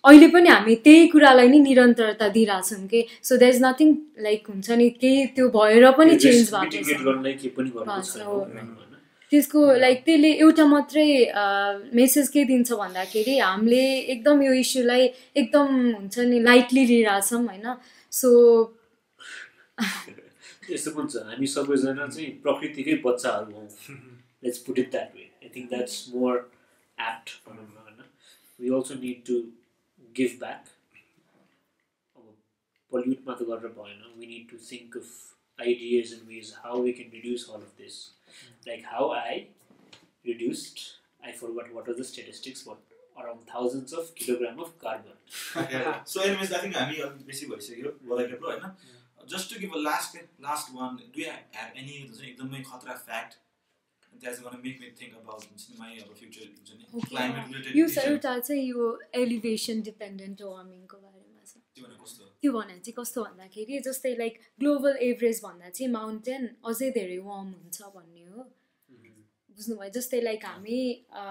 अहिले 0.05 0.29
पनि 0.35 0.49
हामी 0.49 0.75
त्यही 0.87 1.07
कुरालाई 1.15 1.49
नै 1.49 1.59
निरन्तरता 1.59 2.27
दिइरहेछौँ 2.35 2.87
कि? 2.91 3.01
So 3.23 3.37
there 3.37 3.55
is 3.55 3.63
nothing 3.63 3.89
like 4.27 4.43
हुन्छ 4.51 4.71
नि 4.71 4.89
केही 5.03 5.27
त्यो 5.35 5.49
भएर 5.57 5.91
पनि 5.99 6.15
चेन्ज 6.17 6.51
भएको 6.55 8.03
छ। 8.03 8.86
त्यसको 9.31 9.61
लाइक 9.83 10.05
त्यसले 10.07 10.31
एउटा 10.47 10.65
मात्रै 10.67 11.07
मेसेज 12.01 12.29
के 12.35 12.45
दिन्छ 12.51 12.73
भन्दाखेरि 12.81 13.39
हामीले 13.39 13.85
एकदम 14.15 14.43
यो 14.43 14.53
इस्युलाई 14.63 15.09
एकदम 15.43 15.69
हुन्छ 15.95 16.19
नि 16.33 16.39
लाइटली 16.43 16.85
लिइरहेछौँ 16.87 17.43
होइन? 17.47 17.67
सो 18.13 18.29
यस्तो 20.71 20.91
पनि 20.91 21.09
छ। 21.13 21.23
हामी 21.27 21.47
सबैजना 21.55 22.07
चाहिँ 22.07 22.31
प्रकृतिकै 22.45 22.95
बच्चाहरू 23.05 23.53
हौँ। 23.55 23.69
Let's 24.45 24.59
put 24.67 24.79
it 24.79 24.91
that 24.91 25.15
way 25.17 25.25
I 25.43 25.49
think 25.57 25.69
that's 25.71 25.97
more 26.15 26.35
apt 26.99 27.31
भनौँ 27.47 27.67
न 27.67 27.77
होइन? 27.85 28.01
We 28.61 28.75
also 28.79 28.95
need 29.05 29.23
to 29.27 29.35
give 30.17 30.39
back 30.41 30.63
अब 32.17 32.35
पल्युट 32.93 33.27
मात्र 33.29 33.45
गरेर 33.51 33.73
भएन। 33.79 34.01
We 34.19 34.27
need 34.27 34.51
to 34.51 34.57
think 34.71 34.97
of 34.97 35.09
ideas 35.59 36.13
and 36.13 36.29
ways 36.29 36.53
how 36.65 36.83
we 36.83 36.93
can 36.93 37.11
reduce 37.15 37.49
all 37.51 37.61
of 37.61 37.75
this 37.83 37.97
like 38.68 38.86
how 38.88 39.12
I 39.16 39.40
reduced 40.26 40.80
I 41.26 41.32
for 41.34 41.52
what 41.52 41.72
what 41.74 41.90
are 41.90 41.96
the 41.96 42.04
statistics 42.06 42.68
but 42.68 42.98
around 43.18 43.44
thousands 43.50 43.94
of 43.94 44.14
kilogram 44.18 44.64
of 44.64 44.74
carbon 44.82 46.04
so 46.08 46.22
anyways 46.22 46.54
I 46.54 46.64
think 46.64 46.78
हामी 46.78 46.98
अलिक 47.00 47.26
बेसी 47.26 47.46
भइसक्यो 47.46 47.94
बोलाइरहेको 48.04 48.48
होइन 48.48 49.28
just 49.28 49.54
to 49.54 49.60
give 49.60 49.74
a 49.74 49.82
last 49.82 50.18
last 50.42 50.76
one 50.76 51.00
do 51.10 51.24
have 51.24 51.78
any 51.78 51.98
हुन्छ 51.98 52.20
नि 52.20 52.28
एकदमै 52.28 52.62
खतरा 52.66 52.96
fact 53.04 53.40
that's 54.14 54.40
गर्न 54.42 54.62
मेक 54.64 54.80
मी 54.82 54.90
थिङ्क 54.98 55.14
अबाउट 55.16 55.44
हुन्छ 55.44 55.68
नि 55.70 55.78
माई 55.80 55.98
अब 56.00 56.14
फ्युचर 56.16 56.46
हुन्छ 56.48 56.70
नि 56.74 57.02
क्लाइमेट 57.04 57.76
यो 57.76 57.86
रिलेटेड 57.86 58.06
एउटा 58.06 58.38
चाहिँ 58.42 58.64
यो 58.64 58.88
एलिभेसन 59.18 59.82
डिपेन्डेन्ट 59.84 60.42
वार्मिङको 60.44 60.98
बारेमा 60.98 61.25
छ 61.25 61.25
त्यो 61.47 61.85
भने 61.87 61.97
कस्तो? 62.03 62.25
त्यो 62.43 62.53
भने 62.53 62.79
चाहिँ 62.79 62.95
कस्तो 62.97 63.25
भन्दाखेरि 63.25 63.79
जस्तै 63.81 64.15
लाइक 64.19 64.35
ग्लोबल 64.61 64.97
एभरेज 65.01 65.41
भन्दा 65.45 65.69
चाहिँ 65.71 65.91
माउन्टेन 65.93 66.43
अझै 66.65 66.91
धेरै 66.91 67.19
वार्म 67.19 67.51
हुन्छ 67.53 67.83
भन्ने 67.95 68.25
हो। 68.25 68.43
बुझ्नुभयो? 69.57 69.89
जस्तै 69.91 70.21
लाइक 70.21 70.45
हामी 70.45 70.79
अ, 71.13 71.23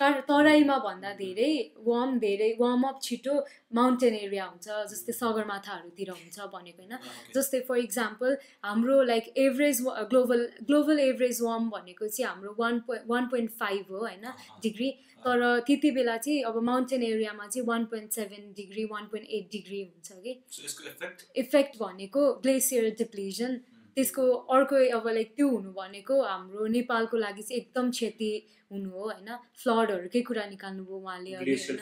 कार 0.00 0.20
तराईमा 0.28 0.76
भन्दा 0.84 1.12
धेरै 1.16 1.52
वार्म 1.86 2.18
धेरै 2.18 2.50
वार्म 2.58 2.82
अप 2.88 2.98
छिटो 3.02 3.34
माउन्टेन 3.74 4.14
एरिया 4.16 4.44
हुन्छ 4.46 4.66
जस्तै 4.90 5.12
सगरमाथाहरूतिर 5.18 6.10
हुन्छ 6.10 6.48
भनेको 6.54 6.82
होइन। 6.82 6.94
जस्तै 7.34 7.60
फर 7.68 7.76
इक्जाम्पल 7.78 8.36
हाम्रो 8.64 8.96
like 9.10 9.32
average 9.44 9.82
global 10.10 10.46
global 10.68 10.98
average 11.00 11.40
warm 11.42 11.70
भनेको 11.70 12.08
चाहिँ 12.08 12.28
हाम्रो 12.28 12.54
one 12.58 12.80
point 12.86 13.10
one 13.10 13.28
point 13.28 13.50
five 13.60 13.92
हो 13.92 14.00
होइन 14.00 14.26
डिग्री 14.62 14.90
तर 15.24 15.44
त्यति 15.66 15.90
बेला 15.90 16.16
चाहिँ 16.18 16.42
अब 16.44 16.58
माउन्टेन 16.62 17.02
एरियामा 17.02 17.46
चाहिँ 17.46 17.66
one 17.68 17.84
point 17.92 18.12
seven 18.12 18.52
degree 18.56 18.84
one 18.92 19.06
point 19.12 19.30
eight 19.38 19.48
degree 19.52 19.80
हुन्छ 19.82 20.12
कि। 20.24 21.40
इफेक्ट 21.40 21.78
भनेको 21.78 22.32
ग्लेसियर 22.42 22.90
डिप्लिजन 22.98 23.58
त्यसको 23.96 24.22
अर्को 24.54 24.76
अब 24.96 25.06
लाइक 25.08 25.28
त्यो 25.36 25.48
हुनु 25.48 25.70
भनेको 25.72 26.22
हाम्रो 26.22 26.66
नेपालको 26.76 27.16
लागि 27.16 27.42
चाहिँ 27.42 27.60
एकदम 27.60 27.90
क्षति 27.90 28.30
हुनु 28.72 28.90
हो 28.90 29.02
होइन? 29.08 29.28
फ्लडहरूकै 29.62 30.20
कुरा 30.28 30.44
निकाल्नुभयो 30.52 30.96
उहाँले 30.96 31.30
ग्लेसियर। 31.40 31.78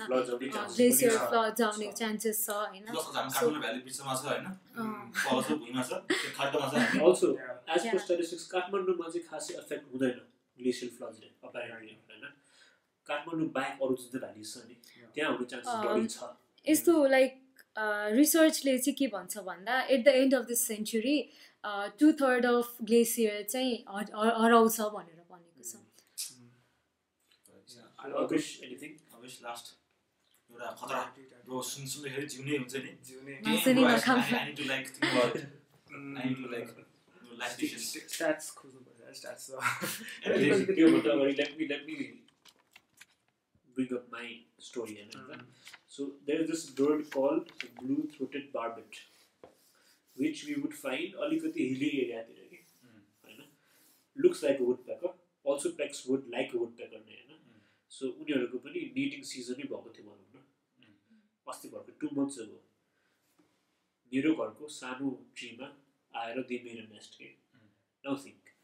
फ्लड 1.26 1.60
आउने 1.68 1.92
चान्सेस 2.00 2.36
छ। 2.46 2.48
होइन? 2.50 2.86
काठमाडौँमा 8.52 9.06
चाहिँ 9.08 9.26
खासै 9.30 9.54
एफेक्ट 9.54 9.84
हुँदैन 9.92 10.20
अपारेन्टली 11.42 11.96
काठमाडौँ 13.06 13.48
बाहेक 13.56 13.82
अरू 13.82 13.94
जुन 13.96 14.08
छ 14.42 14.44
नि 14.68 14.74
त्यहाँ 15.14 15.32
हुने 15.32 15.44
चान्सेस 15.52 15.74
छ। 16.14 16.16
यस्तो 16.66 16.92
लाइक 17.06 17.32
रिसर्चले 18.14 18.78
चाहिँ 18.78 18.94
के 18.94 19.06
भन्छ 19.06 19.38
भन्दा 19.48 19.80
at 19.94 20.04
the 20.04 20.08
end 20.22 20.34
of 20.34 20.44
this 20.44 20.66
century 20.66 21.16
to 21.99 22.11
third 22.21 22.45
of 22.45 22.77
glacier 22.83 23.41
चाहिँ 23.53 23.73
हर- 23.89 24.13
हर- 24.15 24.37
हराउँछ 24.43 24.79
भनेर 24.95 25.23
भनेको 25.31 25.63
छ 25.63 25.73
अविश 28.19 28.45
एनिथिङ 28.63 28.91
अविश 29.17 29.39
लास्ट 29.43 29.65
एउटा 30.49 30.69
खतरा 30.81 31.01
ब्रो 31.47 31.61
सुन 31.69 31.85
सुन्दाखेरि 31.93 32.27
जिउनै 32.27 32.57
हुन्छ 32.57 32.75
नि 32.85 32.91
मासु 33.47 33.73
नि 33.73 33.83
नखाऊ। 33.83 34.19
I 34.19 34.45
need 34.45 34.57
to 34.57 34.65
like 34.69 34.87
think 34.89 35.05
about 35.09 35.35
it. 35.35 35.47
I 35.89 36.23
need 36.23 36.39
to 36.43 36.49
like 36.53 36.71
do 36.71 37.37
life 37.41 37.55
decisions. 37.59 37.89
Stats 38.13 38.49
खोज्नुपर्छ 38.57 39.15
स्ट्याट्स 39.17 39.45
Anything. 39.51 40.65
त्योभन्दा 40.71 41.11
अगाडि 41.13 41.33
let 41.39 41.51
me 41.59 41.65
let 41.67 41.85
me 41.87 41.95
bring 43.77 43.95
up 43.97 44.07
my 44.13 44.29
story 44.69 44.95
होइन 44.95 45.45
So 45.93 46.05
there 46.27 46.41
is 46.41 46.49
this 46.49 46.63
bird 46.79 46.99
called 47.13 47.47
the 47.61 47.67
blue-throated 47.77 48.43
barbet, 48.55 48.97
which 50.16 50.44
we 50.46 50.56
would 50.56 50.74
find 50.76 51.14
अलिकति 51.26 51.68
hilly 51.70 51.90
एरियातिर 52.00 52.48
कि 52.50 52.62
होइन? 53.24 53.44
Looks 54.16 54.44
like 54.44 54.60
a 54.60 54.64
woodpecker, 54.64 55.14
also 55.44 55.72
pecks 55.80 56.04
wood 56.06 56.28
like 56.36 56.54
a 56.54 56.62
woodpecker 56.62 57.00
नै 57.00 57.16
होइन? 57.16 57.40
So 57.90 58.08
उनीहरूको 58.12 58.58
पनि 58.62 58.80
knitting 58.94 59.26
सिजनै 59.30 59.66
भएको 59.72 59.90
थियो 59.96 60.04
भनौँ 60.06 60.30
न 60.34 60.44
अस्ति 61.46 61.68
भर्खर 61.74 61.98
टु 62.00 62.08
मन्थ्स 62.14 62.38
अगो 62.44 62.60
मेरो 64.12 64.32
घरको 64.36 64.68
सानो 64.76 65.10
ट्रीमा 65.36 65.68
आएर 66.14 66.40
दे 66.48 66.58
मेरो 66.64 66.86
नेस्ट 66.94 67.18
के 67.20 67.28
नाउ 68.04 68.16
थिङ्क 68.24 68.54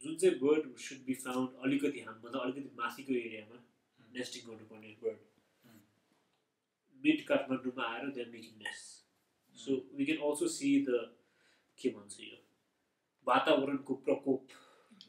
जुन 0.00 0.16
चाहिँ 0.22 0.38
बर्ड 0.44 0.68
सुड 0.84 1.02
बी 1.06 1.14
फाउन्ड 1.24 1.64
अलिकति 1.68 2.04
हामीभन्दा 2.08 2.44
अलिकति 2.46 2.70
माथिको 2.82 3.18
एरियामा 3.22 3.58
नेस्टिङ 4.18 4.46
गर्नुपर्ने 4.50 4.94
बर्ड 5.02 5.74
मिड 7.02 7.26
काठमाडौँमा 7.28 7.90
आएर 7.94 8.14
then 8.18 8.32
making 8.36 8.62
nest 8.62 9.05
so 9.64 9.70
we 9.96 10.04
can 10.04 10.20
also 10.28 10.46
see 10.58 10.70
the 10.88 10.90
के 11.78 11.88
भन्छ 11.96 12.14
यो 12.20 12.38
वातावरणको 13.26 13.94
प्रकोप 14.06 14.40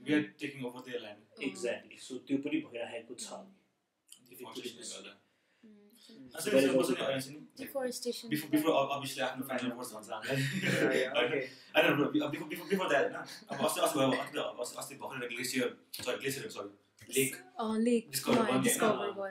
We 0.05 0.13
are 0.13 0.25
taking 0.41 0.63
over 0.67 0.81
their 0.85 0.99
land. 1.03 1.21
Exactly 1.43 1.97
so 1.97 2.17
त्यो 2.27 2.37
पनि 2.43 2.57
भइरहेको 2.65 3.13
छ। 3.15 3.27
लेक 17.17 17.35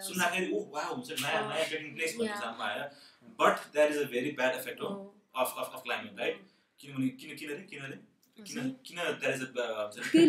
सुन्दाखेरि 0.07 0.47
ऊ 0.53 0.59
वा 0.73 0.83
हुन्छ 0.85 1.09
नयाँ 1.23 1.43
नयाँ 1.49 1.65
ट्रेकिङ 1.69 1.91
प्लेस 1.97 2.13
भन्ने. 2.17 2.37
जानमा 2.43 2.65
आएर 2.67 2.83
but 3.41 3.55
that 3.73 3.89
is 3.91 3.99
a 3.99 4.05
very 4.15 4.31
bad 4.41 4.53
effect 4.61 4.81
हो 4.83 4.89
of 5.37 5.55
of 5.59 5.69
of 5.75 5.83
climate 5.83 6.21
right 6.21 6.37
किनभने 6.81 7.09
किन 7.09 7.37
किन 7.37 7.49
रे 7.51 7.57
किन 7.71 7.83
रे 7.83 7.99
किन। 8.37 8.71
किन 8.87 8.97
that 8.97 9.35
is 9.35 9.43
a 9.43 9.45
bad 9.57 9.71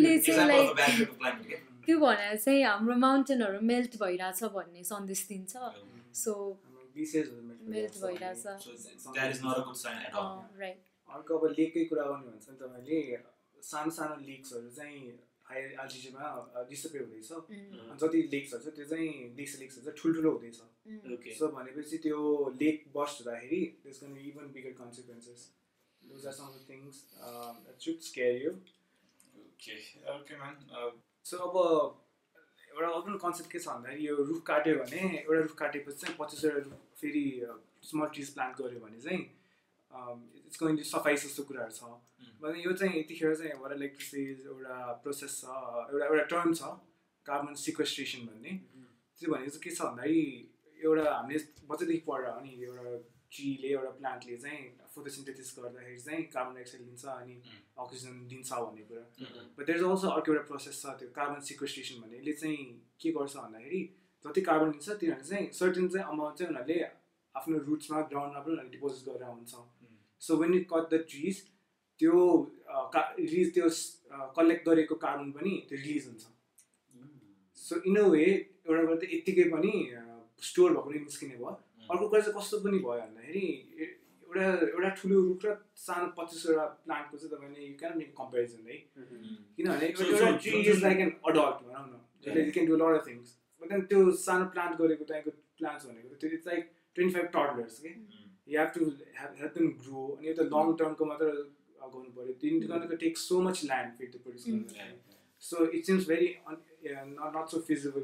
effect 0.05 1.09
of 1.09 1.17
climate 1.17 1.47
के 1.49 1.55
त्यो 1.85 1.99
भनेर 1.99 2.37
चाहिँ 2.37 2.63
हाम्रो 2.63 2.95
माउन्टेनहरू 3.03 3.59
मेल्ट 3.67 3.93
भइरहेछ 4.03 4.43
भन्ने 4.55 4.83
सन्देश 4.83 5.19
दिन्छ। 5.29 5.53
सो 6.21 6.31
मेल्ट 6.95 7.93
भइरहेछ। 8.01 8.43
भइरहेछ। 8.43 8.43
So 9.03 9.13
that 9.17 9.29
is 9.33 9.39
not 9.43 9.55
a 9.59 9.63
good 9.67 9.79
sign 9.83 9.99
at 10.07 10.13
all. 10.21 10.37
Right 10.59 10.79
अर्को 11.09 11.37
अब 11.37 11.43
लेककै 11.59 11.83
कुरा 11.91 12.03
गर्नु 12.03 12.25
भने 12.27 12.39
चाहिँ 12.45 12.59
तपाईँले 12.59 12.99
सानो 13.63 13.91
सानो 13.97 14.15
लेक्सहरू 14.25 14.69
चाहिँ 14.77 14.97
हाई 15.49 15.59
एल्टिट्युडमा 15.61 16.25
डिसपियर 16.69 17.03
हुँदैछ। 17.03 17.31
अनि 17.31 17.97
जति 18.03 18.19
लेक्सहरू 18.33 18.63
छ 18.63 18.75
त्यो 18.77 18.85
चाहिँ 18.93 19.11
लेक्स 19.37 19.59
लेक्सहरू 19.59 19.83
चाहिँ 19.85 19.97
ठुल्ठुलो 20.01 20.31
हुँदैछ। 20.37 20.59
ओके। 21.13 21.35
सो 21.35 21.47
भनेपछि 21.57 21.97
त्यो 22.05 22.19
लेक 22.61 22.77
बस्ट 22.95 23.15
हुँदाखेरि 23.21 23.61
त्यस 23.83 23.97
गर्न 24.03 24.17
even 24.31 24.51
bigger 24.55 24.73
consequences 24.81 25.41
those 26.03 26.25
are 26.27 26.33
some 26.39 26.47
things 26.71 26.95
Okay, 29.59 29.81
okay, 30.15 30.35
man. 30.39 30.55
Uh, 30.69 30.91
so 31.25 31.37
अब 31.37 31.55
एउटा 32.71 32.87
अर्को 32.87 33.17
कन्सेप्ट 33.19 33.51
के 33.51 33.59
छ 33.59 33.67
भन्दाखेरि 33.67 34.07
यो 34.07 34.15
रुख 34.29 34.41
काट्यो 34.47 34.75
भने 34.79 34.99
एउटा 35.17 35.39
रुख 35.39 35.55
काटेपछि 35.59 35.97
चाहिँ 35.97 36.15
पच्चिसवटा 36.19 36.59
रुख 36.65 36.73
फेरि 37.01 37.23
स्मल 37.89 38.07
ट्रिज 38.13 38.29
प्लान्ट 38.33 38.53
गऱ्यो 38.61 38.79
भने 38.79 38.99
चाहिँ 39.01 39.21
इट्स 39.91 40.57
गोइङ 40.63 40.77
सफाइ 40.91 41.15
जस्तो 41.15 41.43
कुराहरू 41.49 41.73
छ 41.79 41.81
भने 42.43 42.63
यो 42.63 42.73
चाहिँ 42.79 42.99
यतिखेर 42.99 43.35
चाहिँ 43.35 43.51
एउटा 43.51 43.75
इलेक्ट्रिसिज 43.75 44.45
एउटा 44.47 44.77
प्रोसेस 45.03 45.33
छ 45.41 45.57
एउटा 45.91 46.05
एउटा 46.05 46.25
टर्म 46.33 46.53
छ 46.53 46.71
कार्बन 47.25 47.53
सिक्वेस्ट्रेसन 47.65 48.25
भन्ने। 48.27 48.51
त्यो 49.21 49.31
भनेको 49.33 49.51
चाहिँ 49.51 49.63
के 49.63 49.71
छ 49.75 49.81
भन्दाखेरि 49.81 50.25
एउटा 50.79 51.05
हामीले 51.13 51.39
बच्चादेखि 51.69 52.03
पढेर 52.09 52.27
अनि 52.31 52.51
एउटा 52.63 52.97
ट्रीले 53.35 53.69
एउटा 53.77 53.89
प्लान्टले 54.01 54.35
चाहिँ 54.43 54.61
फोटोसिन्थेसिस 54.95 55.49
गर्दाखेरि 55.57 55.97
चाहिँ 56.05 56.23
कार्बन 56.35 56.53
डाइअक्साइड 56.57 56.83
लिन्छ 56.83 57.05
अनि 57.13 57.35
अक्सिजन 57.85 58.13
दिन्छ 58.33 58.51
भन्ने 58.53 58.83
कुरा। 58.91 59.03
बट 59.57 59.65
देयर 59.65 59.77
इज 59.77 59.83
अल्सो 59.87 60.07
अर्को 60.17 60.31
एउटा 60.33 60.45
प्रोसेस 60.51 60.81
छ 60.83 60.93
त्यो 61.01 61.09
कार्बन 61.17 61.39
सिक्वेस्ट्रेसन 61.49 62.01
भन्ने 62.03 62.17
यसले 62.17 62.33
चाहिँ 62.43 62.63
के 63.01 63.11
गर्छ 63.17 63.35
भन्दाखेरि 63.37 63.81
जति 64.25 64.41
कार्बन 64.49 64.71
लिन्छ 64.75 64.87
तिनीहरूले 65.01 65.29
चाहिँ 65.31 65.51
सर्टेन 65.59 65.87
चाहिँ 65.95 66.07
अमाउन्ट 66.13 66.37
चाहिँ 66.37 66.49
उनीहरूले 66.53 66.79
आफ्नो 67.35 67.57
रुट्समा 67.65 67.97
ग्राउन्डमा 68.13 68.39
पनि 68.45 68.53
उनीहरूले 68.53 68.75
डिपोजिट 68.77 69.09
गरेर 69.09 69.27
हुन्छ। 69.33 69.53
So 70.21 70.37
when 70.37 70.53
you 70.53 70.61
cut 70.73 70.89
the 70.93 71.03
trees 71.09 71.35
त्यो 71.99 72.15
रिलिज 73.19 73.53
त्यो 73.53 73.69
कलेक्ट 74.37 74.69
गरेको 74.69 74.95
कार्बन 75.05 75.31
पनि 75.37 75.53
त्यो 75.69 75.77
रिलिज 75.77 76.07
हुन्छ। 76.07 76.23
सो 77.57 77.81
इन 77.89 77.95
अ 77.97 78.07
वे 78.15 78.25
एउटा 78.25 78.81
कुरा 78.81 78.95
त 78.95 79.13
यत्तिकै 79.13 79.45
पनि 79.53 79.71
स्टोर 80.49 80.69
भएको 80.73 80.89
पनि 80.89 80.99
निस्किने 80.99 81.35
भयो। 81.37 81.53
अर्को 81.91 82.07
कुरा 82.09 82.21
चाहिँ 82.21 82.35
कस्तो 82.39 82.59
पनि 82.65 82.77
भयो 82.85 82.99
भन्दाखेरि 83.01 83.45
एउटा 84.27 84.45
एउटा 84.67 84.89
ठुलो 84.99 85.17
रुख 85.27 85.45
र 85.45 85.55
सानो 85.81 86.07
पच्चिसवटा 86.17 86.65
प्लान्टको 86.85 87.17
चाहिँ 87.17 87.31
तपाईँले 87.33 87.67
यु 87.67 87.75
क्यान 87.79 87.97
मेक 87.97 88.13
कम्पेरिजन 88.17 88.61
है 88.69 88.77
किनभने 89.57 89.87
एउटा 89.87 90.31
tree 90.45 90.59
is 90.71 90.83
like 90.83 90.97
an 91.05 91.11
adult 91.31 91.65
भनौँ 91.65 91.85
न 91.87 91.99
जसले 92.23 92.45
you 92.45 92.51
can 92.57 92.67
do 92.67 92.75
lot 92.83 92.99
of 92.99 93.07
things 93.07 93.35
but 93.61 93.69
then 93.73 93.81
त्यो 93.91 93.99
सानो 94.23 94.45
प्लान्ट 94.55 94.79
गरेको 94.81 95.03
तपाईँको 95.11 95.31
प्लान्ट्स 95.61 95.85
भनेको 95.91 96.07
त 96.09 96.19
त्यो 96.21 96.29
it's 96.37 96.47
like 96.47 96.71
twenty 96.95 97.13
five 97.15 97.27
toddlers 97.37 97.79
के 97.85 97.91
you 98.47 98.59
have 98.59 98.69
to 98.77 98.81
help 99.19 99.51
them 99.57 99.67
grow 99.83 100.05
अनि 100.17 100.27
यो 100.27 100.33
त 100.39 100.49
लङ 100.53 100.65
टर्मको 100.83 101.03
मात्र 101.11 101.25
गर्नु 101.81 102.09
पऱ्यो 102.15 102.33
तिनीहरूको 102.41 102.95
टेक 103.03 103.17
सो 103.25 103.35
मच 103.49 103.57
ल्यान्ड 103.65 103.89
फेरि 103.97 104.09
त्यो 104.11 104.21
प्रड्युस 104.23 104.43
गर्नु 104.47 105.05
so 105.43 105.65
it 105.77 105.85
seems 105.85 106.07
very 106.07 106.27
not 106.87 107.49
so 107.49 107.57
feasible 107.67 108.03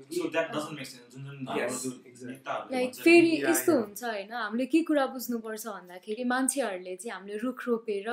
like 2.71 2.95
फेरि 2.95 3.31
यस्तो. 3.43 3.73
हुन्छ 3.79 4.03
होइन? 4.03 4.31
हामीले 4.33 4.65
के 4.73 4.81
कुरा 4.89 5.05
बुझ्नुपर्छ 5.13 5.65
भन्दाखेरि 5.67 6.23
मान्छेहरूले 6.33 6.95
चाहिँ 6.95 7.13
हामीले 7.13 7.37
रुख 7.43 7.59
रोपेर 7.67 8.09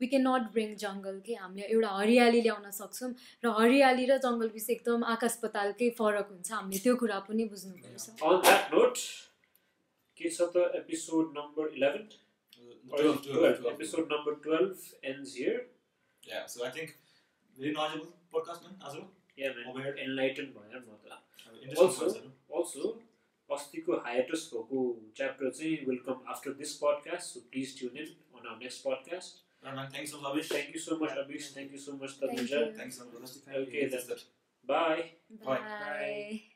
वी 0.00 0.06
क्यान 0.12 0.22
नट 0.28 0.44
ब्रिङ 0.52 0.76
जङ्गल 0.82 1.16
के? 1.26 1.34
हामीले 1.34 1.66
एउटा 1.66 1.90
हरियाली 1.96 2.40
ल्याउन 2.46 2.70
सक्छौँ 2.78 3.10
र 3.44 3.54
हरियाली 3.58 4.04
र 4.10 4.18
जङ्गल 4.26 4.48
बिच 4.54 4.68
एकदम 4.76 5.00
आकाश 5.14 5.34
पतालकै 5.42 5.90
फरक 5.98 6.28
हुन्छ। 6.30 6.48
हामीले 6.52 6.80
त्यो 6.84 6.94
कुरा 7.02 7.18
पनि 7.30 7.44
बुझ्नुपर्छ। 7.54 8.04
अन 10.19 10.19
द्याट 10.19 10.19
नोट 10.19 10.19
के 10.19 10.29
छ 10.29 10.41
त 10.41 10.71
episode 10.75 11.33
number 11.37 11.67
eleven 11.67 12.09
Uh, 12.55 12.75
12, 12.91 13.17
12, 13.23 13.55
12. 13.55 13.73
Episode 13.73 14.11
number 14.11 14.33
twelve 14.43 14.83
ends 15.05 15.35
here 15.37 15.65
Yeah, 16.23 16.45
so 16.47 16.63
I 16.65 16.69
think 16.69 16.93
very 17.57 17.73
knowledgeable 17.73 18.13
podcast, 18.33 18.63
man. 18.63 18.77
As 18.87 18.95
well. 18.95 19.09
Yeah 19.39 19.51
Aware. 19.71 19.97
Enlighten 19.99 20.45
भयो 20.45 20.79
म 20.79 20.95
त 21.05 21.21
Interesting 21.63 21.85
Also- 21.85 22.05
person. 22.05 22.31
अल्सो 22.55 23.01
अस्तिको 23.49 23.97
हाइटस 24.05 24.49
भएको 24.53 25.01
च्याप्टर 25.17 25.51
चाहिँ 25.51 25.85
will 25.85 25.97
come 26.07 26.23
after 26.27 26.53
this 26.53 26.73
podcast 26.83 27.33
so 27.33 27.39
please 27.51 27.77
tune 27.79 27.97
in 27.97 28.05
on 28.05 28.47
our 28.47 28.57
next 28.63 28.83
podcast 28.83 29.43
Right, 29.65 29.75
man. 29.75 29.91
Thanks 29.91 30.11
so 30.11 30.21
much, 30.21 30.31
Abish. 30.31 30.51
Thank 30.51 30.75
you 30.75 30.81
so 30.81 30.97
much 31.03 31.17
Abish 31.17 31.53
thank 31.55 31.71
you 31.71 31.79
so 31.79 31.93
much 31.93 32.17
Thank 32.19 32.37
Tanuja 32.37 32.59
you. 32.59 32.73
Thanks 32.81 32.97
so 32.97 33.05
much. 33.05 33.37
Okay, 33.63 33.87
that's 33.93 34.09
that's- 34.09 34.27
bye 34.65 35.01
Bye. 35.45 35.61
Bye 35.61 36.48